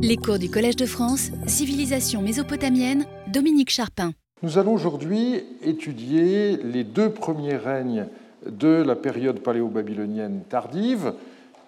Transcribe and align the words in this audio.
Les 0.00 0.16
cours 0.16 0.38
du 0.38 0.48
Collège 0.48 0.76
de 0.76 0.86
France, 0.86 1.30
Civilisation 1.46 2.22
mésopotamienne, 2.22 3.04
Dominique 3.26 3.70
Charpin. 3.70 4.12
Nous 4.42 4.56
allons 4.56 4.72
aujourd'hui 4.72 5.42
étudier 5.62 6.56
les 6.56 6.84
deux 6.84 7.10
premiers 7.10 7.56
règnes 7.56 8.06
de 8.46 8.68
la 8.68 8.94
période 8.94 9.40
paléo-babylonienne 9.40 10.42
tardive, 10.48 11.14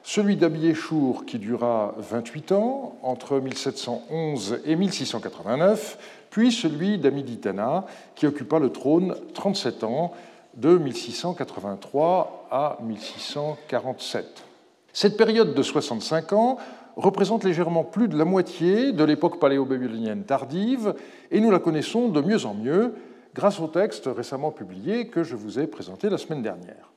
celui 0.03 0.37
d'Abiéchour 0.37 1.27
qui 1.27 1.39
dura 1.39 1.95
28 1.99 2.53
ans, 2.53 2.97
entre 3.03 3.41
1711 3.41 4.61
et 4.65 4.77
1689, 4.77 5.99
puis 6.31 6.53
celui 6.53 6.99
d'Amiditana 6.99 7.85
qui 8.15 8.27
occupa 8.27 8.59
le 8.59 8.71
trône 8.71 9.17
37 9.35 9.85
ans, 9.85 10.13
de 10.57 10.79
1683 10.79 12.49
à 12.51 12.79
1647. 12.83 14.45
Cette 14.93 15.17
période 15.17 15.55
de 15.55 15.63
65 15.63 16.33
ans 16.33 16.59
représente 16.97 17.45
légèrement 17.45 17.85
plus 17.85 18.09
de 18.09 18.17
la 18.17 18.25
moitié 18.25 18.93
de 18.93 19.05
l'époque 19.05 19.39
paléo-babylonienne 19.39 20.25
tardive, 20.25 20.95
et 21.31 21.41
nous 21.41 21.51
la 21.51 21.59
connaissons 21.59 22.09
de 22.09 22.21
mieux 22.21 22.47
en 22.47 22.55
mieux 22.55 22.95
grâce 23.35 23.61
au 23.61 23.69
texte 23.69 24.09
récemment 24.15 24.51
publié 24.51 25.07
que 25.07 25.23
je 25.23 25.37
vous 25.37 25.59
ai 25.59 25.67
présenté 25.67 26.11
la 26.11 26.19
semaine 26.19 26.43
dernière. 26.43 26.91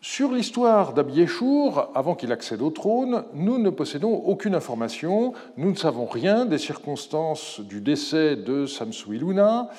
Sur 0.00 0.30
l'histoire 0.30 0.92
d'Abiéchour, 0.92 1.90
avant 1.92 2.14
qu'il 2.14 2.30
accède 2.30 2.62
au 2.62 2.70
trône, 2.70 3.24
nous 3.34 3.58
ne 3.58 3.68
possédons 3.68 4.14
aucune 4.14 4.54
information, 4.54 5.32
nous 5.56 5.72
ne 5.72 5.76
savons 5.76 6.06
rien 6.06 6.44
des 6.44 6.58
circonstances 6.58 7.58
du 7.58 7.80
décès 7.80 8.36
de 8.36 8.64
Samsu-Iluna. 8.64 9.70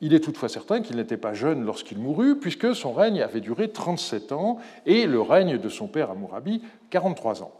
Il 0.00 0.14
est 0.14 0.20
toutefois 0.20 0.48
certain 0.48 0.82
qu'il 0.82 0.96
n'était 0.96 1.16
pas 1.16 1.34
jeune 1.34 1.64
lorsqu'il 1.64 1.98
mourut, 1.98 2.38
puisque 2.38 2.76
son 2.76 2.92
règne 2.92 3.22
avait 3.22 3.40
duré 3.40 3.68
37 3.68 4.30
ans 4.30 4.58
et 4.84 5.04
le 5.06 5.20
règne 5.20 5.58
de 5.58 5.68
son 5.68 5.88
père 5.88 6.12
Amourabi 6.12 6.62
43 6.90 7.42
ans. 7.42 7.52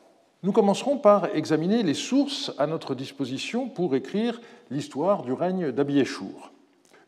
Nous 0.42 0.52
commencerons 0.52 0.98
par 0.98 1.34
examiner 1.34 1.82
les 1.82 1.94
sources 1.94 2.52
à 2.58 2.66
notre 2.66 2.94
disposition 2.94 3.68
pour 3.68 3.94
écrire 3.94 4.40
l'histoire 4.70 5.22
du 5.22 5.32
règne 5.32 5.72
d'Abiéchour. 5.72 6.52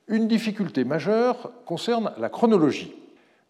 Une 0.09 0.27
difficulté 0.27 0.85
majeure 0.85 1.53
concerne 1.67 2.13
la 2.19 2.31
chronologie. 2.31 2.95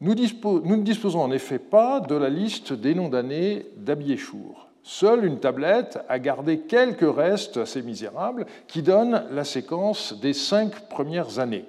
Nous, 0.01 0.15
ne 0.15 0.83
disposons 0.83 1.23
en 1.23 1.31
effet 1.31 1.59
pas 1.59 2.01
de 2.01 2.15
la 2.15 2.29
liste 2.29 2.73
des 2.73 2.95
noms 2.95 3.09
d'années 3.09 3.67
d'Abiéchour. 3.77 4.69
Seule 4.83 5.25
une 5.25 5.39
tablette 5.39 5.99
a 6.09 6.19
gardé 6.19 6.61
quelques 6.61 7.15
restes 7.17 7.59
assez 7.59 7.83
misérables 7.83 8.47
qui 8.67 8.83
donnent 8.83 9.25
la 9.31 9.45
séquence 9.45 10.19
des 10.21 10.33
cinq 10.33 10.89
premières 10.89 11.39
années. 11.39 11.67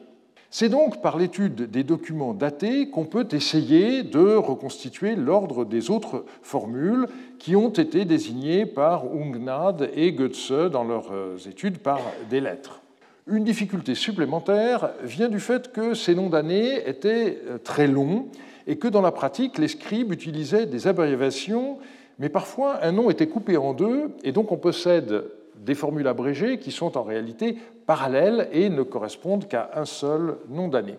C'est 0.51 0.69
donc 0.69 1.01
par 1.01 1.17
l'étude 1.17 1.69
des 1.69 1.83
documents 1.83 2.33
datés 2.33 2.89
qu'on 2.89 3.05
peut 3.05 3.27
essayer 3.33 4.01
de 4.01 4.35
reconstituer 4.35 5.15
l'ordre 5.15 5.63
des 5.63 5.91
autres 5.91 6.25
formules 6.41 7.07
qui 7.37 7.55
ont 7.55 7.69
été 7.69 8.03
désignées 8.03 8.65
par 8.65 9.05
Ungnad 9.05 9.91
et 9.93 10.11
Goetze 10.11 10.71
dans 10.71 10.83
leurs 10.83 11.11
études 11.47 11.77
par 11.77 11.99
des 12.31 12.41
lettres. 12.41 12.81
Une 13.27 13.43
difficulté 13.43 13.93
supplémentaire 13.93 14.89
vient 15.03 15.29
du 15.29 15.39
fait 15.39 15.71
que 15.71 15.93
ces 15.93 16.15
noms 16.15 16.31
d'années 16.31 16.89
étaient 16.89 17.39
euh, 17.47 17.57
très 17.59 17.85
longs 17.85 18.25
et 18.65 18.77
que 18.77 18.87
dans 18.87 19.01
la 19.01 19.11
pratique, 19.11 19.59
les 19.59 19.67
scribes 19.67 20.11
utilisaient 20.11 20.65
des 20.65 20.87
abréviations, 20.87 21.77
mais 22.17 22.29
parfois 22.29 22.83
un 22.83 22.91
nom 22.91 23.11
était 23.11 23.27
coupé 23.27 23.55
en 23.55 23.73
deux, 23.73 24.09
et 24.23 24.31
donc 24.31 24.51
on 24.51 24.57
possède 24.57 25.25
des 25.59 25.75
formules 25.75 26.07
abrégées 26.07 26.59
qui 26.59 26.71
sont 26.71 26.97
en 26.97 27.03
réalité 27.03 27.57
parallèles 27.85 28.49
et 28.51 28.69
ne 28.69 28.83
correspondent 28.83 29.47
qu'à 29.47 29.71
un 29.75 29.85
seul 29.85 30.37
nom 30.49 30.67
d'année. 30.67 30.97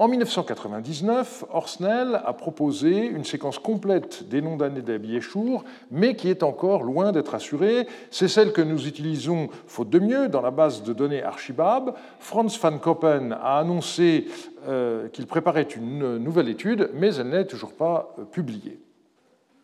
En 0.00 0.06
1999, 0.06 1.44
Orsnell 1.52 2.20
a 2.24 2.32
proposé 2.32 3.04
une 3.04 3.24
séquence 3.24 3.58
complète 3.58 4.28
des 4.28 4.40
noms 4.40 4.56
d'années 4.56 4.80
d'Abiéchour, 4.80 5.64
mais 5.90 6.14
qui 6.14 6.28
est 6.28 6.44
encore 6.44 6.84
loin 6.84 7.10
d'être 7.10 7.34
assurée. 7.34 7.88
C'est 8.12 8.28
celle 8.28 8.52
que 8.52 8.62
nous 8.62 8.86
utilisons, 8.86 9.48
faute 9.66 9.90
de 9.90 9.98
mieux, 9.98 10.28
dans 10.28 10.40
la 10.40 10.52
base 10.52 10.84
de 10.84 10.92
données 10.92 11.24
Archibab. 11.24 11.94
Franz 12.20 12.60
van 12.62 12.78
Koppen 12.78 13.32
a 13.32 13.58
annoncé 13.58 14.28
euh, 14.68 15.08
qu'il 15.08 15.26
préparait 15.26 15.62
une 15.62 16.18
nouvelle 16.18 16.48
étude, 16.48 16.90
mais 16.94 17.16
elle 17.16 17.30
n'est 17.30 17.46
toujours 17.46 17.72
pas 17.72 18.14
euh, 18.20 18.24
publiée. 18.24 18.78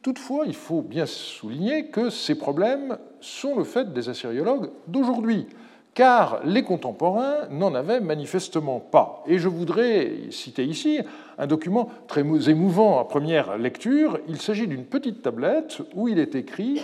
Toutefois, 0.04 0.44
il 0.47 0.54
faut 0.54 0.82
bien 0.82 1.06
souligner 1.06 1.87
que 1.87 2.10
ces 2.10 2.34
problèmes 2.34 2.98
sont 3.22 3.56
le 3.56 3.65
fait 3.65 3.94
des 3.94 4.10
assyriologues 4.10 4.69
d'aujourd'hui 4.87 5.47
car 5.94 6.41
les 6.44 6.62
contemporains 6.62 7.48
n'en 7.50 7.75
avaient 7.75 8.00
manifestement 8.00 8.81
pas. 8.81 9.22
Et 9.26 9.38
je 9.38 9.48
voudrais 9.48 10.12
citer 10.31 10.65
ici 10.65 10.98
un 11.38 11.47
document 11.47 11.88
très 12.06 12.20
émouvant 12.50 13.00
à 13.00 13.04
première 13.04 13.56
lecture. 13.56 14.19
Il 14.28 14.42
s'agit 14.42 14.66
d'une 14.66 14.84
petite 14.84 15.22
tablette 15.22 15.81
où 15.94 16.09
il 16.09 16.19
est 16.19 16.34
écrit 16.34 16.82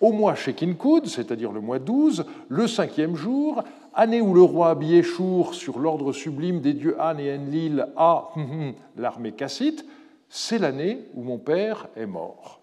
au 0.00 0.12
mois 0.12 0.34
Shekinkud, 0.34 1.06
c'est-à-dire 1.06 1.52
le 1.52 1.60
mois 1.60 1.78
12, 1.78 2.24
le 2.48 2.66
cinquième 2.66 3.16
jour, 3.16 3.62
année 3.92 4.22
où 4.22 4.32
le 4.32 4.42
roi 4.42 4.70
Abiéchour, 4.70 5.54
sur 5.54 5.78
l'ordre 5.78 6.14
sublime 6.14 6.60
des 6.60 6.72
dieux 6.72 6.96
An 6.98 7.18
et 7.18 7.34
Enlil, 7.34 7.86
a 7.96 8.30
hum, 8.34 8.42
hum, 8.42 8.74
l'armée 8.96 9.32
cassite, 9.32 9.84
c'est 10.30 10.58
l'année 10.58 11.04
où 11.14 11.22
mon 11.22 11.36
père 11.36 11.88
est 11.96 12.06
mort. 12.06 12.61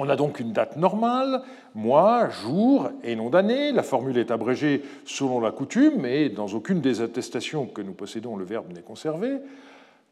On 0.00 0.08
a 0.08 0.14
donc 0.14 0.38
une 0.38 0.52
date 0.52 0.76
normale, 0.76 1.42
mois, 1.74 2.28
jour 2.28 2.88
et 3.02 3.16
nom 3.16 3.30
d'année. 3.30 3.72
La 3.72 3.82
formule 3.82 4.16
est 4.16 4.30
abrégée 4.30 4.84
selon 5.04 5.40
la 5.40 5.50
coutume, 5.50 5.94
mais 5.98 6.28
dans 6.28 6.46
aucune 6.46 6.80
des 6.80 7.00
attestations 7.00 7.66
que 7.66 7.82
nous 7.82 7.94
possédons, 7.94 8.36
le 8.36 8.44
verbe 8.44 8.72
n'est 8.72 8.80
conservé. 8.80 9.38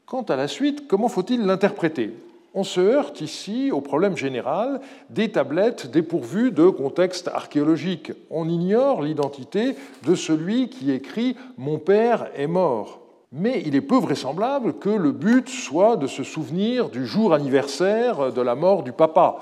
Quant 0.04 0.22
à 0.22 0.34
la 0.34 0.48
suite, 0.48 0.88
comment 0.88 1.08
faut-il 1.08 1.46
l'interpréter? 1.46 2.14
On 2.52 2.64
se 2.64 2.80
heurte 2.80 3.20
ici 3.20 3.70
au 3.70 3.80
problème 3.80 4.16
général 4.16 4.80
des 5.08 5.30
tablettes 5.30 5.88
dépourvues 5.88 6.50
de 6.50 6.68
contexte 6.68 7.28
archéologique. 7.28 8.10
On 8.28 8.48
ignore 8.48 9.02
l'identité 9.02 9.76
de 10.04 10.16
celui 10.16 10.68
qui 10.68 10.90
écrit 10.90 11.36
Mon 11.58 11.78
père 11.78 12.26
est 12.34 12.48
mort. 12.48 13.02
Mais 13.30 13.62
il 13.64 13.76
est 13.76 13.82
peu 13.82 13.98
vraisemblable 13.98 14.78
que 14.80 14.90
le 14.90 15.12
but 15.12 15.48
soit 15.48 15.96
de 15.96 16.08
se 16.08 16.24
souvenir 16.24 16.88
du 16.88 17.06
jour 17.06 17.32
anniversaire 17.32 18.32
de 18.32 18.40
la 18.40 18.56
mort 18.56 18.82
du 18.82 18.90
papa. 18.90 19.38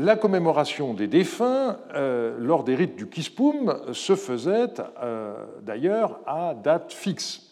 La 0.00 0.14
commémoration 0.14 0.94
des 0.94 1.08
défunts 1.08 1.76
euh, 1.92 2.36
lors 2.38 2.62
des 2.62 2.76
rites 2.76 2.94
du 2.94 3.08
Kispum 3.08 3.80
se 3.92 4.14
faisait 4.14 4.74
euh, 5.02 5.34
d'ailleurs 5.62 6.20
à 6.24 6.54
date 6.54 6.92
fixe. 6.92 7.50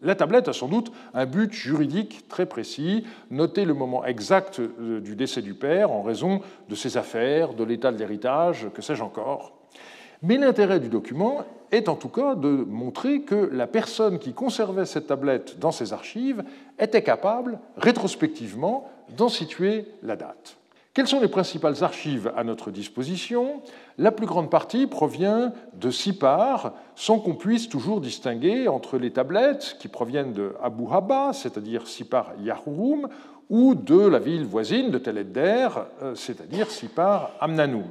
La 0.00 0.14
tablette 0.14 0.48
a 0.48 0.54
sans 0.54 0.68
doute 0.68 0.90
un 1.12 1.26
but 1.26 1.52
juridique 1.52 2.28
très 2.28 2.46
précis, 2.46 3.04
noter 3.30 3.66
le 3.66 3.74
moment 3.74 4.06
exact 4.06 4.58
euh, 4.58 5.02
du 5.02 5.16
décès 5.16 5.42
du 5.42 5.52
père 5.52 5.92
en 5.92 6.00
raison 6.00 6.40
de 6.70 6.74
ses 6.74 6.96
affaires, 6.96 7.52
de 7.52 7.62
l'état 7.62 7.92
de 7.92 7.98
l'héritage, 7.98 8.68
que 8.72 8.80
sais-je 8.80 9.02
encore. 9.02 9.52
Mais 10.22 10.38
l'intérêt 10.38 10.80
du 10.80 10.88
document 10.88 11.44
est 11.72 11.90
en 11.90 11.96
tout 11.96 12.08
cas 12.08 12.36
de 12.36 12.48
montrer 12.48 13.20
que 13.20 13.50
la 13.52 13.66
personne 13.66 14.18
qui 14.18 14.32
conservait 14.32 14.86
cette 14.86 15.08
tablette 15.08 15.58
dans 15.58 15.72
ses 15.72 15.92
archives 15.92 16.42
était 16.78 17.02
capable, 17.02 17.58
rétrospectivement, 17.76 18.90
d'en 19.14 19.28
situer 19.28 19.84
la 20.02 20.16
date. 20.16 20.56
Quelles 20.94 21.08
sont 21.08 21.20
les 21.20 21.28
principales 21.28 21.82
archives 21.82 22.30
à 22.36 22.44
notre 22.44 22.70
disposition? 22.70 23.62
La 23.96 24.12
plus 24.12 24.26
grande 24.26 24.50
partie 24.50 24.86
provient 24.86 25.54
de 25.72 25.90
Sipar, 25.90 26.74
sans 26.96 27.18
qu'on 27.18 27.34
puisse 27.34 27.70
toujours 27.70 28.02
distinguer 28.02 28.68
entre 28.68 28.98
les 28.98 29.10
tablettes 29.10 29.78
qui 29.80 29.88
proviennent 29.88 30.34
de 30.34 30.52
Abu 30.62 30.84
Haba, 30.90 31.32
c'est-à-dire 31.32 31.86
Sipar 31.86 32.32
Yahurum, 32.42 33.08
ou 33.48 33.74
de 33.74 34.06
la 34.06 34.18
ville 34.18 34.44
voisine 34.44 34.90
de 34.90 34.98
Tel 34.98 35.16
Edder, 35.16 35.68
euh, 36.02 36.14
c'est-à-dire 36.14 36.70
Sipar 36.70 37.30
Amnanum. 37.40 37.88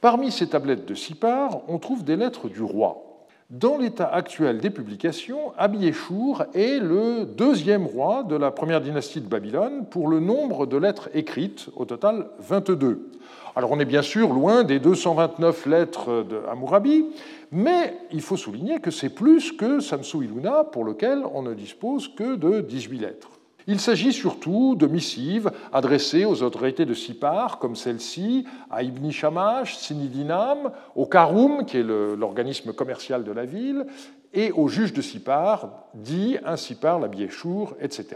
Parmi 0.00 0.32
ces 0.32 0.48
tablettes 0.48 0.84
de 0.84 0.94
Sipar, 0.94 1.60
on 1.68 1.78
trouve 1.78 2.02
des 2.02 2.16
lettres 2.16 2.48
du 2.48 2.62
roi. 2.62 3.15
Dans 3.50 3.78
l'état 3.78 4.08
actuel 4.08 4.58
des 4.58 4.70
publications, 4.70 5.52
Abiéchour 5.56 6.42
est 6.52 6.80
le 6.80 7.24
deuxième 7.24 7.86
roi 7.86 8.24
de 8.24 8.34
la 8.34 8.50
première 8.50 8.80
dynastie 8.80 9.20
de 9.20 9.28
Babylone 9.28 9.86
pour 9.88 10.08
le 10.08 10.18
nombre 10.18 10.66
de 10.66 10.76
lettres 10.76 11.10
écrites, 11.14 11.68
au 11.76 11.84
total 11.84 12.26
22. 12.40 13.08
Alors 13.54 13.70
on 13.70 13.78
est 13.78 13.84
bien 13.84 14.02
sûr 14.02 14.32
loin 14.32 14.64
des 14.64 14.80
229 14.80 15.66
lettres 15.66 16.26
de 16.28 16.40
Hammurabi, 16.50 17.06
mais 17.52 17.96
il 18.10 18.20
faut 18.20 18.36
souligner 18.36 18.80
que 18.80 18.90
c'est 18.90 19.10
plus 19.10 19.52
que 19.52 19.78
Samsu 19.78 20.24
Iluna 20.24 20.64
pour 20.64 20.82
lequel 20.82 21.22
on 21.32 21.42
ne 21.42 21.54
dispose 21.54 22.08
que 22.16 22.34
de 22.34 22.62
18 22.62 22.98
lettres. 22.98 23.35
Il 23.68 23.80
s'agit 23.80 24.12
surtout 24.12 24.76
de 24.76 24.86
missives 24.86 25.50
adressées 25.72 26.24
aux 26.24 26.42
autorités 26.42 26.84
de 26.84 26.94
Sipar, 26.94 27.58
comme 27.58 27.74
celle-ci, 27.74 28.44
à 28.70 28.84
Ibn 28.84 29.10
Shamash, 29.10 29.76
Sinidinam, 29.76 30.70
au 30.94 31.06
Karoum, 31.06 31.64
qui 31.64 31.78
est 31.78 31.82
l'organisme 31.82 32.72
commercial 32.72 33.24
de 33.24 33.32
la 33.32 33.44
ville, 33.44 33.86
et 34.32 34.52
aux 34.52 34.68
juges 34.68 34.92
de 34.92 35.02
Sipar, 35.02 35.70
dit 35.94 36.36
un 36.44 36.56
Sipar, 36.56 37.00
la 37.00 37.08
Biéchour, 37.08 37.74
etc. 37.80 38.06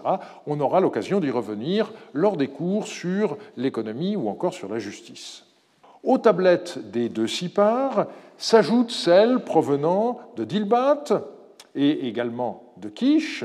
On 0.46 0.60
aura 0.60 0.80
l'occasion 0.80 1.18
d'y 1.18 1.30
revenir 1.30 1.92
lors 2.12 2.36
des 2.36 2.48
cours 2.48 2.86
sur 2.86 3.36
l'économie 3.56 4.14
ou 4.14 4.28
encore 4.28 4.54
sur 4.54 4.68
la 4.68 4.78
justice. 4.78 5.46
Aux 6.04 6.18
tablettes 6.18 6.90
des 6.90 7.08
deux 7.08 7.26
Sipar 7.26 8.06
s'ajoutent 8.38 8.90
celles 8.92 9.40
provenant 9.40 10.20
de 10.36 10.44
Dilbat 10.44 11.04
et 11.74 12.06
également 12.06 12.72
de 12.76 12.88
Kish, 12.88 13.44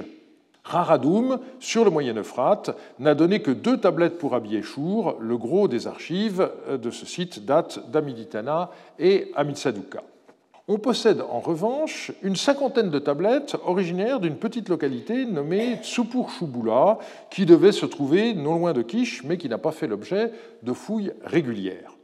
Raradoum, 0.66 1.40
sur 1.60 1.86
le 1.86 1.92
Moyen 1.92 2.18
Euphrate, 2.18 2.76
n'a 3.00 3.14
donné 3.14 3.42
que 3.42 3.52
deux 3.52 3.78
tablettes 3.78 4.18
pour 4.18 4.34
Abiéchour. 4.34 5.16
Le 5.20 5.38
gros 5.38 5.68
des 5.68 5.86
archives 5.86 6.50
de 6.70 6.92
ce 6.92 7.06
site 7.06 7.46
date 7.46 7.92
d'Amiditana 7.92 8.72
et 9.00 9.32
Amitsadouka. 9.36 10.04
On 10.68 10.80
possède 10.80 11.22
en 11.22 11.40
revanche 11.40 12.12
une 12.24 12.36
cinquantaine 12.36 12.90
de 12.90 12.98
tablettes 12.98 13.56
originaires 13.68 14.20
d'une 14.20 14.38
petite 14.38 14.68
localité 14.68 15.28
nommée 15.28 15.78
Tsupur 15.84 16.32
Shubula, 16.32 16.98
qui 17.30 17.46
devait 17.46 17.72
se 17.72 17.86
trouver 17.86 18.34
non 18.34 18.56
loin 18.56 18.74
de 18.74 18.82
Kish, 18.82 19.24
mais 19.24 19.38
qui 19.38 19.48
n'a 19.48 19.60
pas 19.60 19.72
fait 19.72 19.86
l'objet 19.86 20.32
de 20.64 20.74
fouilles 20.74 21.14
régulières. 21.24 21.96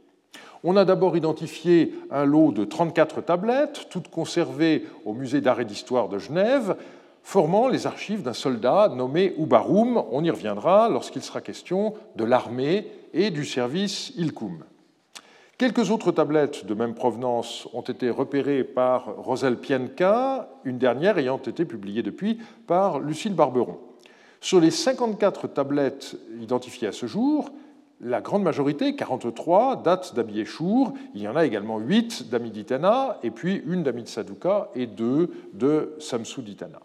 On 0.62 0.76
a 0.76 0.84
d'abord 0.84 1.16
identifié 1.16 1.92
un 2.12 2.24
lot 2.24 2.52
de 2.52 2.64
34 2.64 3.22
tablettes, 3.22 3.88
toutes 3.90 4.06
conservées 4.06 4.86
au 5.04 5.12
musée 5.12 5.40
d'art 5.40 5.60
et 5.60 5.64
d'histoire 5.64 6.08
de 6.08 6.20
Genève, 6.20 6.76
formant 7.22 7.68
les 7.68 7.86
archives 7.86 8.22
d'un 8.22 8.32
soldat 8.32 8.88
nommé 8.88 9.34
Ubarum. 9.38 10.02
On 10.10 10.24
y 10.24 10.30
reviendra 10.30 10.88
lorsqu'il 10.88 11.22
sera 11.22 11.40
question 11.40 11.94
de 12.16 12.24
l'armée 12.24 12.86
et 13.14 13.30
du 13.30 13.44
service 13.44 14.12
Ilkum. 14.16 14.64
Quelques 15.58 15.90
autres 15.90 16.10
tablettes 16.10 16.66
de 16.66 16.74
même 16.74 16.94
provenance 16.94 17.68
ont 17.72 17.82
été 17.82 18.10
repérées 18.10 18.64
par 18.64 19.16
Rosel 19.16 19.56
Pienka, 19.56 20.48
une 20.64 20.78
dernière 20.78 21.18
ayant 21.18 21.38
été 21.38 21.64
publiée 21.64 22.02
depuis 22.02 22.38
par 22.66 22.98
Lucille 22.98 23.34
Barberon. 23.34 23.78
Sur 24.40 24.58
les 24.58 24.72
54 24.72 25.46
tablettes 25.46 26.16
identifiées 26.40 26.88
à 26.88 26.92
ce 26.92 27.06
jour, 27.06 27.50
la 28.00 28.20
grande 28.20 28.42
majorité, 28.42 28.96
43, 28.96 29.76
datent 29.84 30.16
d'Abiéchour. 30.16 30.94
Il 31.14 31.22
y 31.22 31.28
en 31.28 31.36
a 31.36 31.46
également 31.46 31.78
8 31.78 32.28
d'Amiditana, 32.28 33.20
et 33.22 33.30
puis 33.30 33.62
une 33.64 33.84
d'Amid-Sadouka 33.84 34.70
et 34.74 34.86
deux 34.88 35.30
de 35.54 35.94
Samsuditana. 36.00 36.80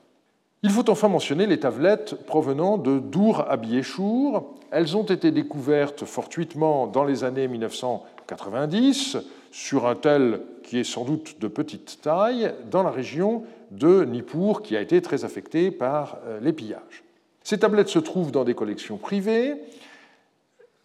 Il 0.64 0.72
faut 0.72 0.90
enfin 0.90 1.08
mentionner 1.08 1.46
les 1.46 1.60
tablettes 1.60 2.16
provenant 2.26 2.80
de 2.80 2.98
Dour 2.98 3.46
Abiéchour. 3.48 4.56
Elles 4.72 4.98
ont 4.98 5.04
été 5.04 5.30
découvertes 5.30 6.04
fortuitement 6.04 6.88
dans 6.88 7.04
les 7.04 7.24
années 7.24 7.48
1990 7.48 9.18
sur 9.52 9.86
un 9.86 9.94
tel 9.94 10.42
qui 10.64 10.80
est 10.80 10.84
sans 10.84 11.06
doute 11.06 11.40
de 11.40 11.48
petite 11.48 12.00
taille 12.02 12.54
dans 12.72 12.82
la 12.82 12.90
région 12.90 13.44
de 13.70 14.04
Nippur 14.04 14.64
qui 14.64 14.76
a 14.76 14.82
été 14.82 15.00
très 15.02 15.26
affectée 15.26 15.70
par 15.70 16.18
euh, 16.26 16.40
les 16.42 16.54
pillages. 16.54 17.04
Ces 17.44 17.60
tablettes 17.60 17.90
se 17.90 18.00
trouvent 18.00 18.32
dans 18.32 18.44
des 18.44 18.56
collections 18.56 18.98
privées. 18.98 19.56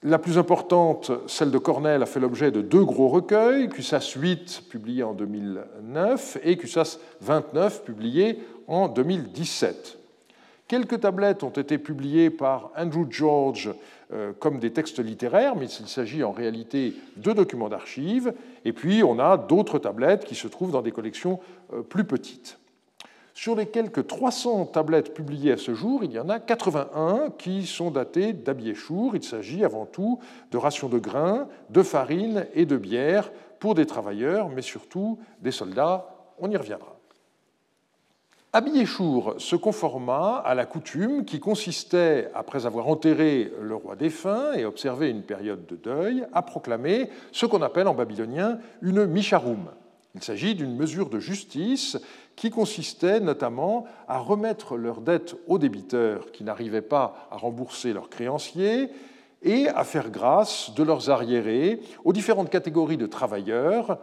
La 0.04 0.18
plus 0.18 0.36
importante, 0.36 1.12
celle 1.28 1.50
de 1.50 1.58
Cornell, 1.58 2.02
a 2.02 2.06
fait 2.06 2.20
l'objet 2.20 2.50
de 2.50 2.60
deux 2.60 2.84
gros 2.84 3.08
recueils, 3.08 3.68
QSAS 3.68 4.14
8, 4.16 4.64
publié 4.68 5.04
en 5.04 5.12
2009, 5.12 6.38
et 6.42 6.56
QSAS 6.56 6.98
29, 7.20 7.84
publié 7.84 8.38
en 8.72 8.88
2017. 8.88 9.98
Quelques 10.66 11.00
tablettes 11.00 11.42
ont 11.42 11.50
été 11.50 11.76
publiées 11.76 12.30
par 12.30 12.70
Andrew 12.74 13.06
George 13.10 13.70
euh, 14.14 14.32
comme 14.38 14.58
des 14.58 14.72
textes 14.72 14.98
littéraires, 14.98 15.56
mais 15.56 15.66
il 15.66 15.88
s'agit 15.88 16.24
en 16.24 16.32
réalité 16.32 16.94
de 17.18 17.32
documents 17.34 17.68
d'archives. 17.68 18.32
Et 18.64 18.72
puis, 18.72 19.02
on 19.04 19.18
a 19.18 19.36
d'autres 19.36 19.78
tablettes 19.78 20.24
qui 20.24 20.34
se 20.34 20.48
trouvent 20.48 20.72
dans 20.72 20.80
des 20.80 20.90
collections 20.90 21.38
euh, 21.74 21.82
plus 21.82 22.04
petites. 22.04 22.58
Sur 23.34 23.56
les 23.56 23.66
quelques 23.66 24.06
300 24.06 24.66
tablettes 24.66 25.12
publiées 25.12 25.52
à 25.52 25.56
ce 25.58 25.74
jour, 25.74 26.02
il 26.04 26.12
y 26.12 26.18
en 26.18 26.30
a 26.30 26.40
81 26.40 27.30
qui 27.36 27.66
sont 27.66 27.90
datées 27.90 28.32
d'Abiéchour. 28.32 29.14
Il 29.14 29.22
s'agit 29.22 29.64
avant 29.64 29.84
tout 29.84 30.18
de 30.50 30.56
rations 30.56 30.88
de 30.88 30.98
grains, 30.98 31.46
de 31.68 31.82
farine 31.82 32.46
et 32.54 32.64
de 32.64 32.78
bière 32.78 33.30
pour 33.60 33.74
des 33.74 33.84
travailleurs, 33.84 34.48
mais 34.48 34.62
surtout 34.62 35.18
des 35.42 35.50
soldats. 35.50 36.06
On 36.38 36.50
y 36.50 36.56
reviendra. 36.56 37.01
Abiéchour 38.54 39.36
se 39.38 39.56
conforma 39.56 40.36
à 40.44 40.54
la 40.54 40.66
coutume 40.66 41.24
qui 41.24 41.40
consistait, 41.40 42.30
après 42.34 42.66
avoir 42.66 42.86
enterré 42.86 43.50
le 43.62 43.74
roi 43.74 43.96
défunt 43.96 44.52
et 44.52 44.66
observé 44.66 45.08
une 45.08 45.22
période 45.22 45.64
de 45.64 45.74
deuil, 45.74 46.26
à 46.34 46.42
proclamer 46.42 47.08
ce 47.32 47.46
qu'on 47.46 47.62
appelle 47.62 47.88
en 47.88 47.94
babylonien 47.94 48.58
une 48.82 49.06
misharum. 49.06 49.70
Il 50.14 50.22
s'agit 50.22 50.54
d'une 50.54 50.76
mesure 50.76 51.08
de 51.08 51.18
justice 51.18 51.98
qui 52.36 52.50
consistait 52.50 53.20
notamment 53.20 53.86
à 54.06 54.18
remettre 54.18 54.76
leurs 54.76 55.00
dettes 55.00 55.34
aux 55.46 55.58
débiteurs 55.58 56.30
qui 56.30 56.44
n'arrivaient 56.44 56.82
pas 56.82 57.28
à 57.30 57.38
rembourser 57.38 57.94
leurs 57.94 58.10
créanciers 58.10 58.90
et 59.42 59.68
à 59.68 59.82
faire 59.82 60.10
grâce 60.10 60.74
de 60.74 60.82
leurs 60.82 61.08
arriérés 61.08 61.80
aux 62.04 62.12
différentes 62.12 62.50
catégories 62.50 62.98
de 62.98 63.06
travailleurs 63.06 63.98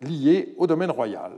liés 0.00 0.56
au 0.58 0.66
domaine 0.66 0.90
royal. 0.90 1.30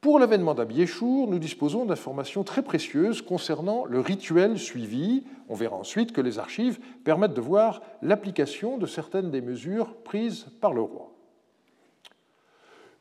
Pour 0.00 0.18
l'avènement 0.18 0.54
d'Abiéchour, 0.54 1.28
nous 1.28 1.38
disposons 1.38 1.84
d'informations 1.84 2.42
très 2.42 2.62
précieuses 2.62 3.20
concernant 3.20 3.84
le 3.84 4.00
rituel 4.00 4.58
suivi. 4.58 5.24
On 5.50 5.54
verra 5.54 5.76
ensuite 5.76 6.12
que 6.12 6.22
les 6.22 6.38
archives 6.38 6.80
permettent 7.04 7.34
de 7.34 7.40
voir 7.42 7.82
l'application 8.00 8.78
de 8.78 8.86
certaines 8.86 9.30
des 9.30 9.42
mesures 9.42 9.94
prises 9.96 10.46
par 10.62 10.72
le 10.72 10.80
roi. 10.80 11.12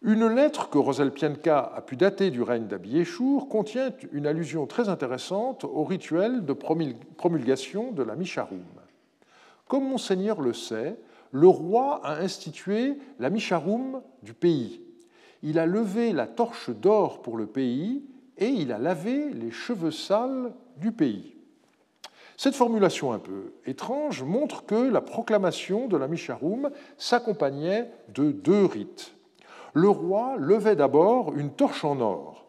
Une 0.02 0.28
lettre 0.28 0.70
que 0.70 0.78
Rosel 0.78 1.12
Pienka 1.12 1.72
a 1.74 1.82
pu 1.82 1.96
dater 1.96 2.32
du 2.32 2.42
règne 2.42 2.68
d'Abiéchour 2.68 3.48
contient 3.48 3.94
une 4.12 4.28
allusion 4.28 4.66
très 4.66 4.90
intéressante 4.90 5.64
au 5.64 5.86
rituel 5.86 6.44
de 6.44 6.54
promulgation 6.54 7.94
de 7.94 8.04
la 8.04 8.18
Misharum. 8.18 8.60
Comme 9.70 9.88
Monseigneur 9.88 10.42
le 10.42 10.52
sait, 10.52 11.00
le 11.32 11.48
roi 11.48 12.02
a 12.04 12.18
institué 12.18 12.98
la 13.20 13.30
Misharum 13.30 14.02
du 14.22 14.34
pays 14.34 14.82
il 15.44 15.60
a 15.60 15.66
levé 15.66 16.12
la 16.14 16.28
torche 16.28 16.70
d'or 16.70 17.22
pour 17.22 17.38
le 17.38 17.46
pays 17.46 18.04
et 18.38 18.48
il 18.48 18.72
a 18.72 18.78
lavé 18.78 19.32
les 19.32 19.52
cheveux 19.52 19.92
sales 19.92 20.54
du 20.78 20.92
pays. 20.92 21.36
Cette 22.38 22.56
formulation 22.56 23.12
un 23.12 23.20
peu 23.20 23.54
étrange 23.66 24.24
montre 24.24 24.66
que 24.66 24.76
la 24.76 25.02
proclamation 25.02 25.88
de 25.88 25.98
la 25.98 26.08
Misharum 26.08 26.70
s'accompagnait 26.98 27.92
de 28.14 28.32
deux 28.32 28.66
rites. 28.66 29.14
Le 29.74 29.90
roi 29.90 30.36
levait 30.38 30.78
d'abord 30.78 31.36
une 31.36 31.52
torche 31.52 31.84
en 31.84 32.00
or. 32.00 32.49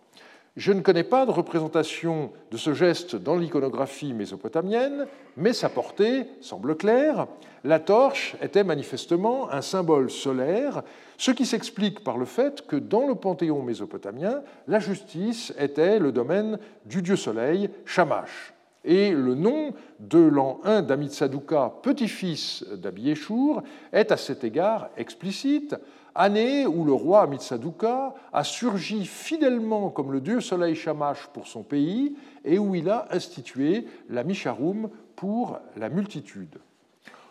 Je 0.57 0.73
ne 0.73 0.81
connais 0.81 1.05
pas 1.05 1.27
de 1.27 1.31
représentation 1.31 2.33
de 2.51 2.57
ce 2.57 2.75
geste 2.75 3.17
dans 3.17 3.37
l'iconographie 3.37 4.13
mésopotamienne, 4.13 5.07
mais 5.37 5.53
sa 5.53 5.69
portée 5.69 6.27
semble 6.41 6.77
claire. 6.77 7.29
La 7.63 7.79
torche 7.79 8.37
était 8.43 8.65
manifestement 8.65 9.51
un 9.51 9.63
symbole 9.63 10.11
solaire 10.11 10.83
ce 11.21 11.33
qui 11.33 11.45
s'explique 11.45 12.03
par 12.03 12.17
le 12.17 12.25
fait 12.25 12.67
que 12.67 12.77
dans 12.77 13.07
le 13.07 13.15
panthéon 13.15 13.63
mésopotamien, 13.63 14.41
la 14.67 14.81
justice 14.81 15.53
était 15.59 15.99
le 15.99 16.13
domaine 16.13 16.59
du 16.87 17.03
dieu 17.03 17.17
soleil, 17.17 17.69
Shamash. 17.85 18.55
Et 18.87 19.11
le 19.11 19.35
nom 19.35 19.75
de 19.99 20.19
l'an 20.19 20.61
1 20.65 20.81
d'Amitsadouka, 20.81 21.75
petit-fils 21.83 22.65
d'Abiéchour, 22.73 23.63
est 23.93 24.11
à 24.11 24.17
cet 24.17 24.45
égard 24.45 24.89
explicite, 24.97 25.77
année 26.15 26.67
où 26.67 26.85
le 26.85 26.93
roi 26.93 27.23
Amitsadouka 27.23 28.15
a 28.33 28.45
surgi 28.45 29.05
fidèlement 29.05 29.91
comme 29.91 30.13
le 30.13 30.21
dieu 30.21 30.41
soleil 30.41 30.75
Shamash 30.75 31.29
pour 31.33 31.47
son 31.47 31.63
pays 31.63 32.17
et 32.45 32.59
où 32.59 32.75
il 32.75 32.89
a 32.89 33.07
institué 33.11 33.87
la 34.09 34.25
Misharum 34.25 34.91
pour 35.17 35.59
la 35.77 35.89
multitude 35.89 36.59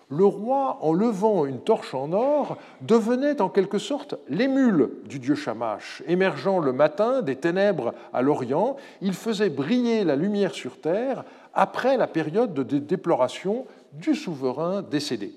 le 0.09 0.25
roi, 0.25 0.79
en 0.81 0.91
levant 0.91 1.45
une 1.45 1.59
torche 1.59 1.93
en 1.93 2.11
or, 2.13 2.57
devenait 2.81 3.41
en 3.41 3.49
quelque 3.49 3.77
sorte 3.77 4.15
l'émule 4.27 4.89
du 5.05 5.19
dieu 5.19 5.35
Shamash. 5.35 6.01
Émergeant 6.07 6.59
le 6.59 6.73
matin 6.73 7.21
des 7.21 7.35
ténèbres 7.35 7.93
à 8.11 8.23
l'Orient, 8.23 8.75
il 9.01 9.13
faisait 9.13 9.51
briller 9.51 10.03
la 10.03 10.15
lumière 10.15 10.53
sur 10.53 10.81
terre 10.81 11.23
après 11.53 11.95
la 11.95 12.07
période 12.07 12.53
de 12.53 12.79
déploration 12.79 13.65
du 13.93 14.15
souverain 14.15 14.81
décédé. 14.81 15.31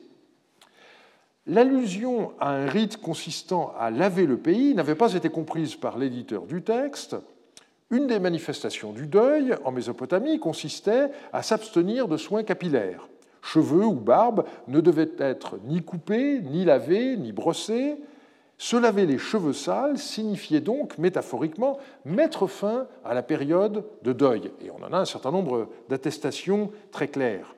L'allusion 1.47 2.33
à 2.39 2.51
un 2.51 2.67
rite 2.67 2.99
consistant 2.99 3.73
à 3.79 3.91
laver 3.91 4.27
le 4.27 4.37
pays 4.37 4.75
n'avait 4.75 4.95
pas 4.95 5.15
été 5.15 5.29
comprise 5.29 5.75
par 5.75 5.99
l'éditeur 5.99 6.47
du 6.47 6.63
texte. 6.63 7.17
Une 7.91 8.07
des 8.07 8.21
manifestations 8.21 8.93
du 8.93 9.07
deuil 9.07 9.55
en 9.65 9.73
Mésopotamie 9.73 10.39
consistait 10.39 11.11
à 11.33 11.43
s'abstenir 11.43 12.09
de 12.09 12.17
soins 12.17 12.45
capillaires 12.45 13.09
cheveux 13.43 13.85
ou 13.85 13.95
barbe 13.95 14.45
ne 14.69 14.81
devaient 14.81 15.11
être 15.19 15.59
ni 15.65 15.83
coupés, 15.83 16.41
ni 16.41 16.65
lavés, 16.65 17.17
ni 17.17 17.33
brossés. 17.33 17.97
Se 18.57 18.77
laver 18.77 19.07
les 19.07 19.19
cheveux 19.19 19.53
sales 19.53 19.99
signifiait 19.99 20.61
donc, 20.61 20.97
métaphoriquement, 20.97 21.79
mettre 22.05 22.47
fin 22.47 22.87
à 23.05 23.13
la 23.13 23.23
période 23.23 23.85
de 24.03 24.13
deuil. 24.13 24.53
Et 24.65 24.71
on 24.71 24.83
en 24.85 24.93
a 24.93 24.99
un 24.99 25.05
certain 25.05 25.33
nombre 25.33 25.69
d'attestations 25.89 26.71
très 26.93 27.09
claires. 27.09 27.57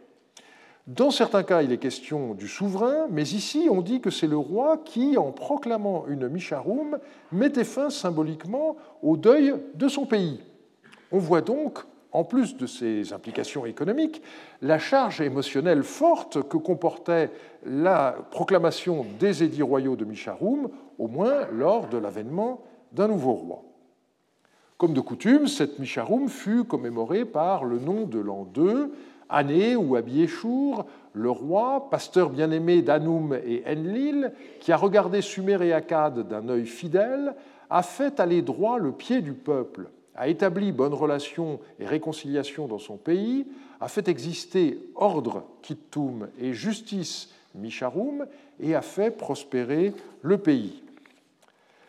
Dans 0.86 1.10
certains 1.10 1.44
cas, 1.44 1.62
il 1.62 1.72
est 1.72 1.78
question 1.78 2.34
du 2.34 2.46
souverain, 2.46 3.06
mais 3.10 3.22
ici, 3.22 3.68
on 3.70 3.80
dit 3.80 4.00
que 4.00 4.10
c'est 4.10 4.26
le 4.26 4.36
roi 4.36 4.76
qui, 4.84 5.16
en 5.16 5.32
proclamant 5.32 6.04
une 6.08 6.28
Misharum, 6.28 6.98
mettait 7.32 7.64
fin 7.64 7.88
symboliquement 7.88 8.76
au 9.02 9.16
deuil 9.16 9.54
de 9.74 9.88
son 9.88 10.04
pays. 10.04 10.40
On 11.10 11.18
voit 11.18 11.40
donc 11.40 11.84
en 12.14 12.22
plus 12.22 12.56
de 12.56 12.66
ses 12.66 13.12
implications 13.12 13.66
économiques, 13.66 14.22
la 14.62 14.78
charge 14.78 15.20
émotionnelle 15.20 15.82
forte 15.82 16.48
que 16.48 16.56
comportait 16.56 17.30
la 17.66 18.14
proclamation 18.30 19.04
des 19.18 19.42
édits 19.42 19.62
royaux 19.62 19.96
de 19.96 20.04
Micharoum, 20.04 20.68
au 20.98 21.08
moins 21.08 21.48
lors 21.52 21.88
de 21.88 21.98
l'avènement 21.98 22.62
d'un 22.92 23.08
nouveau 23.08 23.32
roi. 23.32 23.62
Comme 24.78 24.92
de 24.92 25.00
coutume, 25.00 25.48
cette 25.48 25.80
Misharum 25.80 26.28
fut 26.28 26.64
commémorée 26.64 27.24
par 27.24 27.64
le 27.64 27.80
nom 27.80 28.06
de 28.06 28.20
l'an 28.20 28.44
2, 28.44 28.92
année 29.34 29.76
où 29.76 29.96
Abiéchour, 29.96 30.86
le 31.12 31.30
roi, 31.30 31.88
pasteur 31.90 32.30
bien-aimé 32.30 32.82
d'Anoum 32.82 33.38
et 33.44 33.62
Enlil, 33.66 34.32
qui 34.60 34.72
a 34.72 34.76
regardé 34.76 35.20
Sumer 35.20 35.58
et 35.62 35.72
Akkad 35.72 36.28
d'un 36.28 36.48
œil 36.48 36.66
fidèle, 36.66 37.34
a 37.70 37.82
fait 37.82 38.20
aller 38.20 38.42
droit 38.42 38.78
le 38.78 38.92
pied 38.92 39.20
du 39.20 39.32
peuple, 39.32 39.88
a 40.16 40.28
établi 40.28 40.72
bonnes 40.72 40.94
relations 40.94 41.60
et 41.78 41.86
réconciliation 41.86 42.66
dans 42.66 42.78
son 42.78 42.96
pays, 42.96 43.46
a 43.80 43.88
fait 43.88 44.08
exister 44.08 44.78
ordre 44.94 45.44
Kittum 45.62 46.28
et 46.40 46.52
justice 46.52 47.30
Misharum 47.54 48.26
et 48.60 48.74
a 48.74 48.82
fait 48.82 49.10
prospérer 49.10 49.92
le 50.22 50.38
pays. 50.38 50.82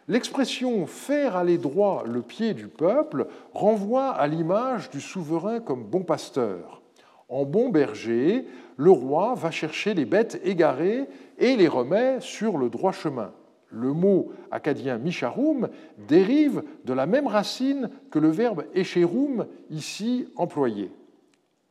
L'expression 0.07 0.85
faire 0.85 1.35
aller 1.35 1.57
droit 1.57 2.03
le 2.05 2.21
pied 2.21 2.53
du 2.53 2.67
peuple 2.67 3.27
renvoie 3.53 4.09
à 4.09 4.27
l'image 4.27 4.91
du 4.91 5.01
souverain 5.01 5.59
comme 5.59 5.83
bon 5.83 6.03
pasteur. 6.03 6.83
En 7.27 7.43
bon 7.45 7.69
berger, 7.69 8.45
le 8.77 8.91
roi 8.91 9.33
va 9.35 9.51
chercher 9.51 9.93
les 9.93 10.05
bêtes 10.05 10.39
égarées 10.43 11.05
et 11.37 11.55
les 11.55 11.67
remet 11.67 12.19
sur 12.19 12.57
le 12.57 12.69
droit 12.69 12.91
chemin. 12.91 13.31
Le 13.69 13.93
mot 13.93 14.31
acadien 14.51 14.97
misharum 14.97 15.69
dérive 16.07 16.63
de 16.85 16.93
la 16.93 17.05
même 17.05 17.27
racine 17.27 17.89
que 18.11 18.19
le 18.19 18.29
verbe 18.29 18.65
echerum 18.73 19.47
ici 19.69 20.27
employé 20.35 20.91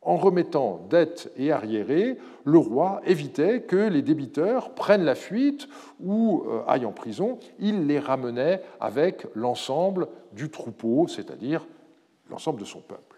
en 0.05 0.17
remettant 0.17 0.85
dettes 0.89 1.31
et 1.35 1.51
arriérés, 1.51 2.17
le 2.45 2.59
roi 2.59 3.01
évitait 3.05 3.61
que 3.61 3.75
les 3.75 4.03
débiteurs 4.03 4.69
prennent 4.75 5.03
la 5.03 5.15
fuite 5.15 5.67
ou 5.99 6.43
euh, 6.47 6.61
aillent 6.67 6.85
en 6.85 6.91
prison. 6.91 7.39
Il 7.59 7.87
les 7.87 7.99
ramenait 7.99 8.61
avec 8.79 9.25
l'ensemble 9.33 10.07
du 10.31 10.49
troupeau, 10.49 11.07
c'est-à-dire 11.07 11.65
l'ensemble 12.29 12.59
de 12.59 12.65
son 12.65 12.81
peuple. 12.81 13.14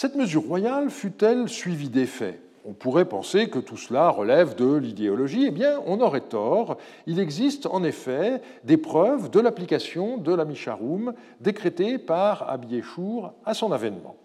Cette 0.00 0.16
mesure 0.16 0.44
royale 0.44 0.88
fut-elle 0.88 1.46
suivie 1.46 1.90
d'effets 1.90 2.40
on 2.64 2.72
pourrait 2.72 3.04
penser 3.04 3.50
que 3.50 3.58
tout 3.58 3.76
cela 3.76 4.08
relève 4.08 4.54
de 4.54 4.74
l'idéologie. 4.76 5.44
Eh 5.46 5.50
bien, 5.50 5.78
on 5.86 6.00
aurait 6.00 6.22
tort. 6.22 6.78
Il 7.06 7.18
existe 7.18 7.66
en 7.66 7.84
effet 7.84 8.40
des 8.64 8.78
preuves 8.78 9.30
de 9.30 9.40
l'application 9.40 10.16
de 10.16 10.34
la 10.34 10.46
Misharum 10.46 11.12
décrétée 11.40 11.98
par 11.98 12.48
Abiéchour 12.48 13.34
à 13.44 13.52
son 13.52 13.72
avènement. 13.72 14.16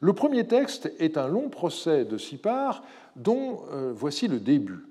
Le 0.00 0.14
premier 0.14 0.46
texte 0.46 0.90
est 0.98 1.18
un 1.18 1.28
long 1.28 1.50
procès 1.50 2.06
de 2.06 2.16
Sipar 2.16 2.82
dont 3.14 3.60
euh, 3.72 3.92
voici 3.94 4.26
le 4.26 4.40
début. 4.40 4.86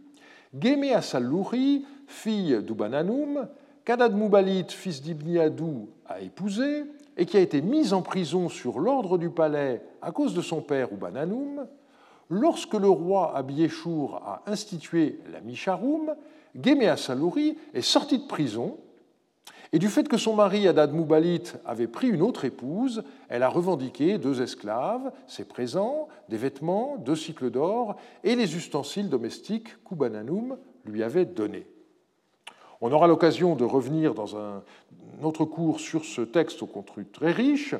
Gémé 0.60 0.94
Salouri, 1.02 1.86
fille 2.06 2.62
d'Ubananoum, 2.62 3.48
qu'Adad 3.84 4.16
Moubalit, 4.16 4.68
fils 4.70 5.02
d'Ibniadou, 5.02 5.90
a 6.06 6.22
épousé 6.22 6.86
et 7.18 7.26
qui 7.26 7.38
a 7.38 7.42
été 7.42 7.62
mise 7.62 7.94
en 7.94 8.02
prison 8.02 8.48
sur 8.48 8.80
l'ordre 8.80 9.18
du 9.18 9.30
palais 9.30 9.82
à 10.02 10.12
cause 10.12 10.34
de 10.34 10.42
son 10.42 10.62
père 10.62 10.94
Ubananoum, 10.94 11.68
lorsque 12.30 12.76
le 12.76 12.90
roi 12.90 13.36
Abiéchour 13.36 14.16
a 14.16 14.44
institué 14.46 15.20
la 15.32 15.42
Misharum, 15.42 16.14
Gémé 16.62 16.96
Salouri 16.96 17.58
est 17.74 17.82
sorti 17.82 18.20
de 18.20 18.28
prison 18.28 18.78
et 19.74 19.80
du 19.80 19.90
fait 19.90 20.08
que 20.08 20.18
son 20.18 20.34
mari, 20.34 20.68
Adad 20.68 20.94
Moubalit, 20.94 21.44
avait 21.66 21.88
pris 21.88 22.08
une 22.08 22.22
autre 22.22 22.46
épouse, 22.46 23.04
elle 23.28 23.44
a 23.44 23.50
revendiqué 23.50 24.18
deux 24.18 24.42
esclaves, 24.42 25.12
ses 25.28 25.44
présents, 25.44 26.08
des 26.30 26.38
vêtements, 26.38 26.98
deux 26.98 27.16
cycles 27.16 27.50
d'or 27.50 27.98
et 28.24 28.36
les 28.36 28.56
ustensiles 28.56 29.10
domestiques 29.10 29.84
qu'Ubananoum 29.84 30.58
lui 30.86 31.04
avait 31.04 31.26
donnés. 31.26 31.68
On 32.82 32.92
aura 32.92 33.08
l'occasion 33.08 33.56
de 33.56 33.64
revenir 33.64 34.14
dans 34.14 34.38
un 34.38 34.62
autre 35.24 35.46
cours 35.46 35.80
sur 35.80 36.06
ce 36.06 36.22
texte 36.22 36.62
au 36.62 36.68
contenu 36.68 37.06
très 37.06 37.32
riche, 37.32 37.76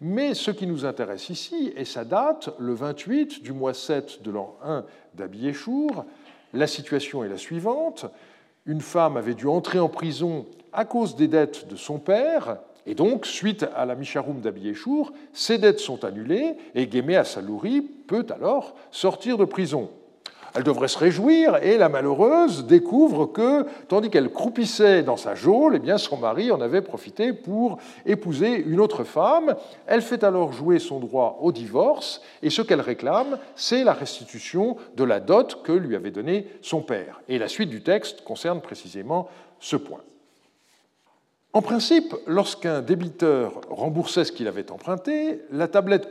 mais 0.00 0.34
ce 0.34 0.50
qui 0.50 0.66
nous 0.66 0.84
intéresse 0.84 1.30
ici 1.30 1.72
est 1.76 1.84
sa 1.84 2.04
date, 2.04 2.50
le 2.58 2.74
28 2.74 3.42
du 3.42 3.52
mois 3.52 3.74
7 3.74 4.22
de 4.22 4.30
l'an 4.30 4.56
1 4.62 4.84
d'Abiéchour. 5.14 6.04
La 6.52 6.66
situation 6.66 7.24
est 7.24 7.28
la 7.28 7.38
suivante. 7.38 8.06
Une 8.66 8.82
femme 8.82 9.16
avait 9.16 9.34
dû 9.34 9.46
entrer 9.46 9.78
en 9.78 9.88
prison 9.88 10.46
à 10.72 10.84
cause 10.84 11.16
des 11.16 11.28
dettes 11.28 11.68
de 11.68 11.76
son 11.76 11.98
père, 11.98 12.58
et 12.86 12.94
donc, 12.94 13.26
suite 13.26 13.64
à 13.76 13.86
la 13.86 13.94
Misharum 13.94 14.40
d'Abiéchour, 14.40 15.12
ces 15.32 15.58
dettes 15.58 15.78
sont 15.78 16.04
annulées 16.04 16.54
et 16.74 16.90
Gémé 16.90 17.22
Salouri 17.24 17.80
peut 17.80 18.26
alors 18.30 18.74
sortir 18.90 19.38
de 19.38 19.44
prison. 19.44 19.88
Elle 20.54 20.64
devrait 20.64 20.88
se 20.88 20.98
réjouir 20.98 21.62
et 21.62 21.78
la 21.78 21.88
malheureuse 21.88 22.66
découvre 22.66 23.26
que, 23.26 23.64
tandis 23.88 24.10
qu'elle 24.10 24.30
croupissait 24.30 25.02
dans 25.02 25.16
sa 25.16 25.34
geôle, 25.34 25.80
eh 25.82 25.98
son 25.98 26.18
mari 26.18 26.50
en 26.50 26.60
avait 26.60 26.82
profité 26.82 27.32
pour 27.32 27.78
épouser 28.04 28.56
une 28.56 28.80
autre 28.80 29.04
femme. 29.04 29.54
Elle 29.86 30.02
fait 30.02 30.24
alors 30.24 30.52
jouer 30.52 30.78
son 30.78 31.00
droit 31.00 31.38
au 31.40 31.52
divorce 31.52 32.20
et 32.42 32.50
ce 32.50 32.60
qu'elle 32.60 32.82
réclame, 32.82 33.38
c'est 33.56 33.82
la 33.82 33.94
restitution 33.94 34.76
de 34.96 35.04
la 35.04 35.20
dot 35.20 35.62
que 35.62 35.72
lui 35.72 35.96
avait 35.96 36.10
donnée 36.10 36.46
son 36.60 36.82
père. 36.82 37.22
Et 37.28 37.38
la 37.38 37.48
suite 37.48 37.70
du 37.70 37.82
texte 37.82 38.22
concerne 38.22 38.60
précisément 38.60 39.28
ce 39.58 39.76
point. 39.76 40.00
En 41.54 41.60
principe, 41.60 42.14
lorsqu'un 42.26 42.80
débiteur 42.80 43.60
remboursait 43.68 44.24
ce 44.24 44.32
qu'il 44.32 44.48
avait 44.48 44.70
emprunté, 44.70 45.42
la 45.50 45.68
tablette 45.68 46.08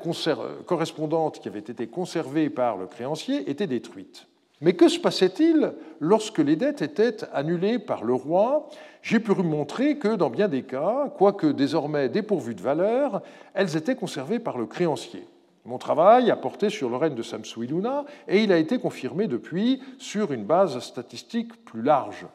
correspondante 0.67 1.39
qui 1.39 1.47
avait 1.47 1.59
été 1.59 1.87
conservée 1.87 2.49
par 2.51 2.77
le 2.77 2.85
créancier 2.85 3.49
était 3.49 3.65
détruite. 3.65 4.27
Mais 4.61 4.73
que 4.73 4.87
se 4.87 4.99
passait-il 4.99 5.73
lorsque 5.99 6.37
les 6.37 6.55
dettes 6.55 6.81
étaient 6.81 7.17
annulées 7.33 7.79
par 7.79 8.03
le 8.03 8.13
roi 8.13 8.69
J'ai 9.01 9.19
pu 9.19 9.33
montrer 9.33 9.97
que 9.97 10.15
dans 10.15 10.29
bien 10.29 10.47
des 10.47 10.63
cas, 10.63 11.11
quoique 11.17 11.47
désormais 11.47 12.09
dépourvues 12.09 12.55
de 12.55 12.61
valeur, 12.61 13.21
elles 13.53 13.75
étaient 13.75 13.95
conservées 13.95 14.39
par 14.39 14.57
le 14.57 14.67
créancier. 14.67 15.25
Mon 15.65 15.77
travail 15.77 16.31
a 16.31 16.35
porté 16.35 16.69
sur 16.69 16.89
le 16.89 16.95
règne 16.95 17.15
de 17.15 17.23
Samsuiluna 17.23 18.05
et 18.27 18.43
il 18.43 18.51
a 18.51 18.57
été 18.57 18.77
confirmé 18.77 19.27
depuis 19.27 19.81
sur 19.97 20.31
une 20.31 20.45
base 20.45 20.79
statistique 20.79 21.65
plus 21.65 21.81
large 21.81 22.27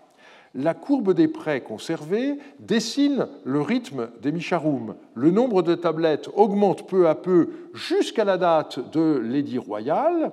la 0.56 0.74
courbe 0.74 1.12
des 1.12 1.28
prêts 1.28 1.60
conservés 1.60 2.38
dessine 2.58 3.28
le 3.44 3.60
rythme 3.60 4.08
des 4.22 4.32
Misharum. 4.32 4.94
Le 5.14 5.30
nombre 5.30 5.62
de 5.62 5.74
tablettes 5.74 6.30
augmente 6.34 6.88
peu 6.88 7.08
à 7.08 7.14
peu 7.14 7.50
jusqu'à 7.74 8.24
la 8.24 8.38
date 8.38 8.90
de 8.90 9.18
l'édit 9.22 9.58
royal 9.58 10.32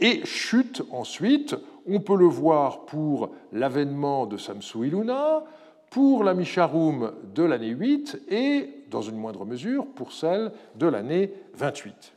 et 0.00 0.24
chute 0.24 0.82
ensuite. 0.90 1.56
On 1.86 2.00
peut 2.00 2.16
le 2.16 2.26
voir 2.26 2.86
pour 2.86 3.30
l'avènement 3.52 4.26
de 4.26 4.36
Samsu 4.36 4.86
Iluna, 4.86 5.44
pour 5.90 6.24
la 6.24 6.34
Misharum 6.34 7.12
de 7.34 7.42
l'année 7.42 7.70
8 7.70 8.22
et, 8.28 8.70
dans 8.90 9.02
une 9.02 9.16
moindre 9.16 9.44
mesure, 9.44 9.86
pour 9.86 10.12
celle 10.12 10.52
de 10.76 10.86
l'année 10.86 11.32
28. 11.54 12.12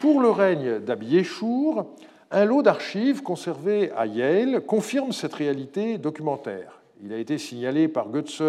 Pour 0.00 0.20
le 0.20 0.30
règne 0.30 0.80
d'Abiéchour, 0.80 1.86
un 2.30 2.44
lot 2.44 2.62
d'archives 2.62 3.22
conservé 3.22 3.90
à 3.92 4.06
Yale 4.06 4.62
confirme 4.62 5.12
cette 5.12 5.34
réalité 5.34 5.98
documentaire. 5.98 6.79
Il 7.02 7.12
a 7.12 7.18
été 7.18 7.38
signalé 7.38 7.88
par 7.88 8.08
Goetze 8.08 8.42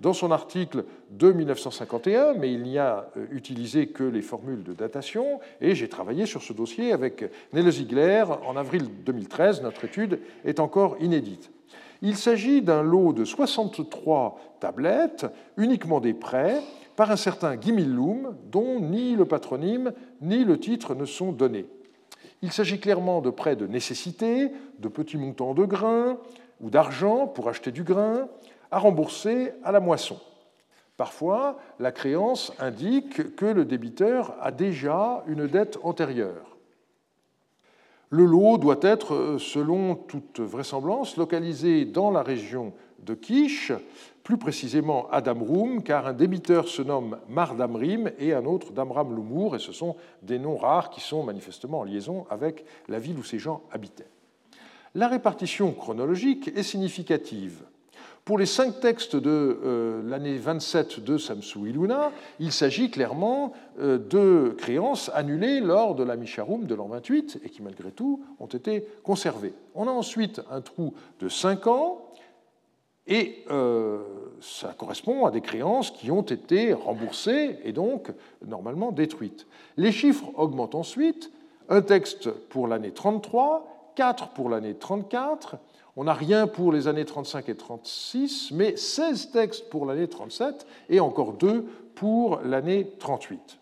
dans 0.00 0.12
son 0.12 0.30
article 0.30 0.84
de 1.10 1.30
1951, 1.30 2.34
mais 2.34 2.52
il 2.52 2.62
n'y 2.62 2.78
a 2.78 3.10
euh, 3.16 3.26
utilisé 3.32 3.88
que 3.88 4.04
les 4.04 4.22
formules 4.22 4.62
de 4.62 4.72
datation, 4.72 5.40
et 5.60 5.74
j'ai 5.74 5.88
travaillé 5.88 6.24
sur 6.24 6.42
ce 6.42 6.52
dossier 6.52 6.92
avec 6.92 7.24
Nele 7.52 7.70
Ziegler 7.70 8.24
en 8.46 8.56
avril 8.56 8.88
2013. 9.04 9.62
Notre 9.62 9.84
étude 9.84 10.20
est 10.44 10.60
encore 10.60 10.96
inédite. 11.00 11.50
Il 12.00 12.16
s'agit 12.16 12.62
d'un 12.62 12.82
lot 12.82 13.12
de 13.12 13.24
63 13.24 14.56
tablettes, 14.60 15.26
uniquement 15.56 16.00
des 16.00 16.14
prêts, 16.14 16.60
par 16.96 17.10
un 17.10 17.16
certain 17.16 17.60
Gimillum, 17.60 18.34
dont 18.50 18.80
ni 18.80 19.16
le 19.16 19.24
patronyme 19.24 19.92
ni 20.20 20.44
le 20.44 20.58
titre 20.58 20.94
ne 20.94 21.04
sont 21.04 21.32
donnés. 21.32 21.66
Il 22.42 22.52
s'agit 22.52 22.78
clairement 22.78 23.20
de 23.20 23.30
prêts 23.30 23.56
de 23.56 23.66
nécessité, 23.66 24.50
de 24.78 24.88
petits 24.88 25.16
montants 25.16 25.54
de 25.54 25.64
grains 25.64 26.18
ou 26.60 26.70
d'argent 26.70 27.26
pour 27.26 27.48
acheter 27.48 27.70
du 27.70 27.84
grain, 27.84 28.28
à 28.70 28.78
rembourser 28.78 29.52
à 29.64 29.72
la 29.72 29.80
moisson. 29.80 30.18
Parfois, 30.96 31.58
la 31.78 31.92
créance 31.92 32.52
indique 32.58 33.36
que 33.36 33.46
le 33.46 33.64
débiteur 33.64 34.34
a 34.40 34.50
déjà 34.50 35.22
une 35.28 35.46
dette 35.46 35.78
antérieure. 35.84 36.56
Le 38.10 38.24
lot 38.24 38.58
doit 38.58 38.80
être, 38.82 39.36
selon 39.38 39.94
toute 39.94 40.40
vraisemblance, 40.40 41.16
localisé 41.16 41.84
dans 41.84 42.10
la 42.10 42.22
région 42.22 42.72
de 43.00 43.14
Kish, 43.14 43.72
plus 44.24 44.38
précisément 44.38 45.08
à 45.10 45.20
Damroum, 45.20 45.82
car 45.82 46.06
un 46.06 46.14
débiteur 46.14 46.68
se 46.68 46.82
nomme 46.82 47.18
Mar 47.28 47.54
Damrim 47.54 48.10
et 48.18 48.34
un 48.34 48.44
autre 48.44 48.72
Damram 48.72 49.14
Lumour, 49.14 49.56
et 49.56 49.58
ce 49.58 49.72
sont 49.72 49.94
des 50.22 50.38
noms 50.38 50.56
rares 50.56 50.90
qui 50.90 51.00
sont 51.00 51.22
manifestement 51.22 51.80
en 51.80 51.84
liaison 51.84 52.26
avec 52.28 52.64
la 52.88 52.98
ville 52.98 53.18
où 53.18 53.24
ces 53.24 53.38
gens 53.38 53.62
habitaient. 53.70 54.10
La 54.94 55.08
répartition 55.08 55.72
chronologique 55.72 56.48
est 56.56 56.62
significative. 56.62 57.62
Pour 58.24 58.38
les 58.38 58.46
cinq 58.46 58.80
textes 58.80 59.16
de 59.16 59.58
euh, 59.64 60.02
l'année 60.04 60.36
27 60.36 61.00
de 61.00 61.16
Samsu 61.16 61.70
Iluna, 61.70 62.12
il 62.40 62.52
s'agit 62.52 62.90
clairement 62.90 63.54
euh, 63.80 63.96
de 63.96 64.54
créances 64.58 65.10
annulées 65.14 65.60
lors 65.60 65.94
de 65.94 66.04
la 66.04 66.16
Misharum 66.16 66.66
de 66.66 66.74
l'an 66.74 66.88
28 66.88 67.40
et 67.42 67.48
qui, 67.48 67.62
malgré 67.62 67.90
tout, 67.90 68.22
ont 68.38 68.46
été 68.46 68.84
conservées. 69.02 69.54
On 69.74 69.88
a 69.88 69.90
ensuite 69.90 70.42
un 70.50 70.60
trou 70.60 70.92
de 71.20 71.30
cinq 71.30 71.66
ans 71.66 72.04
et 73.06 73.44
euh, 73.50 74.02
ça 74.42 74.74
correspond 74.76 75.24
à 75.24 75.30
des 75.30 75.40
créances 75.40 75.90
qui 75.90 76.10
ont 76.10 76.20
été 76.20 76.74
remboursées 76.74 77.58
et 77.64 77.72
donc 77.72 78.12
normalement 78.46 78.92
détruites. 78.92 79.46
Les 79.78 79.90
chiffres 79.90 80.30
augmentent 80.34 80.74
ensuite. 80.74 81.32
Un 81.70 81.80
texte 81.80 82.30
pour 82.30 82.68
l'année 82.68 82.92
33, 82.92 83.77
4 83.98 84.28
pour 84.28 84.48
l'année 84.48 84.74
34. 84.74 85.56
On 85.96 86.04
n'a 86.04 86.12
rien 86.12 86.46
pour 86.46 86.70
les 86.70 86.86
années 86.86 87.04
35 87.04 87.48
et 87.48 87.56
36, 87.56 88.52
mais 88.52 88.76
16 88.76 89.32
textes 89.32 89.68
pour 89.70 89.86
l'année 89.86 90.06
37 90.06 90.68
et 90.88 91.00
encore 91.00 91.32
2 91.32 91.64
pour 91.96 92.38
l'année 92.44 92.92
38. 93.00 93.58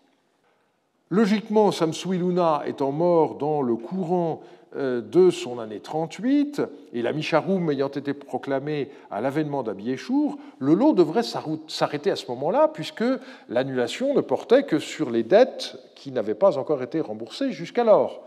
Logiquement, 1.09 1.71
Samsuiluna 1.71 2.61
étant 2.67 2.91
mort 2.91 3.33
dans 3.39 3.63
le 3.63 3.75
courant 3.77 4.43
euh, 4.75 5.01
de 5.01 5.31
son 5.31 5.57
année 5.57 5.79
38, 5.79 6.61
et 6.93 7.01
la 7.01 7.13
Misharoum 7.13 7.71
ayant 7.71 7.87
été 7.87 8.13
proclamée 8.13 8.91
à 9.09 9.21
l'avènement 9.21 9.63
d'Abiéchour, 9.63 10.37
le 10.59 10.75
lot 10.75 10.93
devrait 10.93 11.23
s'arrêter 11.23 12.11
à 12.11 12.15
ce 12.15 12.27
moment-là, 12.27 12.67
puisque 12.71 13.05
l'annulation 13.49 14.13
ne 14.13 14.21
portait 14.21 14.65
que 14.65 14.77
sur 14.77 15.09
les 15.09 15.23
dettes 15.23 15.77
qui 15.95 16.11
n'avaient 16.11 16.35
pas 16.35 16.59
encore 16.59 16.83
été 16.83 17.01
remboursées 17.01 17.51
jusqu'alors 17.51 18.21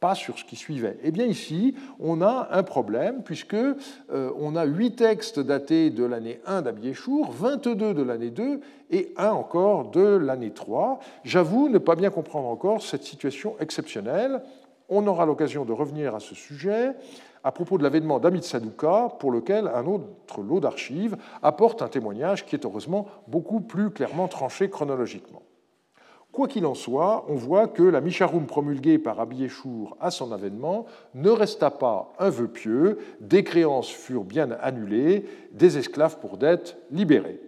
pas 0.00 0.14
sur 0.14 0.38
ce 0.38 0.44
qui 0.44 0.56
suivait. 0.56 0.98
Eh 1.04 1.10
bien 1.10 1.26
ici, 1.26 1.74
on 2.00 2.22
a 2.22 2.48
un 2.50 2.62
problème, 2.62 3.22
puisque 3.22 3.54
euh, 3.54 3.76
on 4.38 4.56
a 4.56 4.64
huit 4.64 4.96
textes 4.96 5.38
datés 5.38 5.90
de 5.90 6.04
l'année 6.04 6.40
1 6.46 6.62
d'Abiéchour, 6.62 7.30
22 7.30 7.94
de 7.94 8.02
l'année 8.02 8.30
2 8.30 8.60
et 8.90 9.12
un 9.18 9.30
encore 9.30 9.90
de 9.90 10.16
l'année 10.16 10.50
3. 10.50 10.98
J'avoue 11.22 11.68
ne 11.68 11.78
pas 11.78 11.94
bien 11.94 12.10
comprendre 12.10 12.48
encore 12.48 12.82
cette 12.82 13.04
situation 13.04 13.56
exceptionnelle. 13.60 14.42
On 14.88 15.06
aura 15.06 15.26
l'occasion 15.26 15.64
de 15.64 15.72
revenir 15.72 16.14
à 16.14 16.20
ce 16.20 16.34
sujet 16.34 16.94
à 17.44 17.52
propos 17.52 17.78
de 17.78 17.82
l'avènement 17.82 18.18
d'Amit 18.18 18.42
Sadouka, 18.42 19.08
pour 19.18 19.30
lequel 19.30 19.68
un 19.68 19.86
autre 19.86 20.42
lot 20.42 20.60
d'archives 20.60 21.16
apporte 21.42 21.82
un 21.82 21.88
témoignage 21.88 22.44
qui 22.44 22.54
est 22.54 22.64
heureusement 22.64 23.06
beaucoup 23.28 23.60
plus 23.60 23.90
clairement 23.90 24.28
tranché 24.28 24.68
chronologiquement. 24.68 25.42
Quoi 26.32 26.46
qu'il 26.46 26.64
en 26.64 26.74
soit, 26.74 27.24
on 27.28 27.34
voit 27.34 27.66
que 27.66 27.82
la 27.82 28.00
Misharoum 28.00 28.46
promulguée 28.46 28.98
par 28.98 29.18
Abiéchour 29.18 29.96
à 30.00 30.12
son 30.12 30.30
avènement 30.30 30.86
ne 31.14 31.30
resta 31.30 31.70
pas 31.70 32.12
un 32.20 32.30
vœu 32.30 32.46
pieux, 32.46 32.98
des 33.20 33.42
créances 33.42 33.88
furent 33.88 34.24
bien 34.24 34.50
annulées, 34.62 35.24
des 35.52 35.76
esclaves 35.76 36.18
pour 36.18 36.36
dette 36.36 36.76
libérés. 36.92 37.40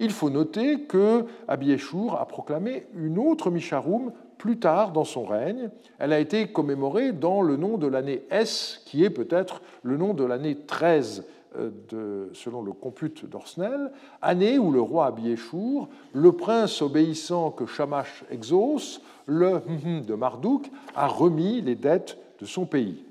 Il 0.00 0.10
faut 0.10 0.30
noter 0.30 0.80
que 0.82 1.24
Abiéchour 1.46 2.20
a 2.20 2.26
proclamé 2.26 2.86
une 2.96 3.18
autre 3.18 3.52
Misharoum 3.52 4.12
plus 4.38 4.58
tard 4.58 4.90
dans 4.92 5.04
son 5.04 5.24
règne. 5.24 5.70
Elle 5.98 6.12
a 6.12 6.18
été 6.18 6.48
commémorée 6.48 7.12
dans 7.12 7.40
le 7.40 7.56
nom 7.56 7.78
de 7.78 7.86
l'année 7.86 8.22
S, 8.30 8.82
qui 8.84 9.04
est 9.04 9.10
peut-être 9.10 9.62
le 9.84 9.96
nom 9.96 10.12
de 10.12 10.24
l'année 10.24 10.56
13 10.56 11.20
euh, 11.20 11.22
de, 11.56 12.30
selon 12.32 12.62
le 12.62 12.72
compute 12.72 13.28
d'Orsnel, 13.28 13.90
année 14.22 14.58
où 14.58 14.70
le 14.70 14.80
roi 14.80 15.06
Abiéchour, 15.06 15.88
le 16.12 16.32
prince 16.32 16.82
obéissant 16.82 17.50
que 17.50 17.66
Shamash 17.66 18.24
exauce, 18.30 19.00
le 19.26 19.60
de 20.00 20.14
Marduk, 20.14 20.70
a 20.94 21.06
remis 21.06 21.60
les 21.60 21.74
dettes 21.74 22.18
de 22.40 22.46
son 22.46 22.66
pays. 22.66 23.04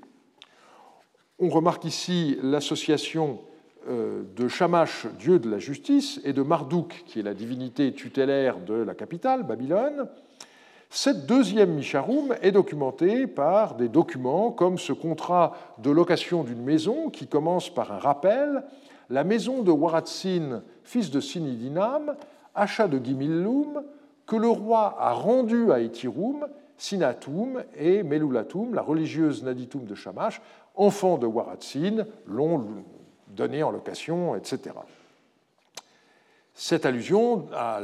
On 1.38 1.48
remarque 1.48 1.84
ici 1.84 2.38
l'association 2.42 3.40
euh, 3.88 4.22
de 4.36 4.48
Shamash, 4.48 5.06
dieu 5.18 5.38
de 5.38 5.50
la 5.50 5.58
justice, 5.58 6.20
et 6.24 6.32
de 6.32 6.42
Marduk, 6.42 7.04
qui 7.06 7.20
est 7.20 7.22
la 7.22 7.34
divinité 7.34 7.92
tutélaire 7.92 8.58
de 8.60 8.74
la 8.74 8.94
capitale, 8.94 9.42
Babylone. 9.42 10.08
Cette 10.96 11.26
deuxième 11.26 11.74
Misharoum 11.74 12.36
est 12.40 12.52
documentée 12.52 13.26
par 13.26 13.74
des 13.74 13.88
documents 13.88 14.52
comme 14.52 14.78
ce 14.78 14.92
contrat 14.92 15.54
de 15.78 15.90
location 15.90 16.44
d'une 16.44 16.62
maison 16.62 17.10
qui 17.10 17.26
commence 17.26 17.68
par 17.68 17.90
un 17.90 17.98
rappel 17.98 18.62
La 19.10 19.24
maison 19.24 19.62
de 19.64 19.72
Waratsin, 19.72 20.62
fils 20.84 21.10
de 21.10 21.18
Sinidinam, 21.18 22.14
achat 22.54 22.86
de 22.86 23.04
Gimillum, 23.04 23.82
que 24.24 24.36
le 24.36 24.46
roi 24.46 24.94
a 25.00 25.10
rendu 25.10 25.72
à 25.72 25.80
Etirum, 25.80 26.46
Sinatum 26.78 27.64
et 27.76 28.04
Melulatum, 28.04 28.72
la 28.72 28.82
religieuse 28.82 29.42
Naditum 29.42 29.86
de 29.86 29.96
Shamash, 29.96 30.40
enfants 30.76 31.18
de 31.18 31.26
Waratsin, 31.26 32.06
l'ont 32.28 32.64
donné 33.26 33.64
en 33.64 33.72
location, 33.72 34.36
etc. 34.36 34.76
Cette 36.54 36.86
allusion 36.86 37.48
à 37.52 37.80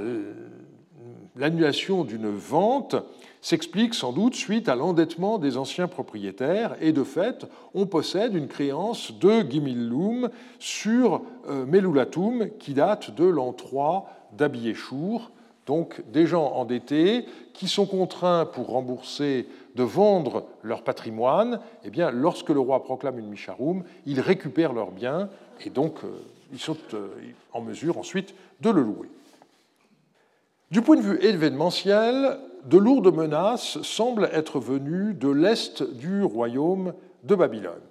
l'annulation 1.41 2.05
d'une 2.05 2.31
vente 2.31 2.97
s'explique 3.41 3.95
sans 3.95 4.13
doute 4.13 4.35
suite 4.35 4.69
à 4.69 4.77
l'endettement 4.77 5.39
des 5.39 5.57
anciens 5.57 5.89
propriétaires 5.89 6.77
et 6.81 6.93
de 6.93 7.03
fait, 7.03 7.47
on 7.73 7.87
possède 7.87 8.35
une 8.35 8.47
créance 8.47 9.13
de 9.19 9.41
Gimillum 9.41 10.29
sur 10.59 11.23
euh, 11.49 11.65
Melulatum 11.65 12.51
qui 12.59 12.75
date 12.75 13.15
de 13.15 13.25
l'an 13.25 13.55
3 13.55 14.09
d'Abiéchour. 14.37 15.31
Donc 15.67 16.03
des 16.13 16.27
gens 16.27 16.53
endettés 16.53 17.25
qui 17.55 17.69
sont 17.69 17.87
contraints 17.87 18.45
pour 18.45 18.69
rembourser 18.69 19.49
de 19.77 19.83
vendre 19.83 20.45
leur 20.63 20.83
patrimoine, 20.83 21.61
eh 21.85 21.91
bien, 21.91 22.11
lorsque 22.11 22.51
le 22.51 22.61
roi 22.61 22.83
proclame 22.83 23.19
une 23.19 23.29
Misharum, 23.29 23.85
ils 24.05 24.21
récupèrent 24.21 24.73
leurs 24.75 24.91
biens 24.91 25.31
et 25.65 25.71
donc 25.71 26.05
euh, 26.05 26.09
ils 26.53 26.59
sont 26.59 26.77
euh, 26.93 27.09
en 27.55 27.63
mesure 27.63 27.97
ensuite 27.97 28.35
de 28.61 28.69
le 28.69 28.83
louer. 28.83 29.09
Du 30.71 30.83
point 30.83 30.95
de 30.95 31.03
vue 31.03 31.19
événementiel, 31.21 32.39
de 32.65 32.79
lourdes 32.79 33.13
menaces 33.13 33.83
semblent 33.83 34.31
être 34.33 34.61
venues 34.61 35.15
de 35.15 35.29
l'est 35.29 35.83
du 35.83 36.23
royaume 36.23 36.95
de 37.25 37.35
Babylone. 37.35 37.83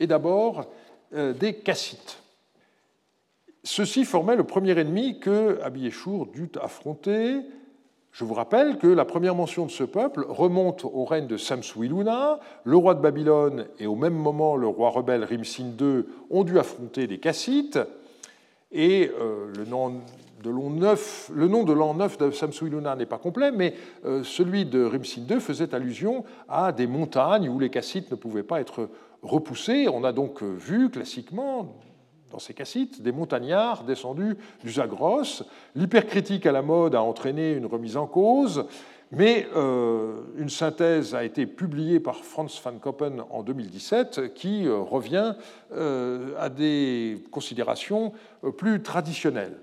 Et 0.00 0.06
d'abord 0.06 0.70
euh, 1.14 1.34
des 1.34 1.54
Kassites. 1.54 2.22
Ceux-ci 3.62 4.06
formaient 4.06 4.36
le 4.36 4.44
premier 4.44 4.78
ennemi 4.78 5.20
que 5.20 5.60
Abiéchour 5.62 6.26
dut 6.26 6.52
affronter. 6.62 7.42
Je 8.12 8.24
vous 8.24 8.32
rappelle 8.34 8.78
que 8.78 8.86
la 8.86 9.04
première 9.04 9.34
mention 9.34 9.66
de 9.66 9.70
ce 9.70 9.84
peuple 9.84 10.24
remonte 10.28 10.86
au 10.86 11.04
règne 11.04 11.26
de 11.26 11.36
Samsuiluna. 11.36 12.40
Le 12.64 12.76
roi 12.76 12.94
de 12.94 13.00
Babylone 13.00 13.66
et 13.78 13.86
au 13.86 13.96
même 13.96 14.14
moment 14.14 14.56
le 14.56 14.66
roi 14.66 14.88
rebelle 14.88 15.24
Rimsin 15.24 15.72
II 15.78 16.04
ont 16.30 16.44
dû 16.44 16.58
affronter 16.58 17.06
les 17.06 17.18
Kassites. 17.18 17.78
Et 18.72 19.10
euh, 19.20 19.52
le 19.54 19.66
nom 19.66 20.00
de 20.42 20.50
l'an 20.50 20.70
9, 20.70 21.32
le 21.34 21.48
nom 21.48 21.64
de 21.64 21.72
l'an 21.72 21.94
9 21.94 22.18
de 22.18 22.30
Samsuiluna 22.30 22.96
n'est 22.96 23.06
pas 23.06 23.18
complet, 23.18 23.50
mais 23.50 23.74
euh, 24.04 24.22
celui 24.22 24.64
de 24.64 24.84
Rimsin 24.84 25.22
II 25.28 25.40
faisait 25.40 25.74
allusion 25.74 26.24
à 26.48 26.72
des 26.72 26.86
montagnes 26.86 27.48
où 27.48 27.58
les 27.58 27.70
cassites 27.70 28.10
ne 28.10 28.16
pouvaient 28.16 28.42
pas 28.42 28.60
être 28.60 28.88
repoussés. 29.22 29.88
On 29.92 30.04
a 30.04 30.12
donc 30.12 30.42
vu 30.42 30.90
classiquement 30.90 31.76
dans 32.30 32.38
ces 32.38 32.54
cassites 32.54 33.02
des 33.02 33.12
montagnards 33.12 33.84
descendus 33.84 34.36
du 34.62 34.70
Zagros. 34.70 35.42
L'hypercritique 35.74 36.46
à 36.46 36.52
la 36.52 36.62
mode 36.62 36.94
a 36.94 37.02
entraîné 37.02 37.52
une 37.52 37.66
remise 37.66 37.96
en 37.96 38.06
cause. 38.06 38.66
Mais 39.10 39.48
euh, 39.56 40.20
une 40.36 40.50
synthèse 40.50 41.14
a 41.14 41.24
été 41.24 41.46
publiée 41.46 41.98
par 41.98 42.16
Franz 42.16 42.60
van 42.62 42.78
Koppen 42.78 43.24
en 43.30 43.42
2017 43.42 44.34
qui 44.34 44.66
euh, 44.66 44.80
revient 44.80 45.32
à 46.38 46.48
des 46.50 47.24
considérations 47.30 48.12
plus 48.58 48.82
traditionnelles. 48.82 49.56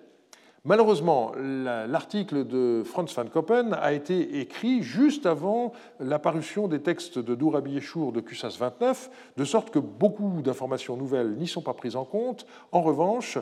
Malheureusement, 0.68 1.32
l'article 1.38 2.44
de 2.44 2.82
Franz 2.84 3.14
van 3.16 3.30
Koppen 3.30 3.74
a 3.74 3.94
été 3.94 4.40
écrit 4.40 4.82
juste 4.82 5.28
avant 5.28 5.74
l'apparition 6.00 6.68
des 6.68 6.82
textes 6.82 7.20
de 7.20 7.36
Dourabi 7.36 7.78
Eschour 7.78 8.12
de 8.12 8.20
Cussas 8.20 8.58
29, 8.60 9.12
de 9.38 9.46
sorte 9.46 9.70
que 9.70 9.78
beaucoup 9.78 10.42
d'informations 10.42 10.98
nouvelles 10.98 11.36
n'y 11.36 11.48
sont 11.48 11.62
pas 11.62 11.76
prises 11.76 11.96
en 11.96 12.04
compte. 12.04 12.48
En 12.72 12.82
revanche, 12.82 13.38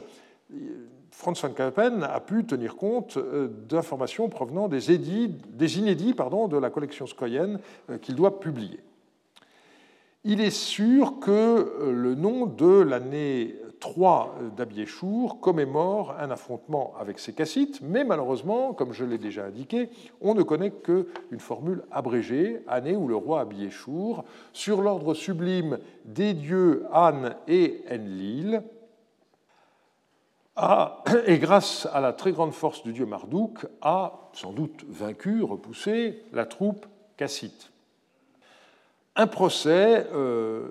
Franz 1.11 1.39
van 1.41 1.53
Koppen 1.53 2.03
a 2.03 2.19
pu 2.19 2.43
tenir 2.43 2.75
compte 2.75 3.15
euh, 3.15 3.47
d'informations 3.69 4.27
provenant 4.27 4.67
des, 4.67 4.91
inédits 4.91 6.13
de 6.13 6.57
la 6.57 6.69
collection 6.69 7.05
Skoyen 7.05 7.59
euh, 7.89 7.97
qu'il 7.99 8.15
doit 8.15 8.41
publier. 8.41 8.79
Il 10.25 10.41
est 10.41 10.51
sûr 10.51 11.19
que 11.19 11.31
euh, 11.31 11.91
le 11.93 12.15
nom 12.15 12.47
de 12.47 12.81
l'année 12.81 13.55
3 13.83 14.35
d'Abiéchour 14.55 15.41
commémore 15.41 16.15
un 16.17 16.31
affrontement 16.31 16.93
avec 16.97 17.19
ces 17.19 17.33
cassites, 17.33 17.81
mais 17.81 18.05
malheureusement, 18.05 18.73
comme 18.73 18.93
je 18.93 19.03
l'ai 19.03 19.17
déjà 19.17 19.43
indiqué, 19.43 19.89
on 20.21 20.33
ne 20.35 20.41
connaît 20.41 20.71
qu'une 20.71 21.39
formule 21.39 21.83
abrégée, 21.91 22.63
année 22.65 22.95
où 22.95 23.09
le 23.09 23.17
roi 23.17 23.41
Abiéchour, 23.41 24.23
sur 24.53 24.81
l'ordre 24.81 25.13
sublime 25.13 25.79
des 26.05 26.33
dieux 26.33 26.85
Anne 26.93 27.35
et 27.49 27.83
Enlil, 27.91 28.63
a, 30.55 31.03
et 31.25 31.37
grâce 31.37 31.85
à 31.91 31.99
la 31.99 32.13
très 32.13 32.31
grande 32.31 32.53
force 32.53 32.83
du 32.83 32.93
dieu 32.93 33.05
Marduk, 33.05 33.67
a 33.81 34.29
sans 34.31 34.53
doute 34.53 34.85
vaincu, 34.87 35.43
repoussé 35.43 36.23
la 36.31 36.45
troupe 36.45 36.85
cassite. 37.17 37.73
Un 39.17 39.27
procès 39.27 40.07
euh, 40.13 40.69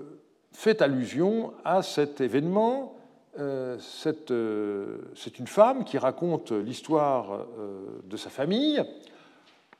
fait 0.52 0.80
allusion 0.80 1.52
à 1.62 1.82
cet 1.82 2.22
événement 2.22 2.94
euh, 2.94 2.98
euh, 2.98 3.01
c'est 3.36 5.38
une 5.38 5.46
femme 5.46 5.84
qui 5.84 5.98
raconte 5.98 6.52
l'histoire 6.52 7.46
euh, 7.58 8.00
de 8.04 8.16
sa 8.16 8.30
famille. 8.30 8.82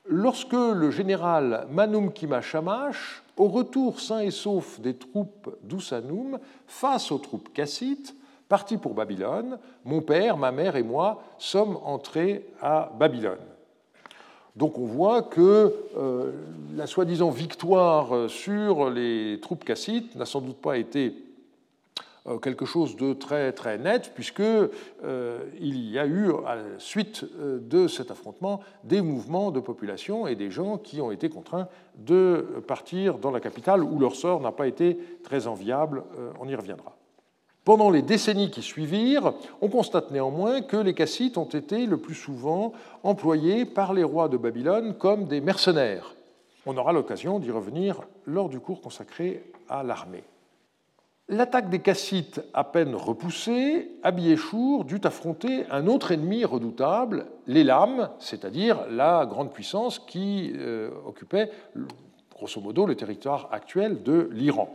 Lorsque 0.05 0.53
le 0.53 0.91
général 0.91 1.67
Manum 1.69 2.11
Kima 2.11 2.41
Shamash, 2.41 3.23
au 3.37 3.47
retour 3.47 3.99
sain 3.99 4.19
et 4.19 4.31
sauf 4.31 4.79
des 4.79 4.95
troupes 4.95 5.55
d'Usanum 5.63 6.39
face 6.67 7.11
aux 7.11 7.19
troupes 7.19 7.53
cassites, 7.53 8.15
parti 8.49 8.77
pour 8.77 8.93
Babylone. 8.93 9.57
Mon 9.85 10.01
père, 10.01 10.37
ma 10.37 10.51
mère 10.51 10.75
et 10.75 10.83
moi 10.83 11.23
sommes 11.37 11.77
entrés 11.83 12.45
à 12.61 12.91
Babylone. 12.99 13.37
Donc 14.55 14.77
on 14.77 14.85
voit 14.85 15.23
que 15.23 15.73
euh, 15.97 16.31
la 16.75 16.85
soi-disant 16.85 17.29
victoire 17.29 18.29
sur 18.29 18.89
les 18.89 19.39
troupes 19.41 19.63
cassites 19.63 20.15
n'a 20.15 20.25
sans 20.25 20.41
doute 20.41 20.57
pas 20.57 20.77
été 20.77 21.07
euh, 21.07 21.32
quelque 22.41 22.65
chose 22.65 22.95
de 22.95 23.13
très 23.13 23.51
très 23.51 23.77
net, 23.77 24.11
puisqu'il 24.15 24.69
euh, 25.03 25.39
y 25.59 25.99
a 25.99 26.05
eu, 26.05 26.31
à 26.45 26.55
la 26.55 26.63
suite 26.79 27.25
euh, 27.37 27.59
de 27.59 27.87
cet 27.87 28.11
affrontement, 28.11 28.61
des 28.83 29.01
mouvements 29.01 29.51
de 29.51 29.59
population 29.59 30.25
et 30.25 30.35
des 30.35 30.49
gens 30.49 30.77
qui 30.77 31.01
ont 31.01 31.11
été 31.11 31.29
contraints 31.29 31.67
de 31.97 32.63
partir 32.65 33.17
dans 33.17 33.31
la 33.31 33.39
capitale, 33.39 33.83
où 33.83 33.99
leur 33.99 34.15
sort 34.15 34.39
n'a 34.39 34.51
pas 34.51 34.67
été 34.67 34.97
très 35.23 35.47
enviable, 35.47 36.03
on 36.39 36.47
y 36.47 36.55
reviendra. 36.55 36.95
Pendant 37.65 37.89
les 37.89 38.01
décennies 38.01 38.51
qui 38.51 38.61
suivirent, 38.61 39.33
on 39.61 39.69
constate 39.69 40.11
néanmoins 40.11 40.61
que 40.61 40.75
les 40.75 40.93
Cassites 40.93 41.37
ont 41.37 41.45
été 41.45 41.85
le 41.85 41.97
plus 41.97 42.15
souvent 42.15 42.73
employés 43.03 43.65
par 43.65 43.93
les 43.93 44.03
rois 44.03 44.27
de 44.27 44.37
Babylone 44.37 44.95
comme 44.97 45.25
des 45.25 45.39
mercenaires. 45.39 46.15
On 46.65 46.75
aura 46.77 46.91
l'occasion 46.91 47.39
d'y 47.39 47.51
revenir 47.51 48.01
lors 48.25 48.49
du 48.49 48.59
cours 48.59 48.81
consacré 48.81 49.43
à 49.69 49.83
l'armée. 49.83 50.23
L'attaque 51.29 51.69
des 51.69 51.79
Cassites 51.79 52.41
à 52.53 52.65
peine 52.65 52.95
repoussée, 52.95 53.91
Abiéchour 54.03 54.83
dut 54.83 54.99
affronter 55.05 55.65
un 55.71 55.87
autre 55.87 56.11
ennemi 56.11 56.43
redoutable, 56.43 57.27
l'Élam, 57.47 58.09
c'est-à-dire 58.19 58.85
la 58.89 59.25
grande 59.25 59.53
puissance 59.53 59.99
qui 59.99 60.51
euh, 60.55 60.89
occupait 61.05 61.49
grosso 62.29 62.59
modo 62.59 62.85
le 62.85 62.95
territoire 62.95 63.47
actuel 63.53 64.03
de 64.03 64.29
l'Iran. 64.33 64.67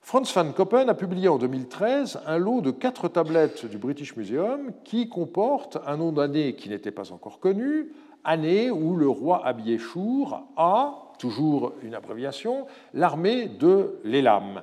Franz 0.00 0.32
van 0.34 0.52
Koppen 0.52 0.88
a 0.88 0.94
publié 0.94 1.28
en 1.28 1.36
2013 1.36 2.22
un 2.26 2.38
lot 2.38 2.62
de 2.62 2.70
quatre 2.70 3.08
tablettes 3.08 3.66
du 3.66 3.76
British 3.76 4.16
Museum 4.16 4.72
qui 4.84 5.10
comporte 5.10 5.76
un 5.86 5.98
nom 5.98 6.12
d'année 6.12 6.54
qui 6.54 6.70
n'était 6.70 6.92
pas 6.92 7.12
encore 7.12 7.40
connu, 7.40 7.92
année 8.24 8.70
où 8.70 8.96
le 8.96 9.08
roi 9.08 9.46
Abiéchour 9.46 10.44
a, 10.56 11.12
toujours 11.18 11.74
une 11.82 11.94
abréviation, 11.94 12.66
l'armée 12.94 13.48
de 13.48 14.00
l'Élam 14.02 14.62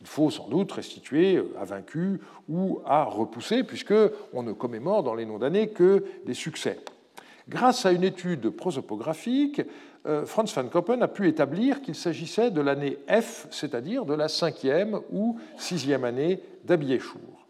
il 0.00 0.06
faut 0.06 0.30
sans 0.30 0.48
doute 0.48 0.72
restituer 0.72 1.42
à 1.60 1.64
vaincu 1.64 2.20
ou 2.48 2.80
à 2.84 3.04
repousser, 3.04 3.64
puisqu'on 3.64 4.42
ne 4.42 4.52
commémore 4.52 5.02
dans 5.02 5.14
les 5.14 5.26
noms 5.26 5.38
d'années 5.38 5.68
que 5.68 6.04
des 6.24 6.34
succès. 6.34 6.78
Grâce 7.48 7.86
à 7.86 7.92
une 7.92 8.04
étude 8.04 8.50
prosopographique, 8.50 9.62
euh, 10.06 10.24
Franz 10.26 10.52
van 10.54 10.68
Koppen 10.68 11.02
a 11.02 11.08
pu 11.08 11.28
établir 11.28 11.82
qu'il 11.82 11.94
s'agissait 11.94 12.50
de 12.50 12.60
l'année 12.60 12.98
F, 13.08 13.46
c'est-à-dire 13.50 14.04
de 14.04 14.14
la 14.14 14.28
cinquième 14.28 15.00
ou 15.10 15.38
sixième 15.56 16.04
année 16.04 16.40
d'Abiéchour. 16.64 17.46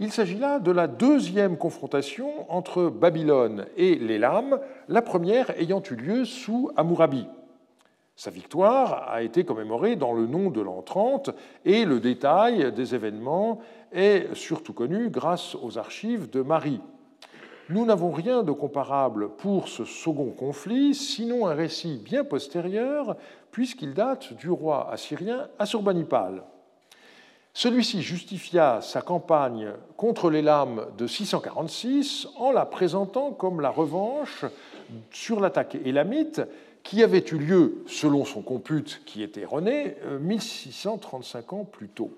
Il 0.00 0.10
s'agit 0.10 0.38
là 0.38 0.58
de 0.58 0.72
la 0.72 0.88
deuxième 0.88 1.56
confrontation 1.56 2.50
entre 2.50 2.88
Babylone 2.88 3.66
et 3.76 3.94
l'Élam, 3.94 4.58
la 4.88 5.02
première 5.02 5.50
ayant 5.60 5.82
eu 5.90 5.94
lieu 5.94 6.24
sous 6.24 6.70
Hammurabi. 6.76 7.28
Sa 8.22 8.30
victoire 8.30 9.10
a 9.10 9.24
été 9.24 9.42
commémorée 9.42 9.96
dans 9.96 10.12
le 10.12 10.28
nom 10.28 10.50
de 10.50 10.60
l'an 10.60 10.80
30 10.80 11.30
et 11.64 11.84
le 11.84 11.98
détail 11.98 12.70
des 12.70 12.94
événements 12.94 13.58
est 13.90 14.32
surtout 14.36 14.72
connu 14.72 15.10
grâce 15.10 15.56
aux 15.56 15.76
archives 15.76 16.30
de 16.30 16.40
Marie. 16.40 16.80
Nous 17.68 17.84
n'avons 17.84 18.12
rien 18.12 18.44
de 18.44 18.52
comparable 18.52 19.30
pour 19.30 19.66
ce 19.66 19.84
second 19.84 20.30
conflit, 20.30 20.94
sinon 20.94 21.48
un 21.48 21.54
récit 21.54 22.00
bien 22.04 22.22
postérieur, 22.22 23.16
puisqu'il 23.50 23.92
date 23.92 24.34
du 24.34 24.50
roi 24.50 24.88
assyrien 24.92 25.48
Assurbanipal. 25.58 26.44
Celui-ci 27.54 28.02
justifia 28.02 28.80
sa 28.82 29.02
campagne 29.02 29.72
contre 29.96 30.30
les 30.30 30.42
lames 30.42 30.86
de 30.96 31.08
646 31.08 32.28
en 32.36 32.52
la 32.52 32.66
présentant 32.66 33.32
comme 33.32 33.60
la 33.60 33.70
revanche 33.70 34.44
sur 35.10 35.40
l'attaque 35.40 35.76
élamite 35.84 36.40
qui 36.82 37.02
avait 37.02 37.24
eu 37.30 37.38
lieu, 37.38 37.84
selon 37.86 38.24
son 38.24 38.42
compute 38.42 39.02
qui 39.04 39.22
était 39.22 39.42
erroné, 39.42 39.96
1635 40.20 41.52
euh, 41.52 41.56
ans 41.56 41.64
plus 41.64 41.88
tôt. 41.88 42.10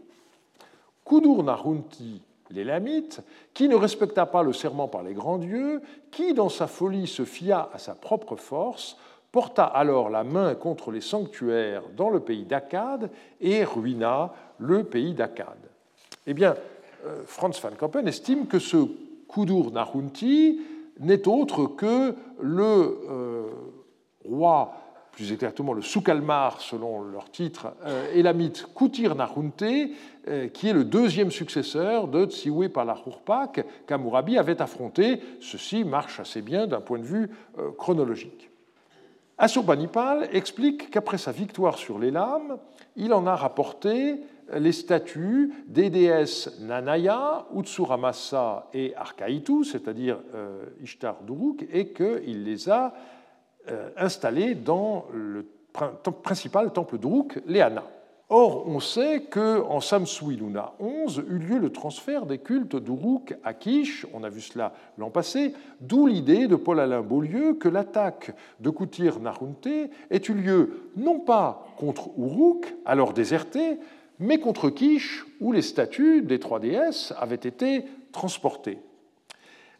Kudur 1.05 1.42
Narunti, 1.42 2.22
l'élamite, 2.50 3.20
qui 3.53 3.68
ne 3.68 3.74
respecta 3.74 4.27
pas 4.27 4.42
le 4.42 4.53
serment 4.53 4.88
par 4.88 5.03
les 5.03 5.14
grands 5.14 5.38
dieux, 5.38 5.83
qui 6.11 6.35
dans 6.35 6.48
sa 6.48 6.66
folie 6.66 7.07
se 7.07 7.24
fia 7.24 7.68
à 7.72 7.79
sa 7.79 7.94
propre 7.94 8.37
force, 8.37 8.96
porta 9.33 9.64
alors 9.64 10.11
la 10.11 10.24
main 10.24 10.55
contre 10.55 10.90
les 10.90 11.00
sanctuaires 11.00 11.83
dans 11.96 12.09
le 12.09 12.20
pays 12.20 12.44
d'Akkad 12.44 13.11
et 13.40 13.64
ruina 13.64 14.33
le 14.59 14.85
pays 14.85 15.12
d'Akkad. 15.12 15.59
Eh 16.27 16.35
bien, 16.35 16.55
euh, 17.05 17.22
Franz 17.27 17.61
van 17.61 17.74
Kampen 17.77 18.07
estime 18.07 18.46
que 18.46 18.59
ce 18.59 18.77
Kudur 19.29 19.72
Narunti 19.72 20.61
n'est 21.00 21.27
autre 21.27 21.66
que 21.66 22.14
le 22.40 22.98
euh, 23.11 23.46
roi, 24.24 24.74
plus 25.14 25.32
exactement 25.32 25.72
le 25.72 25.82
Soukalmar 25.82 26.60
selon 26.60 27.02
leur 27.02 27.30
titre, 27.30 27.68
euh, 27.84 28.12
élamite 28.14 28.66
Koutir 28.74 29.14
Nahunte, 29.14 29.62
euh, 30.26 30.48
qui 30.48 30.68
est 30.68 30.72
le 30.72 30.84
deuxième 30.84 31.30
successeur 31.30 32.08
de 32.08 32.26
Tsiwe 32.26 32.68
Palahurpak 32.68 33.64
qu'Amurabi 33.87 34.38
avait 34.38 34.60
affronté. 34.60 35.20
Ceci 35.40 35.84
marche 35.84 36.18
assez 36.18 36.42
bien 36.42 36.66
d'un 36.66 36.80
point 36.80 36.98
de 36.98 37.04
vue 37.04 37.30
euh, 37.58 37.70
chronologique. 37.78 38.50
Assurbanipal 39.38 40.28
explique 40.32 40.90
qu'après 40.90 41.18
sa 41.18 41.32
victoire 41.32 41.78
sur 41.78 41.98
les 41.98 42.10
lames, 42.10 42.58
il 42.96 43.12
en 43.12 43.26
a 43.26 43.34
rapporté 43.34 44.20
les 44.52 44.72
statues 44.72 45.52
des 45.66 45.90
déesses 45.90 46.60
Nanaya, 46.60 47.46
Utsuramasa 47.56 48.68
et 48.72 48.94
Arkaitu, 48.94 49.64
c'est-à-dire 49.64 50.18
Ishtar 50.82 51.22
Duruk, 51.24 51.66
et 51.72 51.88
qu'il 51.88 52.44
les 52.44 52.68
a 52.68 52.94
euh, 52.94 53.14
installé 53.96 54.55
dans 54.55 55.07
le 55.12 55.46
principal 56.22 56.72
temple 56.72 56.98
d'Uruk, 56.98 57.40
Léana. 57.46 57.85
Or, 58.31 58.66
on 58.66 58.81
sait 58.81 59.24
qu'en 59.31 59.81
Samsui 59.81 60.37
Luna 60.37 60.72
11 60.81 61.24
eut 61.29 61.38
lieu 61.38 61.59
le 61.59 61.70
transfert 61.70 62.24
des 62.24 62.38
cultes 62.38 62.77
d'Uruk 62.77 63.37
à 63.44 63.53
Kish, 63.53 64.07
on 64.14 64.24
a 64.24 64.31
vu 64.31 64.40
cela 64.40 64.72
l'an 64.96 65.11
passé, 65.11 65.53
d'où 65.81 66.07
l'idée 66.07 66.46
de 66.46 66.57
Paul-Alain 66.57 67.03
Beaulieu 67.03 67.55
que 67.55 67.68
l'attaque 67.68 68.35
de 68.61 68.70
Koutir 68.70 69.20
Narunte 69.20 69.66
ait 69.66 70.22
eu 70.27 70.33
lieu 70.33 70.90
non 70.96 71.20
pas 71.20 71.66
contre 71.77 72.09
Uruk, 72.16 72.74
alors 72.87 73.12
déserté, 73.12 73.79
mais 74.18 74.38
contre 74.38 74.70
Kish, 74.70 75.27
où 75.40 75.53
les 75.53 75.62
statues 75.62 76.22
des 76.22 76.38
trois 76.38 76.61
déesses 76.61 77.12
avaient 77.18 77.35
été 77.35 77.85
transportées. 78.11 78.79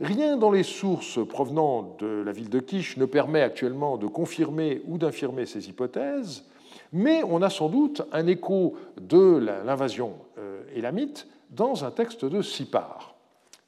Rien 0.01 0.37
dans 0.37 0.51
les 0.51 0.65
sources 0.65 1.25
provenant 1.25 1.95
de 2.01 2.23
la 2.27 2.33
ville 2.33 2.51
de 2.51 2.59
Kish 2.59 2.97
ne 2.97 3.05
permet 3.05 3.43
actuellement 3.43 3.97
de 3.97 4.09
confirmer 4.09 4.83
ou 4.87 4.99
d'infirmer 4.99 5.47
ces 5.47 5.69
hypothèses, 5.69 6.45
mais 6.93 7.23
on 7.23 7.43
a 7.43 7.51
sans 7.51 7.69
doute 7.69 8.03
un 8.11 8.27
écho 8.27 8.75
de 9.01 9.37
l'invasion 9.65 10.15
euh, 10.39 10.63
élamite 10.75 11.29
dans 11.51 11.85
un 11.85 11.93
texte 11.93 12.25
de 12.25 12.43
Sipar. 12.43 13.15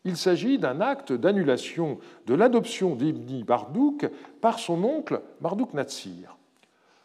Il 0.04 0.16
s'agit 0.16 0.58
d'un 0.58 0.80
acte 0.80 1.12
d'annulation 1.12 1.98
de 2.26 2.34
l'adoption 2.34 2.96
d'Ibni 2.96 3.44
Bardouk 3.44 4.08
par 4.40 4.58
son 4.58 4.82
oncle 4.82 5.20
Marduk 5.40 5.74
Natsir. 5.74 6.36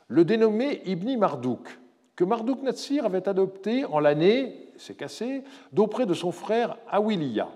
Le 0.08 0.26
dénommé 0.26 0.82
Ibni 0.86 1.18
Mardouk, 1.18 1.80
que 2.16 2.24
Marduk 2.24 2.64
Natsir 2.64 3.06
avait 3.06 3.30
adopté 3.30 3.86
en 3.86 4.00
l'année, 4.00 4.72
c'est 4.78 4.98
cassé, 4.98 5.44
d'auprès 5.72 6.08
de 6.08 6.16
son 6.16 6.32
frère 6.32 6.78
Awiliya 6.90 7.50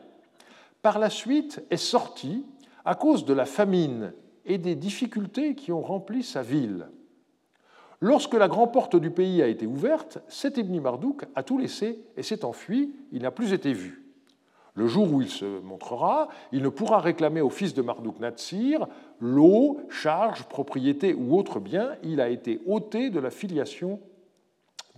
par 0.86 1.00
la 1.00 1.10
suite 1.10 1.66
est 1.72 1.78
sorti 1.78 2.46
à 2.86 2.94
cause 2.94 3.26
de 3.26 3.34
la 3.34 3.46
famine 3.46 4.14
et 4.46 4.60
des 4.60 4.76
difficultés 4.76 5.56
qui 5.56 5.72
ont 5.72 5.82
rempli 5.82 6.22
sa 6.22 6.44
ville. 6.44 6.90
Lorsque 8.02 8.36
la 8.36 8.48
grande 8.48 8.72
porte 8.72 8.96
du 8.96 9.10
pays 9.10 9.42
a 9.42 9.48
été 9.48 9.66
ouverte, 9.66 10.20
cet 10.28 10.60
Ibn 10.60 10.80
Mardouk 10.80 11.24
a 11.34 11.42
tout 11.42 11.58
laissé 11.58 12.06
et 12.16 12.22
s'est 12.22 12.46
enfui, 12.46 12.94
il 13.12 13.24
n'a 13.24 13.32
plus 13.32 13.52
été 13.52 13.74
vu. 13.74 14.06
Le 14.76 14.86
jour 14.86 15.12
où 15.12 15.24
il 15.24 15.30
se 15.32 15.60
montrera, 15.62 16.28
il 16.52 16.62
ne 16.62 16.70
pourra 16.70 17.00
réclamer 17.00 17.42
au 17.42 17.50
fils 17.50 17.74
de 17.74 17.82
Mardouk 17.82 18.20
Natsir 18.20 18.88
l'eau, 19.20 19.80
charge, 19.90 20.44
propriété 20.44 21.16
ou 21.16 21.36
autre 21.36 21.60
bien. 21.60 21.96
Il 22.04 22.22
a 22.22 22.30
été 22.30 22.62
ôté 22.68 23.10
de 23.10 23.20
la 23.20 23.32
filiation 23.32 24.00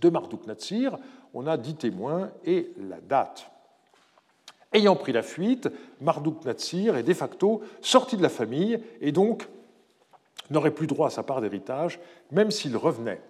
de 0.00 0.10
Mardouk 0.10 0.46
Natsir. 0.46 0.98
On 1.32 1.46
a 1.46 1.56
dix 1.56 1.76
témoins 1.76 2.30
et 2.44 2.74
la 2.76 3.00
date. 3.00 3.50
Ayant 4.72 4.96
pris 4.96 5.12
la 5.12 5.22
fuite, 5.22 5.68
Marduk 6.00 6.44
Natsir 6.44 6.96
est 6.96 7.02
de 7.02 7.14
facto 7.14 7.62
sorti 7.80 8.16
de 8.16 8.22
la 8.22 8.28
famille 8.28 8.80
et 9.00 9.12
donc 9.12 9.48
n'aurait 10.50 10.70
plus 10.70 10.86
droit 10.86 11.08
à 11.08 11.10
sa 11.10 11.22
part 11.22 11.40
d'héritage, 11.40 11.98
même 12.30 12.50
s'il 12.50 12.76
revenait. 12.76 13.20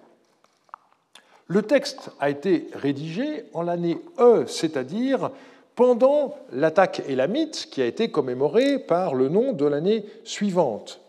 Le 1.46 1.62
texte 1.62 2.10
a 2.20 2.28
été 2.28 2.68
rédigé 2.74 3.44
en 3.54 3.62
l'année 3.62 3.98
E, 4.18 4.44
c'est-à-dire 4.46 5.30
pendant 5.74 6.34
l'attaque 6.52 7.02
élamite 7.08 7.68
qui 7.70 7.80
a 7.80 7.86
été 7.86 8.10
commémorée 8.10 8.78
par 8.78 9.14
le 9.14 9.28
nom 9.28 9.52
de 9.52 9.64
l'année 9.64 10.04
suivante. 10.24 11.00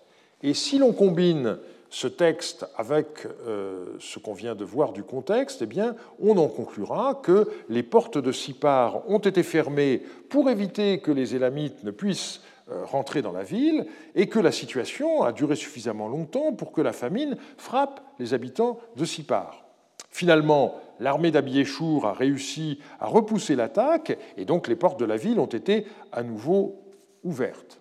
Et 0.43 0.53
si 0.53 0.77
l'on 0.77 0.93
combine 0.93 1.57
ce 1.89 2.07
texte 2.07 2.65
avec 2.75 3.25
euh, 3.47 3.95
ce 3.99 4.19
qu'on 4.19 4.33
vient 4.33 4.55
de 4.55 4.63
voir 4.63 4.93
du 4.93 5.03
contexte, 5.03 5.61
eh 5.63 5.65
bien, 5.65 5.95
on 6.19 6.37
en 6.37 6.47
conclura 6.47 7.19
que 7.23 7.49
les 7.67 7.83
portes 7.83 8.17
de 8.17 8.31
Sipar 8.31 9.09
ont 9.09 9.19
été 9.19 9.43
fermées 9.43 10.03
pour 10.29 10.49
éviter 10.49 10.99
que 10.99 11.11
les 11.11 11.35
Élamites 11.35 11.83
ne 11.83 11.91
puissent 11.91 12.41
euh, 12.69 12.85
rentrer 12.85 13.23
dans 13.23 13.31
la 13.31 13.43
ville 13.43 13.87
et 14.13 14.27
que 14.27 14.39
la 14.39 14.51
situation 14.51 15.23
a 15.23 15.31
duré 15.31 15.55
suffisamment 15.55 16.07
longtemps 16.07 16.53
pour 16.53 16.71
que 16.71 16.81
la 16.81 16.93
famine 16.93 17.37
frappe 17.57 18.01
les 18.19 18.35
habitants 18.35 18.79
de 18.95 19.05
Sipar. 19.05 19.65
Finalement, 20.11 20.75
l'armée 20.99 21.31
d'Abiéchour 21.31 22.05
a 22.05 22.13
réussi 22.13 22.79
à 22.99 23.07
repousser 23.07 23.55
l'attaque 23.55 24.17
et 24.37 24.45
donc 24.45 24.67
les 24.67 24.75
portes 24.75 24.99
de 24.99 25.05
la 25.05 25.17
ville 25.17 25.39
ont 25.39 25.45
été 25.45 25.85
à 26.11 26.21
nouveau 26.21 26.83
ouvertes. 27.23 27.78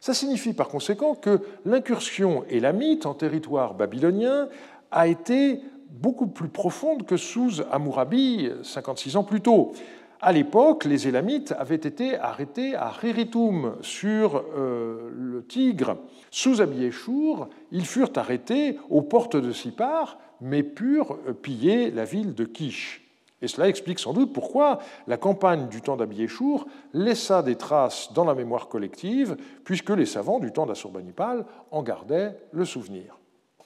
Ça 0.00 0.14
signifie 0.14 0.52
par 0.52 0.68
conséquent 0.68 1.14
que 1.14 1.40
l'incursion 1.64 2.44
élamite 2.48 3.06
en 3.06 3.14
territoire 3.14 3.74
babylonien 3.74 4.48
a 4.90 5.08
été 5.08 5.60
beaucoup 5.90 6.26
plus 6.26 6.48
profonde 6.48 7.04
que 7.04 7.16
sous 7.16 7.62
Amourabi 7.70 8.50
56 8.62 9.16
ans 9.16 9.24
plus 9.24 9.40
tôt. 9.40 9.72
À 10.20 10.32
l'époque, 10.32 10.84
les 10.84 11.06
Élamites 11.06 11.54
avaient 11.56 11.76
été 11.76 12.16
arrêtés 12.16 12.74
à 12.74 12.88
Riritum, 12.88 13.76
sur 13.82 14.42
euh, 14.56 15.10
le 15.14 15.44
Tigre. 15.44 15.96
Sous 16.32 16.60
Abiéchour, 16.60 17.48
ils 17.70 17.86
furent 17.86 18.10
arrêtés 18.16 18.78
aux 18.90 19.02
portes 19.02 19.36
de 19.36 19.52
Sipar, 19.52 20.18
mais 20.40 20.64
purent 20.64 21.18
piller 21.40 21.92
la 21.92 22.04
ville 22.04 22.34
de 22.34 22.44
Kish. 22.44 23.07
Et 23.40 23.48
cela 23.48 23.68
explique 23.68 23.98
sans 23.98 24.12
doute 24.12 24.32
pourquoi 24.32 24.78
la 25.06 25.16
campagne 25.16 25.68
du 25.68 25.80
temps 25.80 25.96
d'Abiéchour 25.96 26.66
laissa 26.92 27.42
des 27.42 27.56
traces 27.56 28.12
dans 28.12 28.24
la 28.24 28.34
mémoire 28.34 28.68
collective, 28.68 29.36
puisque 29.64 29.90
les 29.90 30.06
savants 30.06 30.40
du 30.40 30.52
temps 30.52 30.66
d'Assurbanipal 30.66 31.44
en 31.70 31.82
gardaient 31.82 32.36
le 32.52 32.64
souvenir 32.64 33.18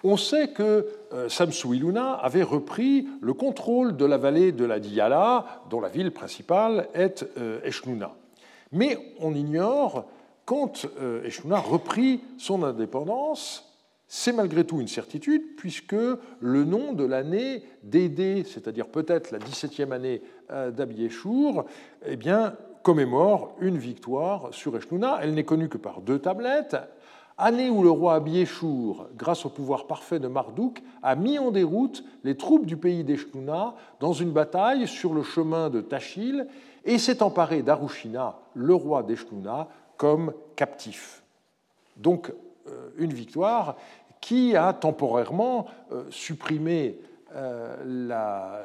on 0.04 0.16
sait 0.16 0.48
que 0.48 0.87
euh, 1.12 1.28
Samsu-Iluna 1.28 2.14
avait 2.14 2.42
repris 2.42 3.06
le 3.20 3.35
contrôle 3.35 3.96
de 3.96 4.04
la 4.04 4.18
vallée 4.18 4.52
de 4.52 4.64
la 4.64 4.80
Diyala, 4.80 5.44
dont 5.70 5.80
la 5.80 5.88
ville 5.88 6.11
principale 6.11 6.88
est 6.94 7.24
euh, 7.38 7.61
Eshnuna. 7.64 8.12
Mais 8.72 8.98
on 9.20 9.35
ignore 9.35 10.06
quand 10.44 10.87
euh, 11.00 11.24
Eshnuna 11.24 11.58
reprit 11.58 12.20
son 12.38 12.62
indépendance. 12.62 13.71
C'est 14.14 14.35
malgré 14.35 14.64
tout 14.64 14.79
une 14.79 14.88
certitude, 14.88 15.57
puisque 15.57 15.94
le 15.94 16.64
nom 16.64 16.92
de 16.92 17.03
l'année 17.03 17.62
d'Édé, 17.83 18.44
c'est-à-dire 18.44 18.88
peut-être 18.88 19.31
la 19.31 19.38
17e 19.38 19.90
année 19.90 20.20
d'Abiéchour, 20.51 21.64
eh 22.05 22.16
bien, 22.16 22.55
commémore 22.83 23.57
une 23.59 23.79
victoire 23.79 24.53
sur 24.53 24.77
Eshnuna. 24.77 25.20
Elle 25.22 25.33
n'est 25.33 25.44
connue 25.44 25.70
que 25.70 25.79
par 25.79 26.03
deux 26.03 26.18
tablettes 26.18 26.77
année 27.38 27.70
où 27.70 27.83
le 27.83 27.88
roi 27.88 28.16
Abiéchour, 28.16 29.09
grâce 29.16 29.46
au 29.46 29.48
pouvoir 29.48 29.87
parfait 29.87 30.18
de 30.18 30.29
Marduk, 30.29 30.83
a 31.03 31.16
mis 31.16 31.38
en 31.38 31.51
déroute 31.51 32.05
les 32.22 32.37
troupes 32.37 32.66
du 32.66 32.77
pays 32.77 33.05
d'Eshnouna 33.05 33.77
dans 33.98 34.12
une 34.12 34.33
bataille 34.33 34.87
sur 34.87 35.14
le 35.14 35.22
chemin 35.22 35.70
de 35.70 35.81
Tachil 35.81 36.46
et 36.85 36.98
s'est 36.98 37.22
emparé 37.22 37.62
d'Arushina, 37.62 38.38
le 38.53 38.75
roi 38.75 39.05
d'Eshnouna, 39.05 39.68
comme 39.96 40.35
captif. 40.55 41.22
Donc 41.96 42.31
euh, 42.68 42.90
une 42.96 43.12
victoire 43.12 43.77
qui 44.22 44.56
a 44.56 44.72
temporairement 44.72 45.66
euh, 45.92 46.04
supprimé 46.08 46.98
euh, 47.35 47.76
la 47.85 48.62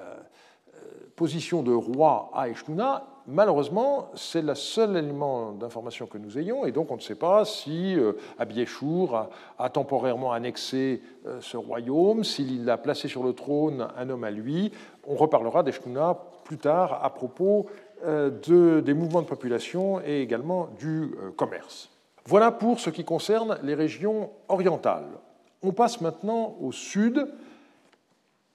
position 1.15 1.63
de 1.63 1.73
roi 1.73 2.31
à 2.33 2.47
Eshnouna 2.47 3.05
malheureusement, 3.27 4.09
c'est 4.15 4.41
le 4.41 4.55
seul 4.55 4.95
élément 4.95 5.51
d'information 5.51 6.07
que 6.07 6.17
nous 6.17 6.37
ayons, 6.37 6.65
et 6.65 6.71
donc 6.71 6.89
on 6.91 6.95
ne 6.95 7.01
sait 7.01 7.15
pas 7.15 7.45
si 7.45 7.95
euh, 7.95 8.13
Abiéchour 8.39 9.27
a, 9.59 9.69
temporairement 9.69 10.31
annexé 10.31 11.01
euh, 11.25 11.39
ce 11.41 11.57
royaume, 11.57 12.23
s'il 12.23 12.69
a 12.69 12.77
placé 12.77 13.07
sur 13.07 13.23
le 13.23 13.33
trône 13.33 13.87
un 13.97 14.09
homme 14.09 14.23
à 14.23 14.31
lui. 14.31 14.71
On 15.05 15.15
reparlera 15.15 15.61
d'Eshkuna 15.61 16.17
plus 16.45 16.57
tard 16.57 17.03
à 17.03 17.09
propos 17.09 17.67
euh, 18.05 18.81
des 18.81 18.93
mouvements 18.93 19.21
de 19.21 19.27
population 19.27 20.01
et 20.01 20.21
également 20.21 20.69
du 20.79 21.11
commerce. 21.35 21.89
Voilà 22.25 22.51
pour 22.51 22.79
ce 22.79 22.89
qui 22.89 23.03
concerne 23.03 23.57
les 23.63 23.73
régions 23.73 24.31
orientales. 24.47 25.07
On 25.67 25.73
passe 25.73 25.99
maintenant 25.99 26.55
au 26.61 26.71
sud 26.71 27.27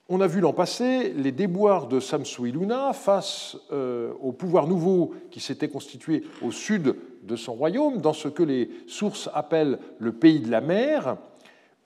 on 0.08 0.20
a 0.22 0.26
vu 0.26 0.40
l'an 0.40 0.54
passé 0.54 1.12
les 1.14 1.30
déboires 1.30 1.86
de 1.86 2.00
Samsu-Iluna 2.00 2.94
face 2.94 3.56
euh, 3.70 4.12
au 4.22 4.32
pouvoir 4.32 4.66
nouveau 4.66 5.14
qui 5.30 5.40
s'était 5.40 5.68
constitué 5.68 6.24
au 6.42 6.50
sud 6.50 6.96
de 7.22 7.36
son 7.36 7.52
royaume, 7.52 7.98
dans 7.98 8.14
ce 8.14 8.28
que 8.28 8.42
les 8.42 8.70
sources 8.86 9.28
appellent 9.34 9.78
le 9.98 10.12
pays 10.12 10.40
de 10.40 10.50
la 10.50 10.62
mer. 10.62 11.16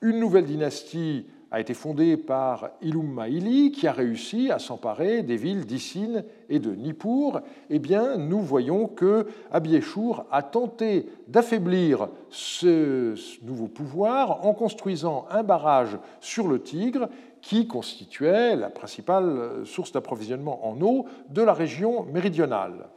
Une 0.00 0.20
nouvelle 0.20 0.46
dynastie 0.46 1.26
a 1.50 1.60
été 1.60 1.74
fondée 1.74 2.16
par 2.16 2.70
Ilum 2.82 3.06
Maili, 3.06 3.70
qui 3.70 3.86
a 3.86 3.92
réussi 3.92 4.50
à 4.50 4.58
s'emparer 4.58 5.22
des 5.22 5.36
villes 5.36 5.64
d'Issine 5.64 6.24
et 6.48 6.58
de 6.58 6.74
Nippur. 6.74 7.40
Eh 7.70 7.78
bien, 7.78 8.16
nous 8.16 8.40
voyons 8.40 8.88
que 8.88 9.26
Abiéchour 9.52 10.24
a 10.30 10.42
tenté 10.42 11.06
d'affaiblir 11.28 12.08
ce 12.30 13.14
nouveau 13.44 13.68
pouvoir 13.68 14.44
en 14.44 14.54
construisant 14.54 15.26
un 15.30 15.42
barrage 15.42 15.98
sur 16.20 16.48
le 16.48 16.60
Tigre 16.60 17.08
qui 17.40 17.68
constituait 17.68 18.56
la 18.56 18.70
principale 18.70 19.64
source 19.64 19.92
d'approvisionnement 19.92 20.66
en 20.66 20.80
eau 20.80 21.06
de 21.30 21.42
la 21.42 21.52
région 21.52 22.04
méridionale. 22.12 22.88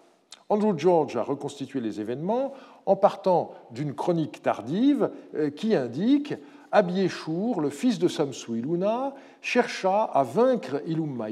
Andrew 0.50 0.76
George 0.76 1.16
a 1.16 1.22
reconstitué 1.22 1.80
les 1.80 2.02
événements 2.02 2.54
en 2.88 2.96
partant 2.96 3.52
d'une 3.70 3.94
chronique 3.94 4.42
tardive 4.42 5.12
euh, 5.36 5.52
qui 5.52 5.76
indique 5.76 6.34
Abiéchour, 6.72 7.62
le 7.62 7.70
fils 7.70 8.00
de 8.00 8.08
Samsu 8.08 8.60
Iluna, 8.60 9.14
chercha 9.42 10.04
à 10.04 10.24
vaincre 10.24 10.82
Ilum 10.86 11.26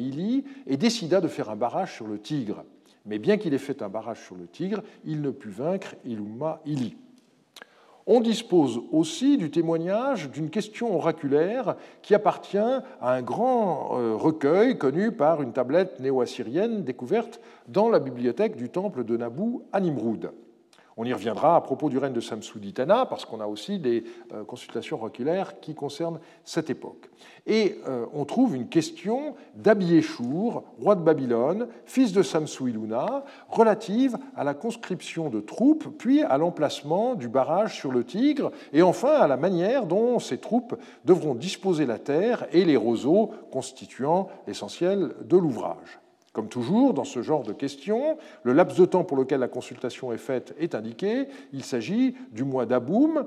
et 0.65 0.77
décida 0.77 1.21
de 1.21 1.27
faire 1.27 1.49
un 1.49 1.55
barrage 1.55 1.95
sur 1.95 2.07
le 2.07 2.19
Tigre. 2.19 2.63
Mais 3.05 3.19
bien 3.19 3.37
qu'il 3.37 3.53
ait 3.53 3.59
fait 3.59 3.81
un 3.81 3.89
barrage 3.89 4.25
sur 4.25 4.35
le 4.35 4.47
Tigre, 4.47 4.81
il 5.05 5.21
ne 5.21 5.31
put 5.31 5.49
vaincre 5.49 5.95
Ilumma 6.05 6.61
Ili. 6.65 6.97
On 8.09 8.21
dispose 8.21 8.79
aussi 8.93 9.37
du 9.37 9.51
témoignage 9.51 10.31
d'une 10.31 10.49
question 10.49 10.95
oraculaire 10.95 11.75
qui 12.01 12.15
appartient 12.15 12.57
à 12.57 12.83
un 13.01 13.21
grand 13.21 13.99
euh, 13.99 14.15
recueil 14.15 14.77
connu 14.77 15.11
par 15.11 15.41
une 15.41 15.51
tablette 15.51 15.99
néo-assyrienne 15.99 16.85
découverte 16.85 17.41
dans 17.67 17.89
la 17.89 17.99
bibliothèque 17.99 18.55
du 18.55 18.69
temple 18.69 19.03
de 19.03 19.17
Nabou 19.17 19.63
à 19.73 19.81
Nimroud. 19.81 20.31
On 20.99 21.05
y 21.05 21.13
reviendra 21.13 21.55
à 21.55 21.61
propos 21.61 21.89
du 21.89 21.99
règne 21.99 22.13
de 22.13 22.19
Samsuditana, 22.19 23.05
parce 23.05 23.23
qu'on 23.23 23.39
a 23.39 23.45
aussi 23.45 23.77
des 23.77 24.03
euh, 24.33 24.43
consultations 24.43 25.01
oculaires 25.03 25.59
qui 25.59 25.75
concernent 25.75 26.19
cette 26.43 26.71
époque. 26.71 27.11
Et 27.45 27.79
euh, 27.87 28.07
on 28.13 28.25
trouve 28.25 28.55
une 28.55 28.67
question 28.67 29.35
d'Abiéchour, 29.55 30.63
roi 30.81 30.95
de 30.95 31.01
Babylone, 31.01 31.67
fils 31.85 32.13
de 32.13 32.23
Samsu-Iluna, 32.23 33.23
relative 33.47 34.17
à 34.35 34.43
la 34.43 34.55
conscription 34.55 35.29
de 35.29 35.39
troupes, 35.39 35.87
puis 35.99 36.23
à 36.23 36.39
l'emplacement 36.39 37.13
du 37.13 37.27
barrage 37.27 37.75
sur 37.75 37.91
le 37.91 38.03
Tigre, 38.03 38.51
et 38.73 38.81
enfin 38.81 39.13
à 39.13 39.27
la 39.27 39.37
manière 39.37 39.85
dont 39.85 40.17
ces 40.17 40.39
troupes 40.39 40.75
devront 41.05 41.35
disposer 41.35 41.85
la 41.85 41.99
terre 41.99 42.47
et 42.51 42.65
les 42.65 42.77
roseaux 42.77 43.31
constituant 43.51 44.29
l'essentiel 44.47 45.13
de 45.23 45.37
l'ouvrage. 45.37 45.99
Comme 46.37 46.49
toujours, 46.49 46.93
dans 46.93 47.03
ce 47.03 47.23
genre 47.23 47.41
de 47.41 47.51
questions, 47.51 48.19
le 48.43 48.53
laps 48.53 48.79
de 48.79 48.85
temps 48.85 49.03
pour 49.03 49.17
lequel 49.17 49.39
la 49.39 49.47
consultation 49.47 50.13
est 50.13 50.19
faite 50.19 50.53
est 50.59 50.75
indiqué. 50.75 51.25
Il 51.51 51.63
s'agit 51.63 52.13
du 52.31 52.43
mois 52.43 52.67
d'Aboum 52.67 53.25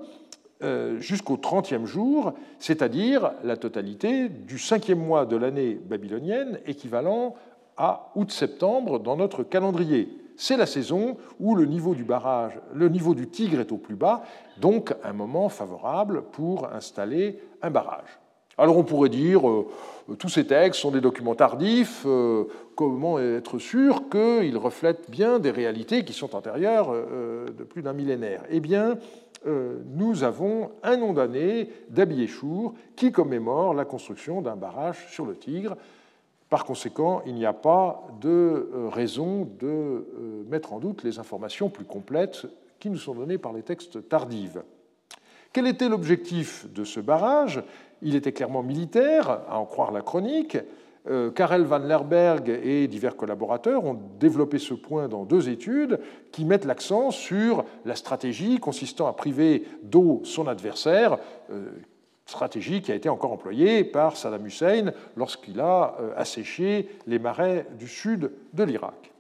euh, 0.63 0.97
jusqu'au 1.01 1.37
30e 1.37 1.87
jour, 1.87 2.35
c'est-à-dire 2.61 3.33
la 3.43 3.57
totalité 3.57 4.29
du 4.29 4.61
cinquième 4.61 5.05
mois 5.05 5.27
de 5.27 5.35
l'année 5.35 5.75
babylonienne, 5.75 6.61
équivalent 6.67 7.35
à 7.77 8.13
août-septembre 8.15 9.01
dans 9.01 9.17
notre 9.17 9.43
calendrier. 9.43 10.17
C'est 10.37 10.57
la 10.57 10.67
saison 10.67 11.17
où 11.41 11.57
le 11.57 11.65
niveau 11.65 11.97
du 11.97 12.05
barrage, 12.05 12.61
le 12.73 12.89
niveau 12.89 13.17
du 13.17 13.29
Tigre 13.29 13.59
est 13.59 13.73
au 13.73 13.79
plus 13.79 13.97
bas, 13.97 14.23
donc 14.61 14.95
un 15.03 15.15
moment 15.15 15.49
favorable 15.49 16.23
pour 16.31 16.73
installer 16.73 17.41
un 17.61 17.71
barrage. 17.71 18.21
Alors 18.59 18.77
on 18.77 18.85
pourrait 18.85 19.09
dire, 19.09 19.49
euh, 19.49 19.67
tous 20.19 20.29
ces 20.29 20.47
textes 20.47 20.81
sont 20.81 20.91
des 20.91 21.01
documents 21.01 21.35
tardifs, 21.35 22.03
euh, 22.05 22.45
comment 22.75 23.19
être 23.19 23.59
sûr 23.59 24.09
qu'ils 24.11 24.57
reflètent 24.59 25.11
bien 25.11 25.39
des 25.39 25.51
réalités 25.51 26.05
qui 26.05 26.13
sont 26.13 26.35
antérieures 26.35 26.93
euh, 26.93 27.47
de 27.47 27.65
plus 27.65 27.83
d'un 27.83 27.93
millénaire? 27.93 28.43
Eh 28.51 28.61
bien, 28.61 28.99
nous 29.97 30.23
avons 30.23 30.71
un 30.83 30.99
nom 30.99 31.15
d'année 31.15 31.71
d'Abiéchour 31.89 32.75
qui 32.95 33.11
commémore 33.11 33.73
la 33.73 33.87
construction 33.87 34.43
d'un 34.43 34.55
barrage 34.55 35.07
sur 35.11 35.25
le 35.25 35.35
Tigre. 35.35 35.79
Par 36.51 36.67
conséquent, 36.67 37.23
il 37.25 37.37
n'y 37.37 37.47
a 37.47 37.55
pas 37.55 38.07
de 38.21 38.69
raison 38.93 39.49
de 39.59 40.05
mettre 40.51 40.75
en 40.75 40.79
doute 40.79 41.05
les 41.05 41.19
informations 41.19 41.71
plus 41.71 41.87
complètes 41.87 42.45
qui 42.79 42.91
nous 42.91 42.99
sont 42.99 43.15
données 43.15 43.39
par 43.39 43.55
les 43.55 43.63
textes 43.63 44.11
tardifs. 44.11 44.59
Quel 45.55 45.67
était 45.67 45.89
l'objectif 45.89 46.67
de 46.73 46.85
ce 46.85 47.01
barrage? 47.01 47.63
Il 48.03 48.17
était 48.17 48.33
clairement 48.33 48.63
militaire, 48.63 49.41
à 49.49 49.59
en 49.59 49.65
croire 49.65 49.93
la 49.93 50.03
chronique. 50.03 50.57
Euh, 51.09 51.31
Karel 51.31 51.63
van 51.63 51.79
Lerberg 51.79 52.49
et 52.63 52.87
divers 52.87 53.17
collaborateurs 53.17 53.85
ont 53.85 53.99
développé 54.19 54.59
ce 54.59 54.75
point 54.75 55.09
dans 55.09 55.25
deux 55.25 55.49
études 55.49 55.99
qui 56.31 56.45
mettent 56.45 56.67
l'accent 56.67 57.11
sur 57.11 57.65
la 57.87 57.97
stratégie 57.97 58.59
consistant 58.59 59.07
à 59.07 59.15
priver 59.15 59.65
d'eau 59.83 60.21
son 60.25 60.47
adversaire, 60.47 61.17
euh, 61.51 61.71
stratégie 62.27 62.83
qui 62.83 62.93
a 62.93 62.95
été 62.95 63.09
encore 63.09 63.33
employée 63.33 63.83
par 63.83 64.17
Saddam 64.17 64.47
Hussein 64.47 64.93
lorsqu'il 65.17 65.59
a 65.59 65.97
euh, 66.01 66.13
asséché 66.17 66.91
les 67.07 67.19
marais 67.19 67.67
du 67.79 67.89
sud 67.89 68.31
de 68.53 68.63
l'Irak. 68.63 69.13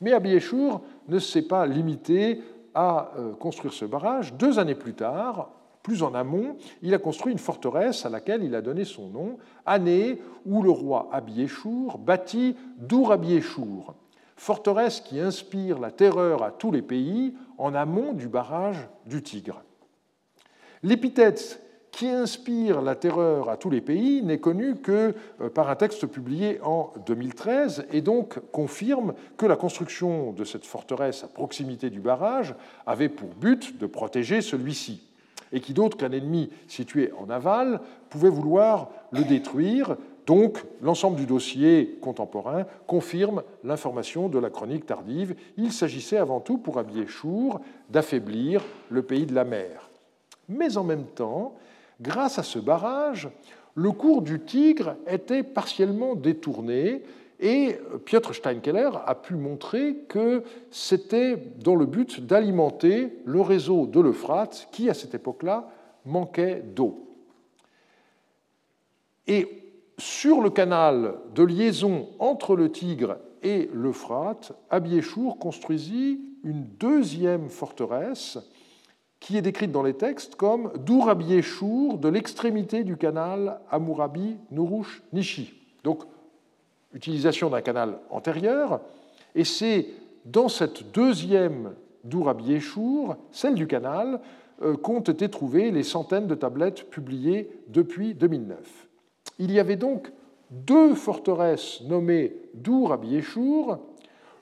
Mais 0.00 0.12
Abiyechour 0.12 0.80
ne 1.08 1.18
s'est 1.20 1.46
pas 1.46 1.66
limité 1.66 2.42
à 2.74 3.12
construire 3.40 3.74
ce 3.74 3.84
barrage. 3.84 4.32
Deux 4.34 4.60
années 4.60 4.76
plus 4.76 4.94
tard, 4.94 5.50
plus 5.82 6.02
en 6.02 6.14
amont, 6.14 6.56
il 6.82 6.94
a 6.94 6.98
construit 6.98 7.32
une 7.32 7.38
forteresse 7.38 8.04
à 8.04 8.10
laquelle 8.10 8.44
il 8.44 8.54
a 8.54 8.62
donné 8.62 8.84
son 8.84 9.08
nom, 9.08 9.38
année 9.64 10.20
où 10.44 10.62
le 10.62 10.70
roi 10.70 11.08
Abiyechour 11.12 11.98
bâtit 11.98 12.56
Dour 12.76 13.12
Abiyechour, 13.12 13.94
forteresse 14.36 15.00
qui 15.00 15.20
inspire 15.20 15.78
la 15.78 15.90
terreur 15.90 16.42
à 16.42 16.50
tous 16.50 16.70
les 16.70 16.82
pays 16.82 17.34
en 17.58 17.74
amont 17.74 18.12
du 18.12 18.28
barrage 18.28 18.88
du 19.06 19.22
Tigre. 19.22 19.62
L'épithète 20.82 21.62
qui 21.90 22.08
inspire 22.08 22.82
la 22.82 22.94
terreur 22.94 23.50
à 23.50 23.56
tous 23.56 23.68
les 23.68 23.80
pays 23.80 24.22
n'est 24.22 24.38
connu 24.38 24.76
que 24.76 25.14
euh, 25.40 25.50
par 25.50 25.68
un 25.68 25.76
texte 25.76 26.06
publié 26.06 26.60
en 26.62 26.92
2013 27.04 27.86
et 27.92 28.00
donc 28.00 28.38
confirme 28.52 29.14
que 29.36 29.44
la 29.44 29.56
construction 29.56 30.32
de 30.32 30.44
cette 30.44 30.64
forteresse 30.64 31.24
à 31.24 31.28
proximité 31.28 31.90
du 31.90 32.00
barrage 32.00 32.54
avait 32.86 33.08
pour 33.08 33.30
but 33.30 33.76
de 33.78 33.86
protéger 33.86 34.40
celui-ci 34.40 35.09
et 35.52 35.60
qui 35.60 35.72
d'autre 35.72 35.96
qu'un 35.96 36.12
ennemi 36.12 36.50
situé 36.68 37.12
en 37.18 37.30
aval 37.30 37.80
pouvait 38.08 38.28
vouloir 38.28 38.90
le 39.10 39.24
détruire. 39.24 39.96
Donc 40.26 40.62
l'ensemble 40.82 41.16
du 41.16 41.26
dossier 41.26 41.98
contemporain 42.00 42.66
confirme 42.86 43.42
l'information 43.64 44.28
de 44.28 44.38
la 44.38 44.50
chronique 44.50 44.86
tardive. 44.86 45.34
Il 45.56 45.72
s'agissait 45.72 46.18
avant 46.18 46.40
tout 46.40 46.58
pour 46.58 46.78
Abiéchour 46.78 47.60
d'affaiblir 47.88 48.62
le 48.90 49.02
pays 49.02 49.26
de 49.26 49.34
la 49.34 49.44
mer. 49.44 49.90
Mais 50.48 50.76
en 50.76 50.84
même 50.84 51.06
temps, 51.06 51.54
Grâce 52.00 52.38
à 52.38 52.42
ce 52.42 52.58
barrage, 52.58 53.28
le 53.74 53.92
cours 53.92 54.22
du 54.22 54.40
Tigre 54.40 54.96
était 55.06 55.42
partiellement 55.42 56.14
détourné 56.14 57.02
et 57.40 57.78
Piotr 58.04 58.34
Steinkeller 58.34 58.90
a 59.06 59.14
pu 59.14 59.34
montrer 59.34 59.96
que 60.08 60.42
c'était 60.70 61.36
dans 61.36 61.74
le 61.74 61.86
but 61.86 62.24
d'alimenter 62.24 63.14
le 63.24 63.40
réseau 63.40 63.86
de 63.86 63.98
l'Euphrate 63.98 64.68
qui, 64.72 64.90
à 64.90 64.94
cette 64.94 65.14
époque-là, 65.14 65.70
manquait 66.04 66.62
d'eau. 66.62 67.06
Et 69.26 69.48
sur 69.96 70.42
le 70.42 70.50
canal 70.50 71.14
de 71.34 71.42
liaison 71.42 72.08
entre 72.18 72.56
le 72.56 72.70
Tigre 72.70 73.16
et 73.42 73.70
l'Euphrate, 73.72 74.52
Abiéchour 74.68 75.38
construisit 75.38 76.20
une 76.44 76.64
deuxième 76.78 77.48
forteresse 77.48 78.38
qui 79.18 79.36
est 79.36 79.42
décrite 79.42 79.72
dans 79.72 79.82
les 79.82 79.94
textes 79.94 80.36
comme 80.36 80.72
Dourabi 80.84 81.42
Chour 81.42 81.98
de 81.98 82.08
l'extrémité 82.08 82.84
du 82.84 82.96
canal 82.96 83.60
Amurabi 83.70 84.38
Nurush 84.50 85.02
Nishi. 85.12 85.54
Donc, 85.84 86.04
utilisation 86.94 87.50
d'un 87.50 87.60
canal 87.60 87.98
antérieur, 88.10 88.80
et 89.34 89.44
c'est 89.44 89.86
dans 90.24 90.48
cette 90.48 90.92
deuxième 90.92 91.72
Dourabi 92.04 92.60
Chour, 92.60 93.16
celle 93.30 93.54
du 93.54 93.66
canal, 93.66 94.20
euh, 94.62 94.76
qu'ont 94.76 95.00
été 95.00 95.28
trouvées 95.28 95.70
les 95.70 95.82
centaines 95.82 96.26
de 96.26 96.34
tablettes 96.34 96.90
publiées 96.90 97.50
depuis 97.68 98.14
2009. 98.14 98.88
Il 99.38 99.52
y 99.52 99.58
avait 99.58 99.76
donc 99.76 100.12
deux 100.50 100.94
forteresses 100.94 101.82
nommées 101.82 102.36
Dour 102.54 102.98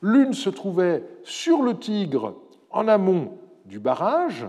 L'une 0.01 0.33
se 0.33 0.51
trouvait 0.51 1.05
sur 1.25 1.63
le 1.63 1.77
Tigre, 1.79 2.35
en 2.71 2.89
amont 2.89 3.39
du 3.67 3.79
barrage, 3.79 4.47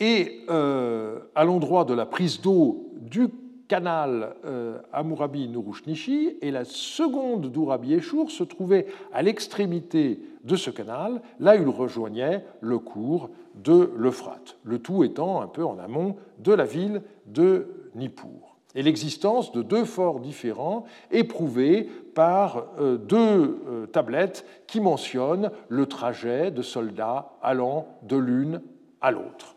et 0.00 0.44
euh, 0.48 1.20
à 1.34 1.44
l'endroit 1.44 1.84
de 1.84 1.94
la 1.94 2.06
prise 2.06 2.40
d'eau 2.40 2.90
du 2.94 3.28
canal 3.68 4.36
euh, 4.44 4.78
Amurabi 4.92 5.48
Nurushnishi, 5.48 6.36
et 6.42 6.50
la 6.50 6.64
seconde 6.64 7.50
d'Urabi 7.50 7.94
Eshour 7.94 8.30
se 8.30 8.44
trouvait 8.44 8.86
à 9.12 9.22
l'extrémité 9.22 10.20
de 10.44 10.56
ce 10.56 10.70
canal, 10.70 11.22
là 11.40 11.56
où 11.56 11.62
il 11.62 11.68
rejoignait 11.68 12.44
le 12.60 12.78
cours 12.78 13.30
de 13.54 13.90
l'Euphrate, 13.96 14.58
le 14.64 14.78
tout 14.78 15.04
étant 15.04 15.40
un 15.40 15.46
peu 15.46 15.64
en 15.64 15.78
amont 15.78 16.16
de 16.38 16.52
la 16.52 16.64
ville 16.64 17.02
de 17.26 17.90
Nippur. 17.94 18.56
Et 18.74 18.82
l'existence 18.82 19.52
de 19.52 19.62
deux 19.62 19.84
forts 19.84 20.18
différents 20.18 20.84
est 21.12 21.24
prouvée 21.24 21.88
par 22.14 22.66
euh, 22.80 22.96
deux 22.96 23.88
tablettes 23.92 24.44
qui 24.66 24.80
mentionnent 24.80 25.50
le 25.68 25.86
trajet 25.86 26.50
de 26.50 26.62
soldats 26.62 27.32
allant 27.40 27.86
de 28.02 28.16
l'une 28.16 28.60
à 29.00 29.10
l'autre. 29.10 29.53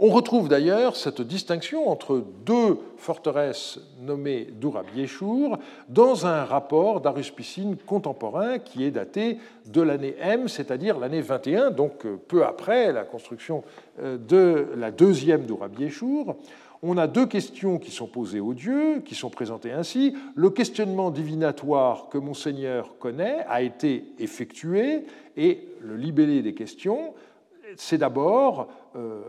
On 0.00 0.08
retrouve 0.08 0.48
d'ailleurs 0.48 0.96
cette 0.96 1.22
distinction 1.22 1.88
entre 1.88 2.24
deux 2.44 2.78
forteresses 2.96 3.78
nommées 4.00 4.48
Dourabiéchour 4.60 5.58
dans 5.88 6.26
un 6.26 6.44
rapport 6.44 7.00
d'Aruspicine 7.00 7.76
contemporain 7.76 8.58
qui 8.58 8.82
est 8.82 8.90
daté 8.90 9.38
de 9.66 9.80
l'année 9.80 10.16
M, 10.20 10.48
c'est-à-dire 10.48 10.98
l'année 10.98 11.20
21, 11.20 11.70
donc 11.70 12.04
peu 12.26 12.44
après 12.44 12.92
la 12.92 13.04
construction 13.04 13.62
euh, 14.00 14.18
de 14.18 14.66
la 14.76 14.90
deuxième 14.90 15.46
Dourabiéchour. 15.46 16.38
On 16.82 16.98
a 16.98 17.06
deux 17.06 17.26
questions 17.26 17.78
qui 17.78 17.92
sont 17.92 18.08
posées 18.08 18.40
aux 18.40 18.52
dieux, 18.52 19.00
qui 19.04 19.14
sont 19.14 19.30
présentées 19.30 19.70
ainsi. 19.70 20.16
Le 20.34 20.50
questionnement 20.50 21.12
divinatoire 21.12 22.08
que 22.08 22.18
Monseigneur 22.18 22.98
connaît 22.98 23.46
a 23.48 23.62
été 23.62 24.06
effectué 24.18 25.04
et 25.36 25.68
le 25.80 25.96
libellé 25.96 26.42
des 26.42 26.52
questions 26.52 27.14
c'est 27.76 27.98
d'abord 27.98 28.60
euh, 28.60 28.64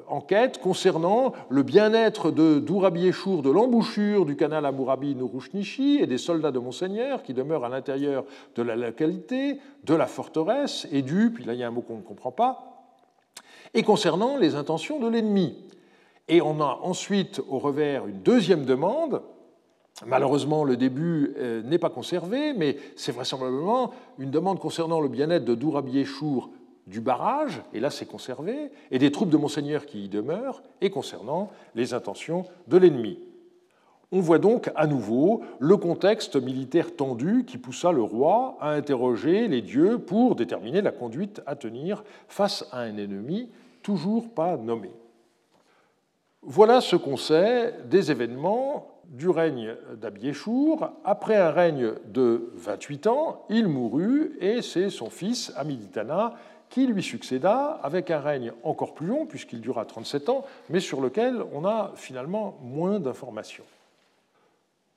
enquête 0.07 0.59
concernant 0.59 1.33
le 1.49 1.63
bien-être 1.63 2.31
de 2.31 2.59
Dourabi 2.59 3.09
de 3.09 3.49
l'embouchure 3.49 4.25
du 4.25 4.35
canal 4.35 4.65
Amourabi 4.65 5.15
Nurushnishi 5.15 5.99
et 6.01 6.07
des 6.07 6.17
soldats 6.17 6.51
de 6.51 6.59
Monseigneur 6.59 7.23
qui 7.23 7.33
demeurent 7.33 7.65
à 7.65 7.69
l'intérieur 7.69 8.25
de 8.55 8.61
la 8.61 8.75
localité, 8.75 9.59
de 9.83 9.95
la 9.95 10.07
forteresse, 10.07 10.87
et 10.91 11.01
du, 11.01 11.31
puis 11.31 11.43
là 11.45 11.53
il 11.53 11.59
y 11.59 11.63
a 11.63 11.67
un 11.67 11.71
mot 11.71 11.81
qu'on 11.81 11.97
ne 11.97 12.01
comprend 12.01 12.31
pas, 12.31 12.75
et 13.73 13.83
concernant 13.83 14.37
les 14.37 14.55
intentions 14.55 14.99
de 14.99 15.07
l'ennemi. 15.07 15.55
Et 16.27 16.41
on 16.41 16.59
a 16.61 16.79
ensuite 16.81 17.41
au 17.49 17.59
revers 17.59 18.07
une 18.07 18.21
deuxième 18.21 18.65
demande. 18.65 19.21
Malheureusement, 20.05 20.63
le 20.63 20.75
début 20.75 21.33
euh, 21.37 21.61
n'est 21.61 21.77
pas 21.77 21.89
conservé, 21.89 22.53
mais 22.53 22.77
c'est 22.95 23.11
vraisemblablement 23.11 23.91
une 24.17 24.31
demande 24.31 24.59
concernant 24.59 24.99
le 24.99 25.07
bien-être 25.07 25.45
de 25.45 25.55
Dourabi 25.55 25.99
du 26.87 27.01
barrage, 27.01 27.61
et 27.73 27.79
là 27.79 27.89
c'est 27.89 28.05
conservé, 28.05 28.71
et 28.91 28.99
des 28.99 29.11
troupes 29.11 29.29
de 29.29 29.37
Monseigneur 29.37 29.85
qui 29.85 30.05
y 30.05 30.09
demeurent, 30.09 30.61
et 30.81 30.89
concernant 30.89 31.51
les 31.73 31.93
intentions 31.93 32.45
de 32.67 32.77
l'ennemi. 32.77 33.19
On 34.11 34.19
voit 34.19 34.39
donc 34.39 34.71
à 34.75 34.87
nouveau 34.87 35.41
le 35.59 35.77
contexte 35.77 36.35
militaire 36.35 36.95
tendu 36.95 37.43
qui 37.45 37.57
poussa 37.57 37.91
le 37.91 38.03
roi 38.03 38.55
à 38.61 38.71
interroger 38.71 39.47
les 39.47 39.61
dieux 39.61 39.97
pour 39.97 40.35
déterminer 40.35 40.81
la 40.81 40.91
conduite 40.91 41.41
à 41.45 41.55
tenir 41.55 42.03
face 42.27 42.67
à 42.71 42.81
un 42.81 42.97
ennemi 42.97 43.49
toujours 43.81 44.29
pas 44.29 44.57
nommé. 44.57 44.91
Voilà 46.41 46.79
ce 46.81 46.95
qu'on 46.95 47.17
sait 47.17 47.73
des 47.89 48.11
événements 48.11 48.87
du 49.09 49.29
règne 49.29 49.75
d'Abiéchour. 49.99 50.91
Après 51.03 51.35
un 51.35 51.51
règne 51.51 51.93
de 52.05 52.51
28 52.55 53.07
ans, 53.07 53.45
il 53.49 53.67
mourut 53.67 54.37
et 54.39 54.61
c'est 54.61 54.89
son 54.89 55.09
fils 55.09 55.51
Amiditana 55.55 56.35
qui 56.75 56.87
lui 56.87 57.03
succéda 57.03 57.79
avec 57.83 58.11
un 58.11 58.19
règne 58.19 58.51
encore 58.61 58.95
plus 58.95 59.07
long, 59.07 59.25
puisqu'il 59.25 59.61
dura 59.61 59.85
37 59.85 60.27
ans, 60.27 60.43
mais 60.69 60.81
sur 60.81 60.99
lequel 60.99 61.41
on 61.53 61.63
a 61.63 61.93
finalement 61.95 62.57
moins 62.61 62.99
d'informations. 62.99 63.63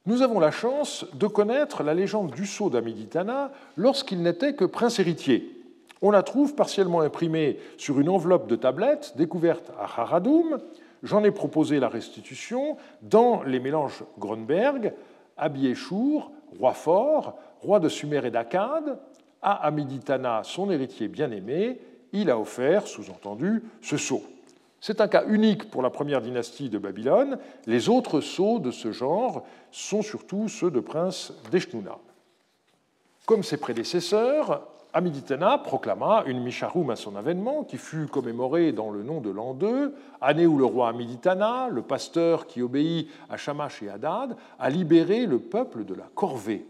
Nous 0.04 0.22
avons 0.22 0.40
la 0.40 0.50
chance 0.50 1.06
de 1.14 1.28
connaître 1.28 1.84
la 1.84 1.94
légende 1.94 2.32
du 2.32 2.46
sceau 2.46 2.68
d'Amiditana 2.68 3.52
lorsqu'il 3.76 4.22
n'était 4.22 4.54
que 4.54 4.64
prince 4.64 4.98
héritier. 4.98 5.54
On 6.02 6.10
la 6.10 6.24
trouve 6.24 6.56
partiellement 6.56 7.00
imprimée 7.00 7.60
sur 7.76 8.00
une 8.00 8.08
enveloppe 8.08 8.48
de 8.48 8.56
tablettes 8.56 9.12
découverte 9.16 9.70
à 9.78 9.84
Haradoum. 9.84 10.58
J'en 11.04 11.22
ai 11.22 11.30
proposé 11.30 11.78
la 11.78 11.88
restitution 11.88 12.76
dans 13.02 13.44
les 13.44 13.60
mélanges 13.60 14.02
Grunberg, 14.18 14.94
Abiéchour, 15.36 16.32
roi 16.58 16.72
fort, 16.72 17.38
roi 17.60 17.78
de 17.78 17.88
Sumer 17.88 18.26
et 18.26 18.32
d'Akkad, 18.32 18.98
à 19.42 19.52
Amiditana, 19.66 20.42
son 20.44 20.70
héritier 20.70 21.08
bien-aimé, 21.08 21.80
il 22.12 22.30
a 22.30 22.38
offert, 22.38 22.86
sous-entendu, 22.86 23.62
ce 23.82 23.96
sceau. 23.96 24.22
C'est 24.80 25.00
un 25.00 25.08
cas 25.08 25.24
unique 25.26 25.70
pour 25.70 25.82
la 25.82 25.90
première 25.90 26.20
dynastie 26.20 26.70
de 26.70 26.78
Babylone. 26.78 27.38
Les 27.66 27.88
autres 27.88 28.20
sceaux 28.20 28.58
de 28.60 28.70
ce 28.70 28.92
genre 28.92 29.44
sont 29.72 30.02
surtout 30.02 30.48
ceux 30.48 30.70
de 30.70 30.80
princes 30.80 31.32
d'Eshnuna. 31.50 31.98
Comme 33.26 33.42
ses 33.42 33.56
prédécesseurs, 33.56 34.62
Amiditana 34.94 35.58
proclama 35.58 36.22
une 36.26 36.42
Misharum 36.42 36.90
à 36.90 36.96
son 36.96 37.16
avènement, 37.16 37.64
qui 37.64 37.76
fut 37.76 38.06
commémorée 38.06 38.72
dans 38.72 38.90
le 38.90 39.02
nom 39.02 39.20
de 39.20 39.30
l'an 39.30 39.52
2, 39.52 39.94
année 40.20 40.46
où 40.46 40.56
le 40.56 40.64
roi 40.64 40.88
Amiditana, 40.88 41.68
le 41.70 41.82
pasteur 41.82 42.46
qui 42.46 42.62
obéit 42.62 43.10
à 43.28 43.36
Shamash 43.36 43.82
et 43.82 43.90
Hadad, 43.90 44.36
a 44.58 44.70
libéré 44.70 45.26
le 45.26 45.40
peuple 45.40 45.84
de 45.84 45.94
la 45.94 46.06
corvée 46.14 46.66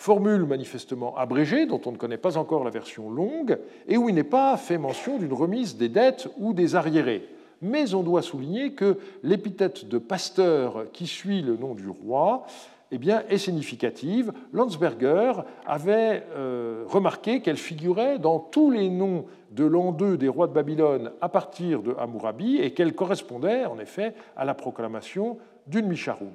formule 0.00 0.46
manifestement 0.46 1.14
abrégée, 1.18 1.66
dont 1.66 1.80
on 1.84 1.92
ne 1.92 1.98
connaît 1.98 2.16
pas 2.16 2.38
encore 2.38 2.64
la 2.64 2.70
version 2.70 3.10
longue, 3.10 3.58
et 3.86 3.98
où 3.98 4.08
il 4.08 4.14
n'est 4.14 4.24
pas 4.24 4.56
fait 4.56 4.78
mention 4.78 5.18
d'une 5.18 5.34
remise 5.34 5.76
des 5.76 5.90
dettes 5.90 6.26
ou 6.38 6.54
des 6.54 6.74
arriérés. 6.74 7.28
mais 7.60 7.92
on 7.92 8.02
doit 8.02 8.22
souligner 8.22 8.72
que 8.72 8.96
l'épithète 9.22 9.86
de 9.86 9.98
pasteur 9.98 10.86
qui 10.94 11.06
suit 11.06 11.42
le 11.42 11.58
nom 11.58 11.74
du 11.74 11.86
roi 11.90 12.46
eh 12.90 12.96
bien, 12.96 13.22
est 13.28 13.36
significative. 13.36 14.32
Landsberger 14.54 15.32
avait 15.66 16.24
euh, 16.34 16.84
remarqué 16.88 17.42
qu'elle 17.42 17.58
figurait 17.58 18.18
dans 18.18 18.38
tous 18.38 18.70
les 18.70 18.88
noms 18.88 19.26
de 19.50 19.64
l'an 19.64 19.92
2 19.92 20.16
des 20.16 20.28
rois 20.28 20.46
de 20.46 20.54
Babylone 20.54 21.12
à 21.20 21.28
partir 21.28 21.82
de 21.82 21.94
Hammurabi 21.98 22.56
et 22.56 22.72
qu'elle 22.72 22.94
correspondait 22.94 23.66
en 23.66 23.78
effet 23.78 24.14
à 24.34 24.46
la 24.46 24.54
proclamation 24.54 25.36
d'une 25.66 25.88
Misharum. 25.88 26.32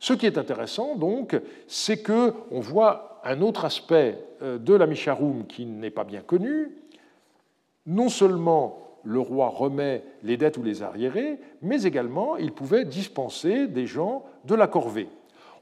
Ce 0.00 0.12
qui 0.12 0.26
est 0.26 0.38
intéressant 0.38 0.96
donc, 0.96 1.40
c'est 1.66 2.02
que 2.02 2.32
on 2.50 2.60
voit 2.60 3.20
un 3.24 3.40
autre 3.40 3.64
aspect 3.64 4.18
euh, 4.42 4.58
de 4.58 4.74
la 4.74 4.86
Misharum 4.86 5.46
qui 5.46 5.66
n'est 5.66 5.90
pas 5.90 6.04
bien 6.04 6.20
connu. 6.20 6.70
Non 7.86 8.08
seulement 8.08 8.98
le 9.04 9.20
roi 9.20 9.48
remet 9.48 10.04
les 10.22 10.36
dettes 10.36 10.58
ou 10.58 10.62
les 10.62 10.82
arriérés, 10.82 11.38
mais 11.62 11.82
également 11.82 12.36
il 12.36 12.52
pouvait 12.52 12.84
dispenser 12.84 13.66
des 13.66 13.86
gens 13.86 14.24
de 14.44 14.54
la 14.54 14.66
corvée. 14.66 15.08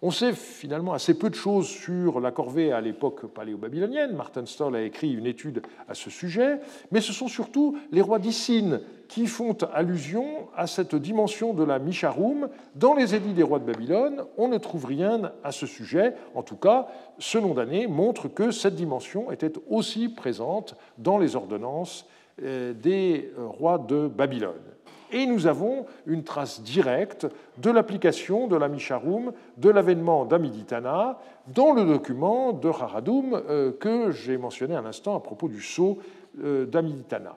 On 0.03 0.11
sait 0.11 0.33
finalement 0.35 0.93
assez 0.93 1.19
peu 1.19 1.31
de 1.31 1.35
choses 1.35 1.69
sur 1.69 2.21
la 2.21 2.31
corvée 2.31 2.71
à 2.71 2.81
l'époque 2.81 3.27
paléo-babylonienne. 3.27 4.15
Martin 4.15 4.45
Stoll 4.45 4.77
a 4.77 4.83
écrit 4.83 5.13
une 5.13 5.27
étude 5.27 5.63
à 5.89 5.95
ce 5.95 6.11
sujet, 6.11 6.61
mais 6.91 7.01
ce 7.01 7.13
sont 7.13 7.29
surtout 7.29 7.79
les 7.93 8.03
rois 8.03 8.19
d'Issine 8.19 8.81
qui 9.09 9.27
font 9.27 9.57
allusion 9.73 10.49
à 10.57 10.67
cette 10.67 10.95
dimension 10.95 11.55
de 11.55 11.65
la 11.65 11.79
Misharum. 11.79 12.49
Dans 12.75 12.95
les 12.95 13.15
édits 13.15 13.33
des 13.33 13.43
rois 13.43 13.59
de 13.59 13.65
Babylone, 13.65 14.25
on 14.37 14.49
ne 14.49 14.59
trouve 14.59 14.87
rien 14.87 15.33
à 15.45 15.53
ce 15.53 15.67
sujet. 15.67 16.15
En 16.35 16.43
tout 16.43 16.57
cas, 16.57 16.89
ce 17.19 17.39
nom 17.39 17.55
d'année 17.55 17.87
montre 17.87 18.29
que 18.29 18.51
cette 18.51 18.75
dimension 18.75 19.31
était 19.31 19.53
aussi 19.69 20.09
présente 20.09 20.75
dans 20.99 21.19
les 21.19 21.37
ordonnances 21.37 22.07
euh, 22.43 22.73
des 22.73 23.33
rois 23.37 23.79
de 23.79 24.09
Babylone. 24.09 24.77
Et 25.13 25.27
nous 25.27 25.47
avons 25.47 25.87
une 26.07 26.25
trace 26.25 26.61
directe 26.61 27.27
de 27.59 27.71
l'application 27.71 28.49
de 28.49 28.57
la 28.57 28.69
Misharum, 28.69 29.33
de 29.57 29.71
l'avènement 29.71 30.25
d'Amiditana, 30.25 31.19
dans 31.55 31.73
le 31.73 31.85
document 31.85 32.53
de 32.53 32.69
Haradum 32.69 33.41
euh, 33.49 33.73
que 33.73 34.11
j'ai 34.11 34.37
mentionné 34.37 34.75
un 34.75 34.85
instant 34.85 35.17
à 35.17 35.21
propos 35.21 35.49
du 35.49 35.61
sceau 35.61 35.99
euh, 36.43 36.67
d'Amiditana. 36.67 37.37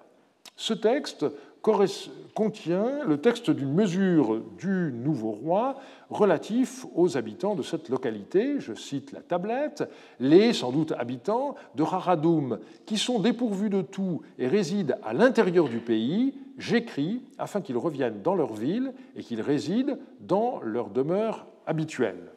Ce 0.56 0.74
texte 0.74 1.26
contient 1.62 3.04
le 3.06 3.18
texte 3.18 3.50
d'une 3.50 3.74
mesure 3.74 4.42
du 4.58 4.94
nouveau 4.94 5.32
roi 5.32 5.76
relatif 6.10 6.86
aux 6.96 7.18
habitants 7.18 7.56
de 7.56 7.64
cette 7.64 7.90
localité, 7.90 8.60
je 8.60 8.74
cite 8.74 9.12
la 9.12 9.22
tablette, 9.22 9.84
les 10.20 10.54
sans 10.54 10.72
doute 10.72 10.94
habitants 10.94 11.56
de 11.76 11.84
Haradoum, 11.84 12.60
qui 12.86 12.98
sont 12.98 13.20
dépourvus 13.20 13.70
de 13.70 13.82
tout 13.82 14.22
et 14.38 14.48
résident 14.48 14.96
à 15.04 15.14
l'intérieur 15.14 15.68
du 15.68 15.80
pays, 15.80 16.34
j'écris 16.58 17.24
afin 17.38 17.62
qu'ils 17.62 17.78
reviennent 17.78 18.22
dans 18.22 18.36
leur 18.36 18.54
ville 18.54 18.94
et 19.16 19.22
qu'ils 19.22 19.42
résident 19.42 19.98
dans 20.22 20.62
leur 20.64 20.90
demeure 20.90 21.46
habituelle. 21.66 22.32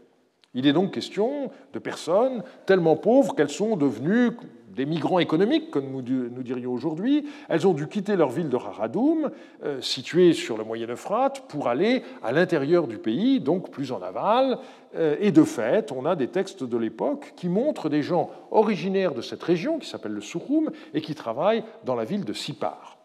Il 0.55 0.67
est 0.67 0.73
donc 0.73 0.93
question 0.93 1.51
de 1.73 1.79
personnes 1.79 2.43
tellement 2.67 2.97
pauvres 2.97 3.35
qu'elles 3.35 3.49
sont 3.49 3.77
devenues 3.77 4.33
des 4.75 4.87
migrants 4.87 5.19
économiques, 5.19 5.71
comme 5.71 5.91
nous 5.91 6.43
dirions 6.43 6.73
aujourd'hui. 6.73 7.27
Elles 7.49 7.67
ont 7.67 7.75
dû 7.75 7.87
quitter 7.89 8.17
leur 8.17 8.31
ville 8.31 8.49
de 8.49 8.57
Haradoum, 8.57 9.31
euh, 9.65 9.81
située 9.81 10.33
sur 10.33 10.57
le 10.57 10.65
Moyen 10.65 10.89
Euphrate, 10.89 11.47
pour 11.49 11.69
aller 11.69 12.03
à 12.23 12.33
l'intérieur 12.33 12.87
du 12.87 12.99
pays, 12.99 13.41
donc 13.41 13.71
plus 13.71 13.93
en 13.93 14.01
aval. 14.03 14.59
Euh, 14.97 15.17
et 15.21 15.33
de 15.33 15.45
fait, 15.45 15.93
on 15.93 16.07
a 16.07 16.17
des 16.17 16.29
textes 16.29 16.65
de 16.65 16.77
l'époque 16.77 17.33
qui 17.37 17.49
montrent 17.49 17.89
des 17.89 18.03
gens 18.03 18.31
originaires 18.51 19.15
de 19.15 19.23
cette 19.23 19.43
région, 19.43 19.79
qui 19.79 19.89
s'appelle 19.89 20.13
le 20.13 20.21
Souroum, 20.21 20.71
et 20.95 21.01
qui 21.01 21.15
travaillent 21.15 21.65
dans 21.85 21.95
la 21.95 22.05
ville 22.05 22.25
de 22.25 22.33
Sipar. 22.33 23.02